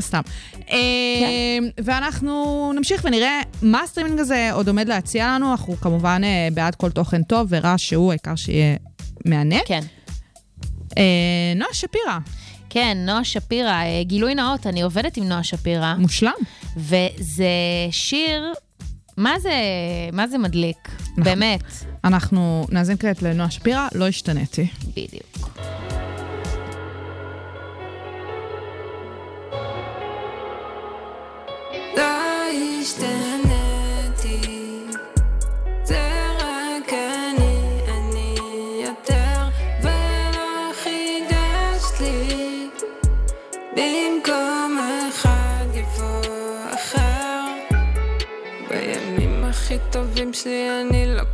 סתם. 0.00 0.20
אה, 0.70 0.78
ואנחנו 1.84 2.72
נמשיך 2.76 3.04
ונראה 3.04 3.40
מה 3.62 3.80
הסטרימינג 3.82 4.20
הזה 4.20 4.52
עוד 4.52 4.68
עומד 4.68 4.88
להציע 4.88 5.26
לנו. 5.26 5.50
אנחנו 5.50 5.76
כמובן 5.76 6.20
אה, 6.24 6.48
בעד 6.54 6.74
כל 6.74 6.90
תוכן 6.90 7.22
טוב 7.22 7.46
ורעש 7.50 7.88
שהוא, 7.88 8.10
העיקר 8.10 8.36
שיהיה 8.36 8.76
מהנה. 9.24 9.58
כן. 9.66 9.80
אה, 10.98 11.02
נועה 11.56 11.74
שפירא, 11.74 12.18
כן, 12.70 12.98
נועה 13.06 13.24
שפירא, 13.24 13.70
אה, 13.70 14.02
גילוי 14.02 14.34
נאות, 14.34 14.66
אני 14.66 14.82
עובדת 14.82 15.16
עם 15.16 15.24
נועה 15.24 15.44
שפירא, 15.44 15.94
מושלם. 15.98 16.32
וזה 16.76 17.46
שיר, 17.90 18.52
מה 19.16 19.38
זה, 19.38 19.54
מה 20.12 20.28
זה 20.28 20.38
מדליק? 20.38 20.88
באמת, 21.16 21.62
אנחנו 22.04 22.66
נאזין 22.70 22.96
כעת 22.96 23.22
לנועה 23.22 23.50
שפירא, 23.50 23.88
לא 23.94 24.08
השתניתי. 24.08 24.66
בדיוק. 24.96 25.48
לא 31.96 32.02
השתניתי, 32.80 33.41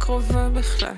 קרובה 0.09 0.49
בכלל, 0.49 0.95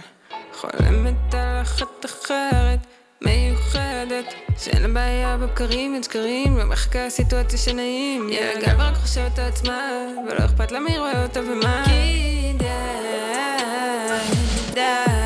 חולמת 0.52 1.34
על 1.34 1.62
אחת 1.62 2.04
אחרת. 2.04 2.78
מיוחדת, 3.22 4.34
שאין 4.58 4.82
לה 4.82 4.88
בעיה 4.88 5.36
בבקרים, 5.36 5.94
אין 5.94 6.02
שקרים, 6.02 6.58
לא 6.58 6.64
מחכה 6.64 7.11
סיטואציה 7.11 7.58
שנעים. 7.58 8.28
יא 8.28 8.61
גל 8.61 8.74
ורק 8.78 8.94
חושבת 8.94 9.38
על 9.38 9.48
עצמה, 9.48 9.80
ולא 10.28 10.44
אכפת 10.44 10.72
לה 10.72 10.80
מי 10.80 10.98
רואה 10.98 11.22
אותה 11.22 11.40
ומה. 11.40 11.84
כי 11.84 12.52
די, 12.58 12.66
די, 14.74 15.20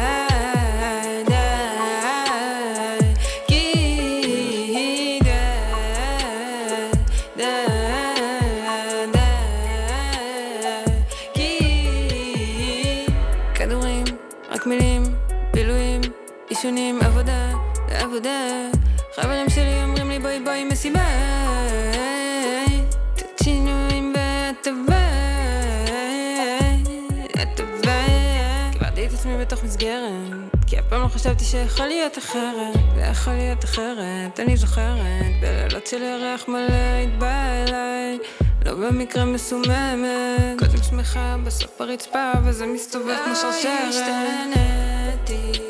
חשבתי 31.24 31.44
שיכול 31.44 31.86
להיות 31.86 32.18
אחרת. 32.18 32.74
זה 32.94 33.00
יכול 33.00 33.32
להיות 33.32 33.64
אחרת, 33.64 34.40
אני 34.40 34.56
זוכרת. 34.56 35.40
בלילות 35.40 35.86
של 35.86 36.02
ירח 36.02 36.48
מלא 36.48 36.72
היית 36.96 37.18
באה 37.18 37.64
אליי. 37.64 38.18
לא 38.64 38.74
במקרה 38.74 39.24
מסוממת. 39.24 40.58
קודם 40.58 40.82
שמחה, 40.90 41.36
בסוף 41.44 41.80
הרצפה, 41.80 42.32
וזה 42.44 42.66
מסתובב 42.66 43.16
כמו 43.24 43.34
שרשרת. 43.34 43.88
השתנתי. 43.88 45.63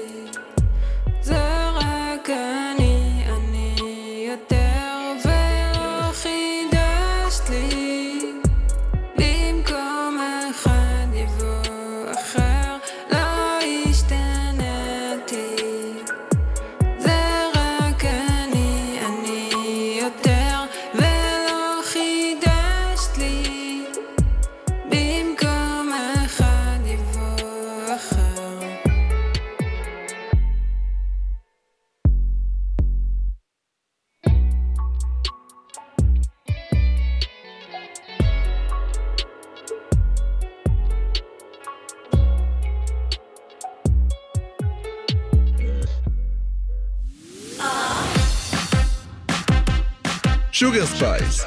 Sugar 50.65 50.87
Spice, 50.87 51.45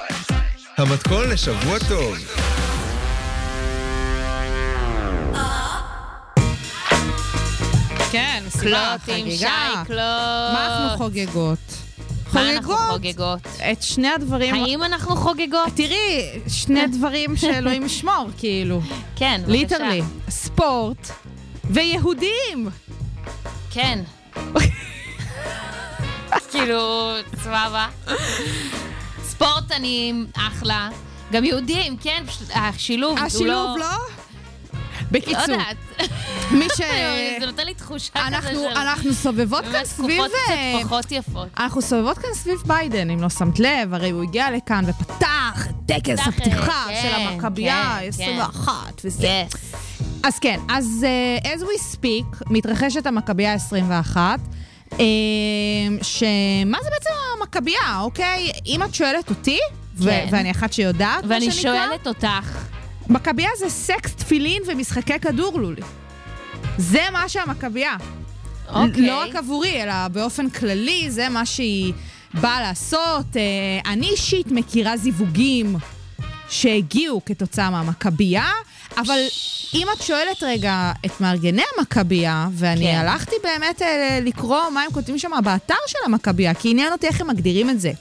המתכון 0.78 1.30
לשבוע 1.30 1.80
טוב. 1.90 2.18
כן, 8.12 8.44
מסיבה, 8.48 8.96
קלוט 9.06 9.18
עם 9.18 9.32
שי. 9.32 9.46
קלוט. 9.86 9.98
מה 10.54 10.68
אנחנו 10.68 10.98
חוגגות? 10.98 11.58
מה 12.34 12.52
אנחנו 12.52 12.76
חוגגות 12.76 12.90
חוגגות? 12.90 13.62
את 13.72 13.84
שני 13.84 14.08
הדברים... 14.08 14.56
האם 14.56 14.84
אנחנו 14.84 15.16
חוגגות? 15.16 15.70
תראי, 15.76 16.40
שני 16.48 16.88
דברים 16.98 17.36
שאלוהים 17.36 17.86
ישמור, 17.86 18.30
כאילו. 18.38 18.82
כן, 19.16 19.42
בבקשה. 19.42 19.52
Literally. 19.58 20.02
ספורט 20.30 21.12
ויהודים. 21.70 22.70
כן. 23.72 24.00
כאילו, 26.52 27.14
סבבה. 27.44 27.88
ספורט 29.38 29.72
אני 29.72 30.14
אחלה. 30.34 30.90
גם 31.32 31.46
יהודים, 31.46 31.98
כן? 31.98 32.24
השילוב 32.54 33.12
הוא 33.12 33.20
לא... 33.20 33.26
השילוב 33.26 33.78
לא? 33.78 33.86
לא 33.86 33.98
בקיצור, 35.12 35.42
יודעת. 35.42 35.78
מי 36.52 36.68
ש... 36.78 36.82
זה 37.40 37.46
נותן 37.46 37.66
לי 37.66 37.74
תחושה 37.74 38.12
כזה 38.14 38.28
אנחנו, 38.28 38.50
של... 38.50 38.78
אנחנו 38.78 39.14
סובבות 39.14 39.64
כאן 39.64 39.72
באמת 39.72 39.86
סביב... 39.86 40.22
תקופות 40.22 40.32
אה, 40.50 40.74
קצת 40.80 40.88
פחות 40.88 41.12
יפות. 41.12 41.48
אנחנו 41.58 41.82
סובבות 41.82 42.18
כאן 42.18 42.30
סביב 42.34 42.58
ביידן, 42.66 43.10
אם 43.10 43.22
לא 43.22 43.30
שמת 43.30 43.60
לב, 43.60 43.94
הרי 43.94 44.10
הוא 44.10 44.24
הגיע 44.24 44.52
לכאן 44.52 44.86
ופתח 44.88 45.68
את 45.70 45.76
טקס 45.86 46.20
הפתיחה 46.28 46.86
כן, 46.88 47.00
של 47.02 47.16
המכבייה 47.16 47.98
כן, 48.02 48.08
21 48.08 48.74
וזה. 49.04 49.46
Yes. 49.52 49.78
אז 50.24 50.40
כן, 50.40 50.60
אז 50.70 51.06
uh, 51.42 51.46
as 51.46 51.62
we 51.62 51.96
speak, 51.96 52.44
מתרחשת 52.50 53.06
המכבייה 53.06 53.54
21, 53.54 54.40
uh, 54.40 54.57
שמה 56.02 56.78
זה 56.84 56.90
בעצם 56.90 57.10
המכבייה, 57.38 58.00
אוקיי? 58.00 58.52
אם 58.66 58.84
את 58.84 58.96
שואלת 58.96 59.30
אותי, 59.30 59.60
כן. 60.04 60.28
ואני 60.32 60.52
אחת 60.52 60.74
שיודעת, 60.74 61.24
ואני 61.28 61.52
שואלת 61.52 62.08
אותך, 62.08 62.66
מכבייה 63.10 63.50
זה 63.58 63.70
סקס, 63.70 64.16
תפילין 64.16 64.62
ומשחקי 64.68 65.20
כדור, 65.20 65.60
לולי. 65.60 65.82
זה 66.78 67.02
מה 67.14 67.30
שהמכבייה. 67.30 67.96
אוקיי. 68.70 69.08
לא 69.08 69.22
רק 69.24 69.36
עבורי, 69.36 69.84
אלא 69.84 70.08
באופן 70.08 70.50
כללי, 70.50 71.12
זה 71.12 71.30
מה 71.30 71.46
שהיא 71.46 71.94
באה 72.34 72.62
לעשות. 72.62 73.38
אה, 73.38 73.92
אני 73.92 74.10
אישית 74.10 74.48
מכירה 74.52 74.98
זיווגים 74.98 75.76
שהגיעו 76.50 77.22
כתוצאה 77.26 77.70
מהמכבייה, 77.70 78.50
אבל 78.98 79.20
אם 79.74 79.88
את 79.94 80.02
שואלת 80.02 80.44
רגע 80.44 80.92
את 81.06 81.22
מארגני 81.22 81.64
המכבייה, 81.78 82.48
ואני 82.54 82.86
כן. 82.86 82.96
הלכתי 82.96 83.36
באמת 83.44 83.82
אה, 83.82 84.20
לקרוא 84.22 84.70
מה 84.74 84.82
הם 84.82 84.92
כותבים 84.92 85.20
שם 85.20 85.32
באתר 85.44 85.76
של 85.88 85.98
המכבייה, 86.06 86.54
כי 86.54 86.72
עניין 86.72 86.92
אותי 86.92 87.08
איך 87.08 87.22
הם 87.22 87.28
מגדירים 87.28 87.70
את 87.70 87.80
זה. 87.80 87.92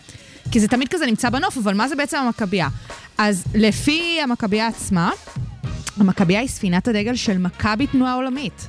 כי 0.50 0.60
זה 0.60 0.68
תמיד 0.68 0.88
כזה 0.88 1.06
נמצא 1.06 1.30
בנוף, 1.30 1.56
אבל 1.56 1.74
מה 1.74 1.88
זה 1.88 1.96
בעצם 1.96 2.16
המכבייה? 2.16 2.68
אז 3.18 3.44
לפי 3.54 4.18
המכבייה 4.22 4.66
עצמה, 4.66 5.10
המכבייה 5.96 6.40
היא 6.40 6.48
ספינת 6.48 6.88
הדגל 6.88 7.16
של 7.16 7.38
מכבי 7.38 7.86
תנועה 7.86 8.14
עולמית. 8.14 8.68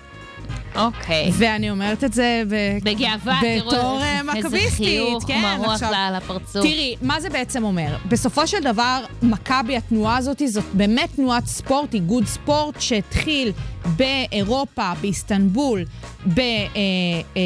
אוקיי. 0.78 1.32
ואני 1.34 1.69
אומרת 1.69 2.03
את 2.03 2.13
זה 2.13 2.43
ב... 2.49 2.55
בגאווה, 2.84 3.39
תראו 3.41 3.67
בתור 3.69 4.01
אה, 4.01 4.19
איזה 4.19 4.23
מכביסטית, 4.23 4.71
חיוך 4.71 5.23
כן, 5.28 5.41
מרוח 5.41 5.73
עכשיו- 5.73 5.91
לה 5.91 6.07
על 6.07 6.15
הפרצוף. 6.15 6.61
תראי, 6.61 6.95
מה 7.01 7.19
זה 7.21 7.30
בעצם 7.30 7.63
אומר? 7.63 7.95
בסופו 8.05 8.47
של 8.47 8.63
דבר, 8.63 9.03
מכבי, 9.21 9.78
התנועה 9.78 10.17
הזאת, 10.17 10.41
זאת 10.47 10.63
באמת 10.73 11.09
תנועת 11.15 11.45
ספורט, 11.45 11.93
איגוד 11.93 12.25
ספורט 12.25 12.82
שהתחיל 12.82 13.51
באירופה, 13.86 14.91
באיסטנבול, 15.01 15.86
ב, 16.34 16.39
אה, 16.39 16.45
אה, 17.38 17.41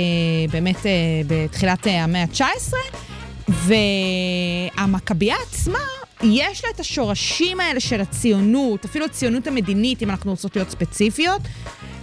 באמת 0.52 0.86
אה, 0.86 0.92
בתחילת 1.28 1.88
אה, 1.88 2.04
המאה 2.04 2.22
ה-19, 2.24 2.74
והמכבייה 4.78 5.36
עצמה, 5.48 5.80
יש 6.24 6.64
לה 6.64 6.70
את 6.76 6.80
השורשים 6.80 7.60
האלה 7.60 7.80
של 7.80 8.02
הציונות, 8.02 8.86
אפילו 8.86 9.06
הציונות 9.06 9.48
המדינית, 9.48 10.04
אם 10.04 10.10
אנחנו 10.10 10.32
רוצות 10.32 10.56
להיות 10.56 10.70
ספציפיות. 10.70 11.42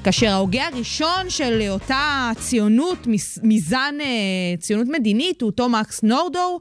כאשר 0.09 0.29
ההוגה 0.29 0.67
הראשון 0.73 1.31
של 1.31 1.63
אותה 1.69 2.31
ציונות, 2.41 2.99
מזן 3.43 3.95
אה, 4.01 4.57
ציונות 4.59 4.87
מדינית, 4.89 5.43
הוא 5.43 5.51
אותו 5.51 5.69
מקס 5.69 6.03
נורדו, 6.03 6.61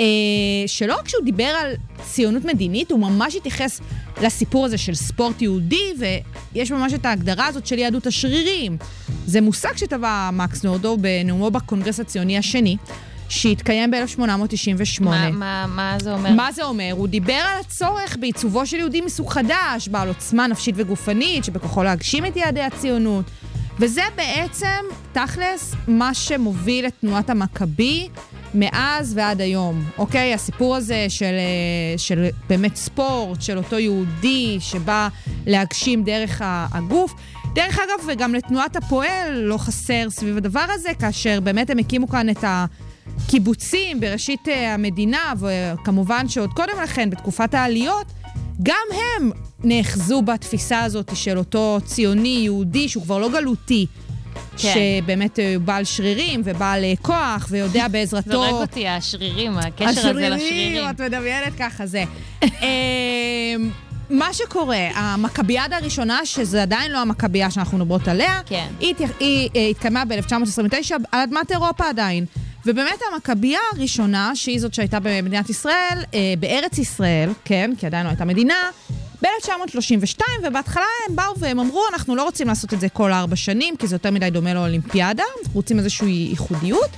אה, 0.00 0.04
שלא 0.66 0.94
רק 0.98 1.08
שהוא 1.08 1.24
דיבר 1.24 1.44
על 1.44 1.74
ציונות 2.02 2.44
מדינית, 2.44 2.90
הוא 2.90 3.00
ממש 3.00 3.36
התייחס 3.36 3.80
לסיפור 4.22 4.64
הזה 4.64 4.78
של 4.78 4.94
ספורט 4.94 5.42
יהודי, 5.42 5.92
ויש 6.54 6.72
ממש 6.72 6.94
את 6.94 7.06
ההגדרה 7.06 7.46
הזאת 7.46 7.66
של 7.66 7.78
יהדות 7.78 8.06
השרירים. 8.06 8.76
זה 9.26 9.40
מושג 9.40 9.76
שטבע 9.76 10.30
מקס 10.32 10.64
נורדו 10.64 10.96
בנאומו 11.00 11.50
בקונגרס 11.50 12.00
הציוני 12.00 12.38
השני, 12.38 12.76
שהתקיים 13.28 13.90
ב-1898. 13.90 15.02
מה- 15.04 15.30
מה- 15.30 15.66
מה 15.66 15.96
זה 16.00 16.12
אומר? 16.12 16.30
מה 16.32 16.52
זה 16.52 16.64
אומר? 16.64 16.90
הוא 16.92 17.08
דיבר 17.08 17.32
על 17.32 17.60
הצורך 17.60 18.16
בעיצובו 18.20 18.66
של 18.66 18.76
יהודי 18.76 19.00
מסוג 19.00 19.30
חדש, 19.30 19.88
בעל 19.90 20.08
עוצמה 20.08 20.46
נפשית 20.46 20.74
וגופנית, 20.78 21.44
שבכוחו 21.44 21.82
להגשים 21.82 22.26
את 22.26 22.36
יעדי 22.36 22.62
הציונות. 22.62 23.24
וזה 23.78 24.02
בעצם, 24.16 24.66
תכלס, 25.12 25.74
מה 25.88 26.14
שמוביל 26.14 26.86
את 26.86 26.92
תנועת 27.00 27.30
המכבי 27.30 28.08
מאז 28.54 29.12
ועד 29.16 29.40
היום, 29.40 29.84
אוקיי? 29.98 30.34
הסיפור 30.34 30.76
הזה 30.76 31.06
של, 31.08 31.24
אה, 31.24 31.98
של 31.98 32.26
באמת 32.48 32.76
ספורט, 32.76 33.42
של 33.42 33.58
אותו 33.58 33.78
יהודי 33.78 34.56
שבא 34.60 35.08
להגשים 35.46 36.04
דרך 36.04 36.40
הגוף. 36.44 37.14
דרך 37.54 37.78
אגב, 37.78 38.08
וגם 38.08 38.34
לתנועת 38.34 38.76
הפועל 38.76 39.32
לא 39.34 39.58
חסר 39.58 40.10
סביב 40.10 40.36
הדבר 40.36 40.64
הזה, 40.74 40.88
כאשר 40.98 41.40
באמת 41.40 41.70
הם 41.70 41.78
הקימו 41.78 42.08
כאן 42.08 42.30
את 42.30 42.44
ה... 42.44 42.66
קיבוצים 43.28 44.00
בראשית 44.00 44.48
אה, 44.48 44.74
המדינה, 44.74 45.32
וכמובן 45.38 46.28
שעוד 46.28 46.50
קודם 46.52 46.72
לכן, 46.82 47.10
בתקופת 47.10 47.54
העליות, 47.54 48.06
גם 48.62 48.86
הם 48.92 49.30
נאחזו 49.64 50.22
בתפיסה 50.22 50.82
הזאת 50.82 51.16
של 51.16 51.38
אותו 51.38 51.78
ציוני 51.84 52.40
יהודי 52.42 52.88
שהוא 52.88 53.02
כבר 53.02 53.18
לא 53.18 53.28
גלותי. 53.28 53.86
כן. 54.58 54.72
שבאמת 55.02 55.38
אה, 55.38 55.54
הוא 55.54 55.64
בעל 55.64 55.84
שרירים 55.84 56.42
ובעל 56.44 56.84
אה, 56.84 56.92
כוח 57.02 57.46
ויודע 57.50 57.88
בעזרתו... 57.92 58.30
זורק 58.32 58.52
אותי, 58.52 58.88
השרירים, 58.88 59.58
הקשר 59.58 60.08
הזה 60.08 60.28
לשרירים. 60.28 60.90
את 60.90 61.00
מדמיינת 61.00 61.52
ככה, 61.58 61.86
זה. 61.86 62.04
אמ, 62.42 63.70
מה 64.10 64.32
שקורה, 64.32 64.88
המכביאדה 64.94 65.76
הראשונה, 65.76 66.26
שזה 66.26 66.62
עדיין 66.62 66.92
לא 66.92 66.98
המכבייה 66.98 67.50
שאנחנו 67.50 67.78
מדברות 67.78 68.08
עליה, 68.08 68.40
כן. 68.46 68.66
היא, 68.80 68.94
היא 69.20 69.48
אה, 69.56 69.66
התקיימה 69.66 70.04
ב-1929 70.04 70.94
על 71.12 71.20
אדמת 71.20 71.52
אירופה 71.52 71.88
עדיין. 71.88 72.24
ובאמת 72.66 72.98
המכבייה 73.12 73.60
הראשונה, 73.72 74.30
שהיא 74.34 74.60
זאת 74.60 74.74
שהייתה 74.74 75.00
במדינת 75.00 75.50
ישראל, 75.50 75.98
אה, 76.14 76.34
בארץ 76.38 76.78
ישראל, 76.78 77.30
כן, 77.44 77.70
כי 77.78 77.86
עדיין 77.86 78.04
לא 78.04 78.10
הייתה 78.10 78.24
מדינה, 78.24 78.54
ב-1932, 79.22 80.20
ובהתחלה 80.42 80.84
הם 81.08 81.16
באו 81.16 81.38
והם 81.38 81.60
אמרו, 81.60 81.82
אנחנו 81.92 82.16
לא 82.16 82.24
רוצים 82.24 82.48
לעשות 82.48 82.74
את 82.74 82.80
זה 82.80 82.88
כל 82.88 83.12
ארבע 83.12 83.36
שנים, 83.36 83.76
כי 83.76 83.86
זה 83.86 83.94
יותר 83.94 84.10
מדי 84.10 84.30
דומה 84.30 84.54
לאולימפיאדה, 84.54 85.22
אנחנו 85.38 85.54
רוצים 85.54 85.78
איזושהי 85.78 86.26
ייחודיות. 86.30 86.90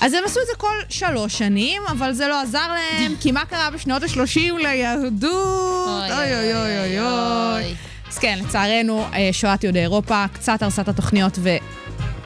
אז 0.00 0.12
הם 0.14 0.24
עשו 0.26 0.40
את 0.40 0.46
זה 0.46 0.52
כל 0.56 0.74
שלוש 0.88 1.38
שנים, 1.38 1.82
אבל 1.90 2.12
זה 2.12 2.28
לא 2.28 2.40
עזר 2.40 2.68
להם, 2.68 3.14
כי 3.20 3.32
מה 3.32 3.44
קרה 3.44 3.70
בשנות 3.70 4.02
ה-30 4.02 4.52
ליהדות? 4.58 6.10
אוי 6.10 6.34
אוי 6.34 6.54
אוי 6.54 6.78
אוי 6.78 7.00
אוי. 7.00 7.74
אז 8.08 8.18
כן, 8.18 8.38
לצערנו, 8.42 9.04
אה, 9.12 9.28
שואת 9.32 9.64
יהודי 9.64 9.80
אירופה 9.80 10.24
קצת 10.32 10.62
הרסה 10.62 10.82
את 10.82 10.88
התוכניות, 10.88 11.38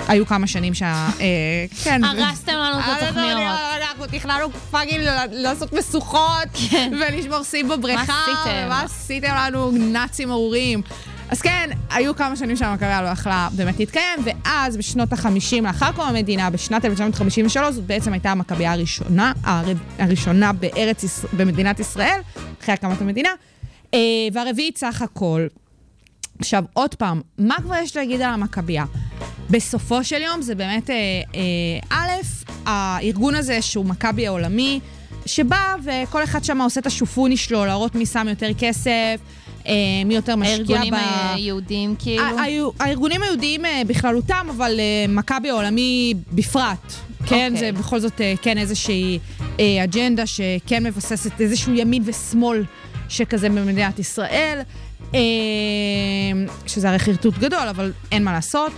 והיו 0.08 0.26
כמה 0.26 0.46
שנים 0.46 0.74
שה... 0.74 1.08
אה, 1.20 1.26
כן. 1.84 2.04
הרסתם 2.04 2.52
לנו 2.52 2.78
את 2.78 2.84
אה, 2.84 3.00
לא, 3.00 3.04
התוכניות. 3.04 3.38
לא, 3.40 3.76
אנחנו 3.76 4.06
תכננו 4.06 4.50
פאגים 4.70 5.00
לעשות 5.32 5.72
משוכות, 5.72 6.48
ולשמור 7.00 7.42
שיא 7.42 7.64
בבריכה. 7.64 8.04
מה 8.06 8.24
עשיתם? 8.24 8.68
מה 8.68 8.82
עשיתם 8.82 9.34
לנו, 9.36 9.70
נאצים 9.70 10.30
ארורים? 10.30 10.82
אז 11.30 11.40
כן, 11.42 11.70
היו 11.90 12.16
כמה 12.16 12.36
שנים 12.36 12.56
שהמכבייה 12.56 13.02
לא 13.02 13.08
יכלה 13.08 13.48
באמת 13.52 13.78
להתקיים, 13.78 14.18
ואז 14.24 14.76
בשנות 14.76 15.12
ה-50 15.12 15.26
לאחר 15.62 15.92
קום 15.92 16.04
המדינה, 16.08 16.50
בשנת 16.50 16.84
1953, 16.84 17.74
זאת 17.74 17.84
בעצם 17.84 18.12
הייתה 18.12 18.30
המכבייה 18.30 18.72
הראשונה, 18.72 19.32
הר- 19.44 19.64
הראשונה 19.98 20.52
בארץ, 20.52 21.04
במדינת 21.32 21.80
ישראל, 21.80 22.20
אחרי 22.62 22.74
הקמת 22.74 23.00
המדינה, 23.00 23.30
אה, 23.94 23.98
והרביעית 24.32 24.78
סך 24.78 25.02
הכל. 25.02 25.46
עכשיו, 26.40 26.64
עוד 26.72 26.94
פעם, 26.94 27.20
מה 27.38 27.54
כבר 27.62 27.74
יש 27.82 27.96
להגיד 27.96 28.20
על 28.20 28.32
המכבייה? 28.34 28.84
בסופו 29.50 30.04
של 30.04 30.22
יום 30.22 30.42
זה 30.42 30.54
באמת, 30.54 30.90
אה, 30.90 30.94
אה, 31.34 31.40
א', 31.90 32.10
הארגון 32.66 33.34
הזה 33.34 33.62
שהוא 33.62 33.84
מכבי 33.86 34.26
העולמי, 34.26 34.80
שבא 35.26 35.74
וכל 35.84 36.24
אחד 36.24 36.44
שם 36.44 36.60
עושה 36.60 36.80
את 36.80 36.86
השופוני 36.86 37.36
שלו, 37.36 37.64
להראות 37.66 37.94
מי 37.94 38.06
שם 38.06 38.26
יותר 38.28 38.48
כסף, 38.58 39.20
אה, 39.66 39.72
מי 40.06 40.14
יותר 40.14 40.36
משקיע 40.36 40.56
הארגונים 40.56 40.92
ב... 40.94 40.96
היהודיים, 41.34 41.94
כאילו. 41.98 42.22
ה- 42.24 42.42
היו- 42.42 42.70
הארגונים 42.80 43.22
היהודיים 43.22 43.62
בכללותם, 43.86 44.46
אבל 44.56 44.80
מכבי 45.08 45.50
העולמי 45.50 46.14
בפרט. 46.32 46.92
כן, 47.26 47.52
אוקיי. 47.54 47.56
זה 47.72 47.78
בכל 47.78 48.00
זאת 48.00 48.20
כן 48.42 48.58
איזושהי 48.58 49.18
אג'נדה 49.84 50.26
שכן 50.26 50.86
מבססת 50.86 51.40
איזשהו 51.40 51.74
ימין 51.74 52.02
ושמאל 52.06 52.64
שכזה 53.08 53.48
במדינת 53.48 53.98
ישראל, 53.98 54.60
שזה 56.66 56.88
הרי 56.88 56.98
חרטוט 56.98 57.38
גדול, 57.38 57.68
אבל 57.68 57.92
אין 58.12 58.24
מה 58.24 58.32
לעשות. 58.32 58.72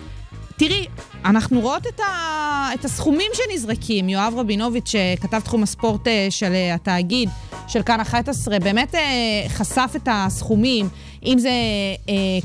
תראי, 0.56 0.86
אנחנו 1.24 1.60
רואות 1.60 1.86
את, 1.86 2.00
ה... 2.00 2.70
את 2.74 2.84
הסכומים 2.84 3.30
שנזרקים. 3.34 4.08
יואב 4.08 4.34
רבינוביץ', 4.36 4.90
שכתב 4.90 5.40
תחום 5.40 5.62
הספורט 5.62 6.08
אה, 6.08 6.26
של 6.30 6.52
אה, 6.52 6.74
התאגיד, 6.74 7.28
של 7.68 7.82
כאן 7.82 8.00
11, 8.00 8.58
באמת 8.58 8.94
אה, 8.94 9.00
חשף 9.48 9.92
את 9.96 10.08
הסכומים. 10.10 10.88
אם 11.26 11.38
זה 11.38 11.50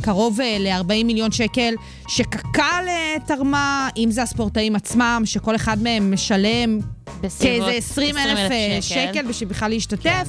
קרוב 0.02 0.42
אה, 0.42 0.58
ל-40 0.60 1.04
מיליון 1.04 1.32
שקל 1.32 1.74
שקק"ל 2.08 2.86
תרמה, 3.28 3.90
אם 3.98 4.12
זה 4.12 4.24
הספורטאים 4.24 4.76
עצמם, 4.76 5.22
שכל 5.26 5.56
אחד 5.56 5.84
מהם 5.84 6.14
משלם 6.14 6.80
כאיזה 7.22 7.72
20 7.72 8.18
אלף 8.18 8.40
20,000 8.40 8.52
אה, 8.52 8.82
שקל 8.82 9.28
בשביל 9.28 9.50
בכלל 9.50 9.70
להשתתף. 9.70 10.06
אה, 10.06 10.22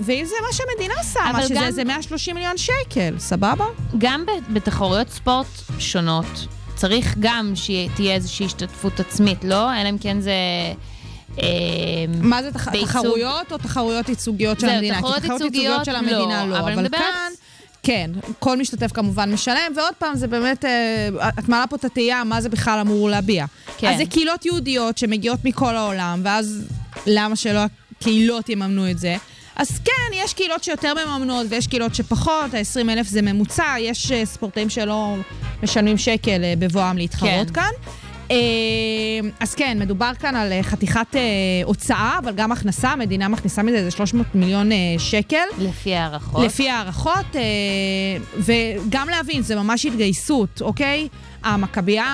ואם 0.00 0.24
זה 0.24 0.34
מה 0.46 0.52
שהמדינה 0.52 0.94
שמה, 1.12 1.42
שזה 1.42 1.54
גם- 1.54 1.64
איזה 1.64 1.84
130 1.84 2.34
מיליון 2.34 2.56
שקל, 2.58 3.14
סבבה? 3.18 3.64
גם 3.98 4.24
בתחרויות 4.48 5.08
ספורט 5.10 5.46
שונות, 5.78 6.26
צריך 6.74 7.14
גם 7.20 7.52
שתהיה 7.54 8.14
איזושהי 8.14 8.46
השתתפות 8.46 9.00
עצמית, 9.00 9.44
לא? 9.44 9.80
אלא 9.80 9.88
אם 9.90 9.98
כן 9.98 10.20
זה... 10.20 10.32
אה, 11.42 11.46
מה 12.22 12.42
זה 12.42 12.52
תח- 12.52 12.68
תחרויות 12.82 13.52
או 13.52 13.58
תחרויות 13.58 14.08
ייצוגיות 14.08 14.60
של 14.60 14.66
זהו, 14.66 14.74
המדינה? 14.76 14.96
תחרויות 14.96 15.16
כי 15.16 15.22
תחרויות 15.22 15.42
ייצוגיות 15.54 15.84
של 15.84 15.94
המדינה 15.96 16.44
לא, 16.46 16.50
לא, 16.50 16.58
אבל 16.58 16.72
אבל 16.72 16.88
כאן... 16.88 17.32
כן, 17.82 18.10
כל 18.38 18.56
משתתף 18.56 18.92
כמובן 18.92 19.32
משלם, 19.32 19.72
ועוד 19.76 19.94
פעם, 19.98 20.16
זה 20.16 20.26
באמת, 20.26 20.64
אה, 20.64 21.08
את 21.38 21.48
מעלה 21.48 21.66
פה 21.66 21.76
את 21.76 21.84
התהייה, 21.84 22.24
מה 22.24 22.40
זה 22.40 22.48
בכלל 22.48 22.78
אמור 22.78 23.10
להביע. 23.10 23.44
כן. 23.78 23.90
אז 23.92 23.96
זה 23.98 24.04
קהילות 24.06 24.46
יהודיות 24.46 24.98
שמגיעות 24.98 25.44
מכל 25.44 25.76
העולם, 25.76 26.20
ואז 26.24 26.64
למה 27.06 27.36
שלא 27.36 27.60
הקהילות 28.00 28.48
יממנו 28.48 28.90
את 28.90 28.98
זה? 28.98 29.16
אז 29.56 29.78
כן, 29.84 30.16
יש 30.24 30.34
קהילות 30.34 30.64
שיותר 30.64 30.92
מממנות 30.94 31.46
ויש 31.50 31.66
קהילות 31.66 31.94
שפחות, 31.94 32.54
ה-20 32.54 32.90
אלף 32.90 33.06
זה 33.06 33.22
ממוצע, 33.22 33.74
יש 33.78 34.12
אה, 34.12 34.26
ספורטאים 34.26 34.70
שלא 34.70 35.16
משלמים 35.62 35.98
שקל 35.98 36.44
אה, 36.44 36.54
בבואם 36.58 36.96
להתחרות 36.98 37.50
כן. 37.50 37.52
כאן. 37.54 37.70
אה, 38.30 38.36
אז 39.40 39.54
כן, 39.54 39.78
מדובר 39.80 40.10
כאן 40.18 40.36
על 40.36 40.52
חתיכת 40.62 41.06
אה, 41.14 41.20
הוצאה, 41.64 42.18
אבל 42.18 42.32
גם 42.32 42.52
הכנסה, 42.52 42.90
המדינה 42.90 43.28
מכניסה 43.28 43.62
מזה 43.62 43.76
איזה 43.76 43.90
300 43.90 44.26
מיליון 44.34 44.70
שקל. 44.98 45.44
לפי 45.58 45.94
הערכות. 45.94 46.44
לפי 46.44 46.70
הערכות, 46.70 47.36
וגם 48.36 49.08
להבין, 49.08 49.42
זה 49.42 49.56
ממש 49.56 49.86
התגייסות, 49.86 50.62
אוקיי? 50.62 51.08
המכבייה 51.42 52.06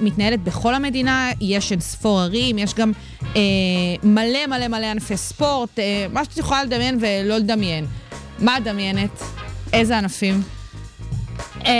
מתנהלת 0.00 0.42
בכל 0.44 0.74
המדינה, 0.74 1.28
יש 1.40 1.72
אין 1.72 1.80
ספור 1.80 2.20
ערים, 2.20 2.58
יש 2.58 2.74
גם 2.74 2.92
אה, 3.36 3.40
מלא 4.02 4.46
מלא 4.48 4.68
מלא 4.68 4.86
ענפי 4.86 5.16
ספורט, 5.16 5.78
אה, 5.78 6.06
מה 6.12 6.24
שאת 6.24 6.36
יכולה 6.36 6.64
לדמיין 6.64 6.98
ולא 7.00 7.36
לדמיין. 7.38 7.86
מה 8.38 8.56
את 8.56 8.62
מדמיינת? 8.62 9.22
איזה 9.72 9.98
ענפים? 9.98 10.42
אה, 11.66 11.70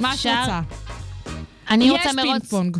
מה 0.00 0.08
את 0.10 0.14
אפשר- 0.14 0.40
רוצה? 0.40 0.60
אני 1.70 1.90
רוצה 1.90 2.08
יש 2.08 2.14
מרוץ... 2.14 2.28
פינג 2.30 2.44
פונג. 2.50 2.76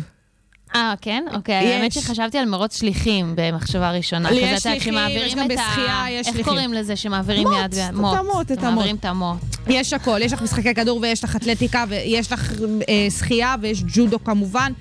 אה, 0.75 0.93
כן? 1.01 1.25
אוקיי. 1.33 1.63
יש. 1.63 1.75
האמת 1.75 1.91
שחשבתי 1.91 2.37
על 2.37 2.45
מרוץ 2.45 2.79
שליחים 2.79 3.33
במחשבה 3.35 3.91
ראשונה. 3.91 4.31
יש 4.31 4.37
את 4.37 4.43
יודעת, 4.43 4.61
שליחים, 4.61 4.93
יש 5.09 5.35
גם 5.35 5.47
בשחייה, 5.47 6.05
יש 6.09 6.27
איך 6.27 6.35
שליחים. 6.35 6.43
קוראים 6.43 6.73
לזה 6.73 6.95
שמעבירים 6.95 7.47
מוט, 7.47 7.57
יד 7.63 7.75
ביד? 7.75 7.83
את 7.83 7.95
המוט, 7.95 8.51
את 8.51 8.57
המוט. 8.57 8.63
מעבירים 8.63 8.95
את 8.95 9.05
המוט. 9.05 9.37
יש 9.67 9.93
הכל, 9.93 10.19
יש 10.21 10.33
לך 10.33 10.41
משחקי 10.41 10.73
כדור 10.73 10.99
ויש 11.01 11.23
לך 11.23 11.35
אתלטיקה 11.35 11.85
ויש 11.89 12.31
לך 12.31 12.53
אה, 12.89 13.07
שחייה 13.19 13.55
ויש 13.61 13.83
ג'ודו 13.87 14.23
כמובן. 14.23 14.71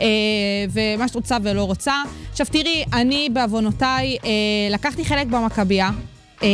אה, 0.00 0.06
ומה 0.70 1.08
שאת 1.08 1.14
רוצה 1.14 1.36
ולא 1.42 1.64
רוצה. 1.64 1.94
עכשיו 2.30 2.46
תראי, 2.50 2.84
אני 2.92 3.28
בעוונותיי 3.32 4.16
אה, 4.24 4.30
לקחתי 4.70 5.04
חלק 5.04 5.26
במכבייה. 5.26 5.90
אה, 6.42 6.48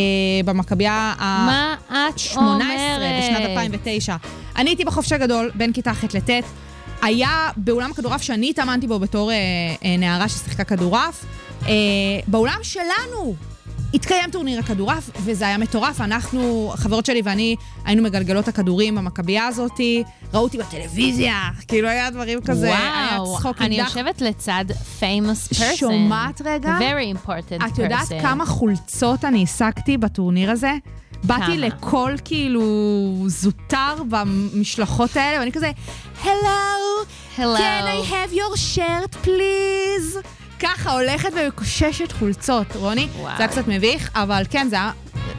במכבייה 0.45 1.15
ה... 1.19 1.47
מה 1.47 1.75
את 1.91 2.19
18 2.19 2.45
אומרת? 2.45 3.25
בשנת 3.25 3.51
2009. 3.51 4.17
אני 4.57 4.71
הייתי 4.71 4.85
בחופש 4.85 5.13
הגדול 5.13 5.51
בין 5.55 5.73
כיתה 5.73 5.95
ח' 5.95 6.05
לט'. 6.15 6.45
היה 7.03 7.51
באולם 7.57 7.91
הכדורעף 7.91 8.23
שאני 8.23 8.51
התאמנתי 8.51 8.87
בו 8.87 8.99
בתור 8.99 9.31
אה, 9.31 9.37
אה, 9.85 9.97
נערה 9.97 10.29
ששיחקה 10.29 10.65
כדורעף. 10.65 11.25
אה, 11.67 11.73
באולם 12.27 12.59
שלנו 12.63 13.35
התקיים 13.95 14.31
טורניר 14.31 14.61
הכדורעף, 14.61 15.11
וזה 15.25 15.47
היה 15.47 15.59
מטורף. 15.59 16.01
אנחנו, 16.01 16.71
החברות 16.75 17.07
שלי 17.07 17.23
ואני, 17.25 17.57
היינו 17.85 18.03
מגלגלות 18.03 18.49
הכדורים 18.49 18.95
במכבייה 18.95 19.47
הזאתי, 19.47 20.03
ראו 20.35 20.43
אותי 20.43 20.59
בטלוויזיה, 20.59 21.35
כאילו 21.69 21.89
היה 21.89 22.11
דברים 22.11 22.41
כזה, 22.41 22.67
היה 22.67 23.09
וואו, 23.19 23.37
צחוק 23.37 23.63
אני 23.63 23.83
אקדח. 23.83 23.97
יושבת 23.97 24.21
לצד 24.21 24.65
famous 25.01 25.55
person. 25.55 25.77
שומעת 25.77 26.43
רגע? 26.45 26.79
very 26.79 27.17
important 27.17 27.63
person. 27.63 27.67
את 27.67 27.79
יודעת 27.79 28.09
כמה 28.23 28.47
חולצות 28.47 29.25
אני 29.25 29.43
השגתי 29.43 29.97
בטורניר 29.97 30.51
הזה? 30.51 30.73
באתי 31.25 31.43
כמה? 31.45 31.57
לכל 31.57 32.13
כאילו 32.25 32.63
זוטר 33.27 33.95
במשלחות 34.09 35.17
האלה, 35.17 35.41
ואני 35.41 35.53
כזה, 35.53 35.71
Hello. 36.25 36.29
can 37.37 37.41
I 37.87 38.11
have 38.11 38.33
your 38.35 38.57
shirt 38.77 39.27
please? 39.27 40.19
ככה 40.61 40.91
הולכת 40.93 41.29
ומקוששת 41.37 42.13
חולצות, 42.13 42.67
רוני. 42.77 43.09
וואו. 43.17 43.37
זה 43.37 43.43
היה 43.43 43.49
קצת 43.49 43.69
מביך, 43.69 44.11
אבל 44.15 44.43
כן, 44.51 44.67
זה 44.71 44.77
היה... 44.77 44.91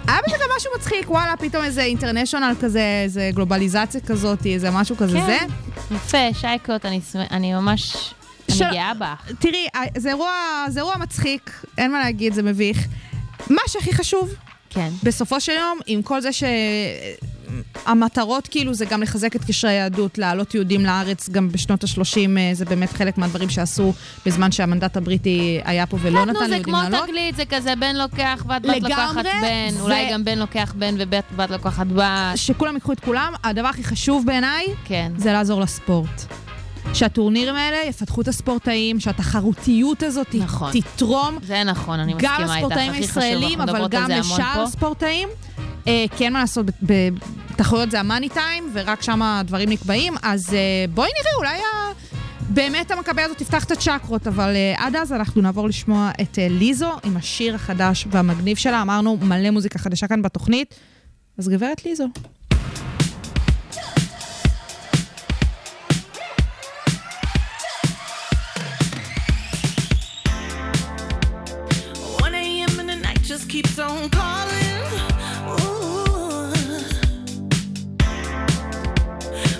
היה 0.08 0.18
בזה 0.28 0.36
גם 0.44 0.50
משהו 0.58 0.72
מצחיק, 0.78 1.10
וואלה, 1.12 1.38
פתאום 1.38 1.64
איזה 1.64 1.82
אינטרנשיונל 1.84 2.54
כזה, 2.62 3.02
איזה 3.04 3.30
גלובליזציה 3.34 4.02
כזאת, 4.02 4.46
איזה 4.46 4.72
משהו 4.72 4.98
כזה 4.98 5.18
כן. 5.20 5.26
זה. 5.26 5.38
יפה, 5.96 6.34
שייקות, 6.40 6.86
אני 6.86 7.00
אני 7.32 7.54
ממש... 7.54 8.14
של- 8.52 8.64
אני 8.64 8.74
גאה 8.76 8.94
בך. 8.94 9.32
תראי, 9.40 9.68
זה 9.98 10.10
אירוע, 10.10 10.32
זה 10.70 10.80
אירוע 10.80 10.98
מצחיק, 10.98 11.52
אין 11.78 11.92
מה 11.92 12.00
להגיד, 12.00 12.34
זה 12.34 12.44
מביך. 12.44 12.88
מה 13.50 13.62
שהכי 13.68 13.94
חשוב, 13.94 14.30
כן. 14.70 14.90
בסופו 15.04 15.42
של 15.42 15.52
יום, 15.52 15.80
עם 15.86 16.02
כל 16.02 16.22
זה 16.22 16.30
שהמטרות 17.86 18.48
כאילו 18.48 18.74
זה 18.74 18.86
גם 18.86 19.02
לחזק 19.02 19.36
את 19.36 19.44
קשרי 19.46 19.72
היהדות, 19.72 20.18
להעלות 20.18 20.56
יהודים 20.56 20.86
לארץ 20.86 21.30
גם 21.30 21.50
בשנות 21.50 21.84
ה-30, 21.84 22.30
זה 22.54 22.66
באמת 22.66 22.92
חלק 22.94 23.18
מהדברים 23.18 23.50
שעשו 23.50 23.94
בזמן 24.26 24.52
שהמנדט 24.52 24.98
הבריטי 24.98 25.60
היה 25.66 25.86
פה 25.86 25.98
ולא 26.02 26.20
נו, 26.20 26.26
נתן 26.26 26.40
זה 26.40 26.46
ליהודים 26.46 26.64
כמו 26.64 26.78
לעלות. 26.84 27.08
תגלית, 27.08 27.36
זה 27.36 27.46
כזה 27.46 27.74
בן 27.76 27.96
לוקח 27.96 28.44
בת, 28.48 28.62
בת 28.62 28.82
לוקחת 28.82 29.26
בן, 29.26 29.76
ו- 29.78 29.82
אולי 29.82 30.12
גם 30.12 30.26
בן 30.26 30.40
לוקח 30.40 30.74
בן 30.78 30.96
ובת 30.98 31.24
בת 31.36 31.50
לוקחת 31.50 31.88
בת. 31.88 32.06
שכולם 32.36 32.74
ייקחו 32.76 32.92
את 32.92 33.00
כולם, 33.00 33.34
הדבר 33.44 33.68
הכי 33.68 33.84
חשוב 33.84 34.26
בעיניי, 34.26 34.66
כן. 34.86 35.12
זה 35.18 35.34
לעזור 35.34 35.62
לספורט. 35.62 36.49
שהטורנירים 36.94 37.56
האלה 37.56 37.78
יפתחו 37.90 38.22
את 38.22 38.28
הספורטאים, 38.28 39.00
שהתחרותיות 39.00 40.04
הזאת 40.04 40.36
נכון. 40.36 40.72
תתרום 40.72 41.38
זה 41.44 41.64
נכון, 41.64 42.00
אני 42.00 42.14
מסכימה 42.14 42.38
גם 42.38 42.52
איתך. 42.52 42.78
הכי 42.78 42.90
חשוב, 42.90 42.92
הישראלים, 42.94 43.62
אבל 43.62 43.88
גם 43.88 44.12
לשאר. 44.12 44.64
הספורטאים. 44.64 45.30
אה, 45.88 46.06
כי 46.18 46.24
אין 46.24 46.34
מה 46.34 46.40
לעשות, 46.40 46.66
בתחרויות 46.82 47.92
זה 47.92 48.00
המאני 48.00 48.30
טיים, 48.30 48.70
ורק 48.74 49.02
שם 49.02 49.22
הדברים 49.22 49.70
נקבעים, 49.70 50.14
אז 50.22 50.54
אה, 50.54 50.86
בואי 50.94 51.10
נראה, 51.20 51.36
אולי 51.38 51.58
ה... 51.58 51.90
באמת 52.50 52.92
המכבי 52.92 53.22
הזאת 53.22 53.38
תפתח 53.38 53.64
את 53.64 53.72
הצ'קרות, 53.72 54.28
אבל 54.28 54.56
אה, 54.56 54.74
עד 54.78 54.96
אז 54.96 55.14
אנחנו 55.14 55.42
נעבור 55.42 55.68
לשמוע 55.68 56.12
את 56.22 56.40
אה, 56.40 56.48
ליזו 56.50 56.92
עם 57.04 57.18
השיר 57.18 57.56
החדש 57.56 58.08
והמגניב 58.12 58.58
שלה. 58.58 58.82
אמרנו 58.82 59.18
מלא 59.22 59.50
מוזיקה 59.50 59.80
חדשה 59.80 60.08
כאן 60.08 60.22
בתוכנית, 60.22 60.76
אז 61.38 61.50
גברת 61.50 61.86
ליזו. 61.86 62.08
Keeps 73.62 73.78
on 73.80 74.10
calling. 74.10 74.86
Ooh. 75.60 76.54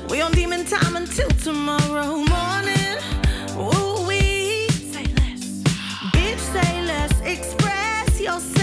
We 0.10 0.22
on 0.22 0.32
demon 0.32 0.64
time 0.64 0.96
until 0.96 1.28
tomorrow 1.44 2.24
morning. 2.36 2.96
Ooh, 3.58 4.08
we 4.08 4.70
say 4.94 5.04
less. 5.20 5.64
Bitch, 6.14 6.40
say 6.54 6.82
less. 6.84 7.12
Express 7.26 8.22
yourself. 8.22 8.59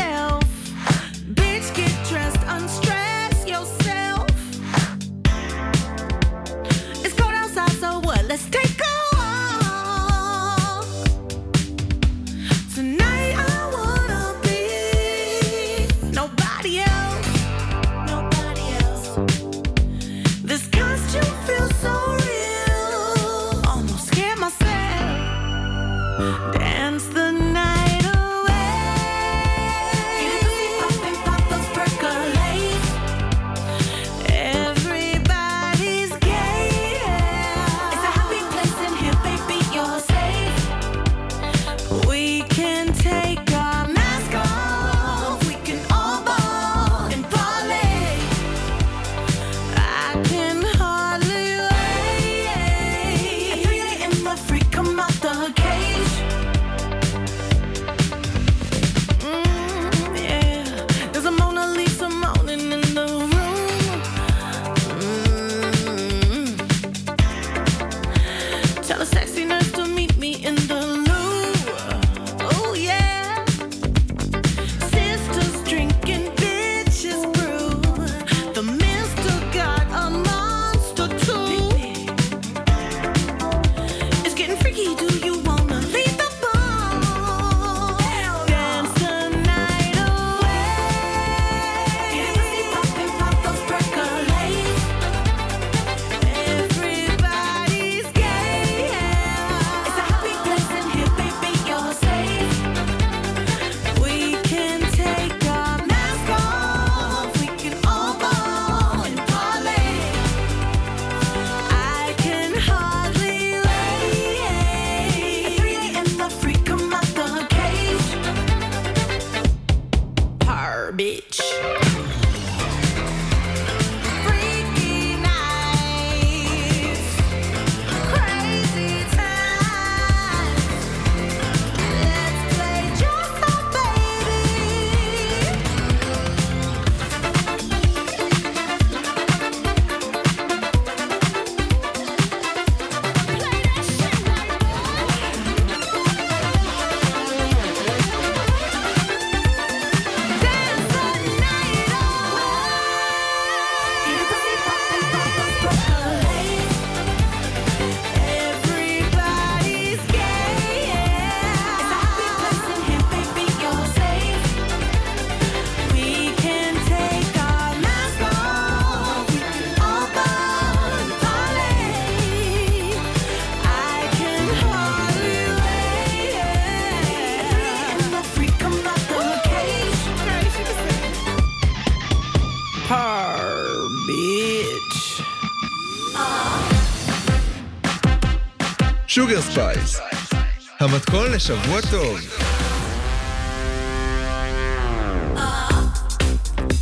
לשבוע 191.37 191.81
טוב. 191.91 192.19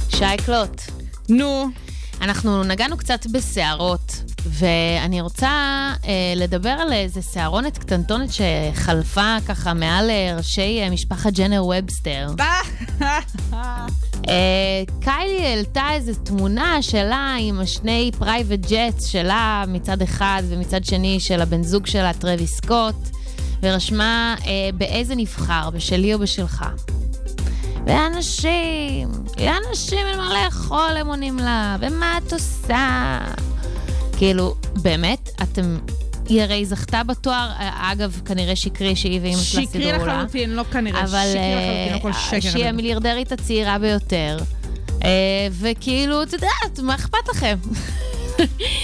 שי 0.08 0.36
קלוט. 0.36 0.82
נו. 1.28 1.66
אנחנו 2.20 2.64
נגענו 2.64 2.96
קצת 2.96 3.26
בסערות, 3.26 4.22
ואני 4.46 5.20
רוצה 5.20 5.48
אה, 6.04 6.32
לדבר 6.36 6.68
על 6.68 6.92
איזה 6.92 7.22
שערונת 7.22 7.78
קטנטונת 7.78 8.28
שחלפה 8.32 9.36
ככה 9.48 9.74
מעל 9.74 10.10
אה, 10.10 10.34
ראשי 10.36 10.80
אה, 10.82 10.90
משפחת 10.90 11.32
ג'נר 11.32 11.64
ובסטר. 11.64 12.28
אה, 14.28 14.82
קיילי 15.00 15.46
העלתה 15.46 15.88
איזו 15.92 16.12
תמונה 16.24 16.82
שלה 16.82 17.36
עם 17.38 17.60
השני 17.60 18.10
private 18.18 18.70
jets 18.70 19.04
שלה 19.04 19.64
מצד 19.68 20.02
אחד 20.02 20.42
ומצד 20.48 20.84
שני 20.84 21.20
של 21.20 21.40
הבן 21.40 21.62
זוג 21.62 21.86
שלה, 21.86 22.12
טרוויס 22.12 22.56
סקוט, 22.56 23.13
ורשמה 23.64 24.34
אה, 24.46 24.70
באיזה 24.74 25.14
נבחר, 25.14 25.70
בשלי 25.70 26.14
או 26.14 26.18
בשלך. 26.18 26.64
ואנשים, 27.86 29.08
לאנשים 29.38 30.06
אין 30.06 30.18
מה 30.18 30.44
לאכול, 30.44 30.96
הם 30.96 31.06
עונים 31.06 31.38
לה, 31.38 31.76
ומה 31.80 32.18
את 32.18 32.32
עושה? 32.32 33.18
כאילו, 34.16 34.54
באמת, 34.82 35.30
אתם... 35.42 35.78
היא 36.28 36.42
הרי 36.42 36.66
זכתה 36.66 37.02
בתואר, 37.02 37.50
אה, 37.60 37.92
אגב, 37.92 38.20
כנראה 38.24 38.56
שקרי 38.56 38.96
שהיא 38.96 39.20
ואימא 39.22 39.40
שלה 39.42 39.66
סידרו 39.66 39.90
לה. 39.90 39.98
שקרי 39.98 40.08
לחלוטין, 40.08 40.50
לא 40.50 40.64
כנראה, 40.72 41.00
אבל 41.00 41.26
שקרי 41.30 41.40
אה, 41.40 41.86
לחלוטין, 41.86 41.94
הכל 41.94 42.12
שקר. 42.12 42.50
שהיא 42.50 42.66
המיליארדרית 42.66 43.32
הצעירה 43.32 43.78
ביותר. 43.78 44.38
אה, 45.04 45.08
וכאילו, 45.50 46.22
את 46.22 46.32
יודעת, 46.32 46.78
מה 46.82 46.94
אכפת 46.94 47.28
לכם? 47.30 47.56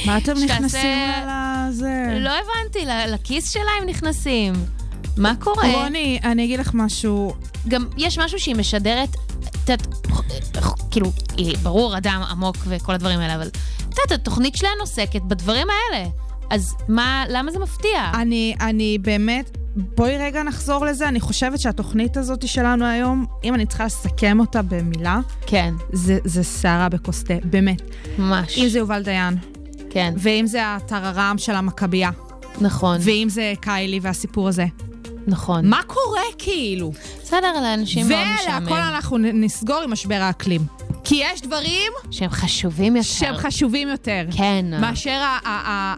מה 0.06 0.18
אתם 0.18 0.32
נכנסים 0.38 1.08
לה 1.26 1.39
לזה? 1.80 2.18
לא 2.20 2.30
הבנתי, 2.30 2.86
לכיס 3.08 3.50
שלה 3.50 3.70
הם 3.80 3.88
נכנסים. 3.88 4.52
מה 5.16 5.34
קורה? 5.38 5.72
רוני, 5.72 6.20
אני 6.24 6.44
אגיד 6.44 6.60
לך 6.60 6.70
משהו. 6.74 7.34
גם 7.68 7.86
יש 7.96 8.18
משהו 8.18 8.38
שהיא 8.38 8.56
משדרת, 8.56 9.08
את 9.40 9.68
יודעת, 9.68 9.86
כאילו, 10.90 11.12
היא 11.36 11.56
ברור 11.62 11.96
אדם 11.96 12.22
עמוק 12.30 12.56
וכל 12.66 12.92
הדברים 12.92 13.18
האלה, 13.18 13.34
אבל 13.34 13.48
את 13.48 13.98
יודעת, 13.98 14.20
התוכנית 14.20 14.56
שלהן 14.56 14.80
עוסקת 14.80 15.22
בדברים 15.22 15.66
האלה. 15.70 16.06
אז 16.50 16.76
מה, 16.88 17.24
למה 17.28 17.52
זה 17.52 17.58
מפתיע? 17.58 18.10
אני, 18.14 18.54
אני 18.60 18.98
באמת, 18.98 19.56
בואי 19.76 20.18
רגע 20.18 20.42
נחזור 20.42 20.84
לזה. 20.86 21.08
אני 21.08 21.20
חושבת 21.20 21.60
שהתוכנית 21.60 22.16
הזאת 22.16 22.48
שלנו 22.48 22.84
היום, 22.84 23.26
אם 23.44 23.54
אני 23.54 23.66
צריכה 23.66 23.84
לסכם 23.84 24.40
אותה 24.40 24.62
במילה, 24.62 25.20
כן. 25.46 25.74
זה, 25.92 26.18
זה 26.24 26.42
סערה 26.42 26.88
בכוס 26.88 27.24
תה, 27.24 27.34
באמת. 27.44 27.82
ממש. 28.18 28.58
אם 28.58 28.68
זה 28.68 28.78
יובל 28.78 29.02
דיין. 29.02 29.38
כן. 29.90 30.14
ואם 30.16 30.46
זה 30.46 30.74
הטררם 30.74 31.34
של 31.38 31.52
המכבייה. 31.52 32.10
נכון. 32.60 32.96
ואם 33.00 33.26
זה 33.30 33.52
קיילי 33.60 34.00
והסיפור 34.02 34.48
הזה. 34.48 34.66
נכון. 35.26 35.66
מה 35.68 35.80
קורה 35.86 36.22
כאילו? 36.38 36.92
בסדר, 37.22 37.52
לאנשים 37.62 38.08
מאוד 38.08 38.20
משעמם. 38.40 38.66
ולהכל 38.66 38.80
אנחנו 38.80 39.18
נסגור 39.18 39.80
עם 39.84 39.92
משבר 39.92 40.14
האקלים. 40.20 40.60
כי 41.04 41.22
יש 41.24 41.42
דברים 41.42 41.92
שהם 42.10 42.30
חשובים 42.30 42.96
יותר. 42.96 43.08
שהם 43.08 43.36
חשובים 43.36 43.88
יותר. 43.88 44.26
כן. 44.36 44.66
מאשר 44.80 45.20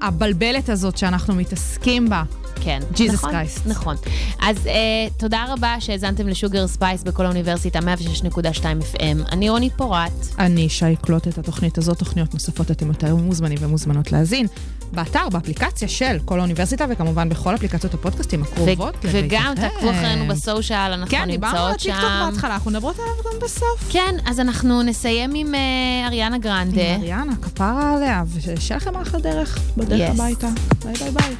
הבלבלת 0.02 0.68
הזאת 0.68 0.98
שאנחנו 0.98 1.34
מתעסקים 1.34 2.08
בה. 2.08 2.22
כן. 2.60 2.80
Jesus 2.94 3.12
נכון. 3.12 3.34
נכון. 3.66 3.96
אז 4.40 4.66
אה, 4.66 4.72
תודה 5.16 5.44
רבה 5.48 5.76
שהאזנתם 5.80 6.28
ל 6.28 6.35
Sugar 6.35 6.66
Spice 6.66 7.02
בקול 7.02 7.24
האוניברסיטה 7.24 7.78
106.2 7.78 8.62
FM. 8.62 9.32
אני 9.32 9.50
רוני 9.50 9.70
פורט. 9.70 10.12
אני 10.38 10.68
שי 10.68 10.92
אקלוט 10.92 11.28
את 11.28 11.38
התוכנית 11.38 11.78
הזאת, 11.78 11.98
תוכניות 11.98 12.34
נוספות 12.34 12.70
אתם 12.70 12.88
יותר 12.88 13.16
מוזמנים 13.16 13.58
ומוזמנות 13.60 14.12
להאזין. 14.12 14.46
באתר, 14.92 15.28
באפליקציה 15.32 15.88
של 15.88 16.18
קול 16.24 16.38
האוניברסיטה, 16.38 16.84
וכמובן 16.90 17.28
בכל 17.28 17.54
אפליקציות 17.54 17.94
הפודקאסטים 17.94 18.42
הקרובות 18.42 18.94
ו- 19.04 19.08
וגם 19.12 19.52
תעקבו 19.56 19.90
אחרינו 19.90 20.28
ב 20.28 20.34
social, 20.35 20.78
אנחנו 20.92 21.10
כן, 21.10 21.24
דיברנו 21.30 21.56
על 21.58 21.62
נמצאות 21.70 21.80
שם. 21.80 21.90
הטיקטוק 21.92 22.10
בהתחלה, 22.32 22.54
אנחנו 22.54 22.70
מדברות 22.70 22.96
עליו 22.98 23.32
גם 23.32 23.40
בסוף. 23.46 23.88
כן, 23.90 24.14
אז 24.26 24.40
אנחנו 24.40 24.82
נסיים 24.82 25.30
עם 25.34 25.54
אה, 25.54 25.60
אריאנה 26.06 26.38
גרנדה. 26.38 26.94
עם 26.94 27.00
אריאנה, 27.00 27.32
כפרה 27.42 27.94
עליה, 27.96 28.22
ושיהיה 28.56 28.76
לכם 28.76 28.96
אחלה 28.96 29.20
דרך 29.20 29.58
בדרך 29.76 30.08
Yes. 30.10 30.12
הביתה. 30.12 30.48
ביי 30.84 30.94
ביי 30.94 31.10
ביי. 31.10 31.34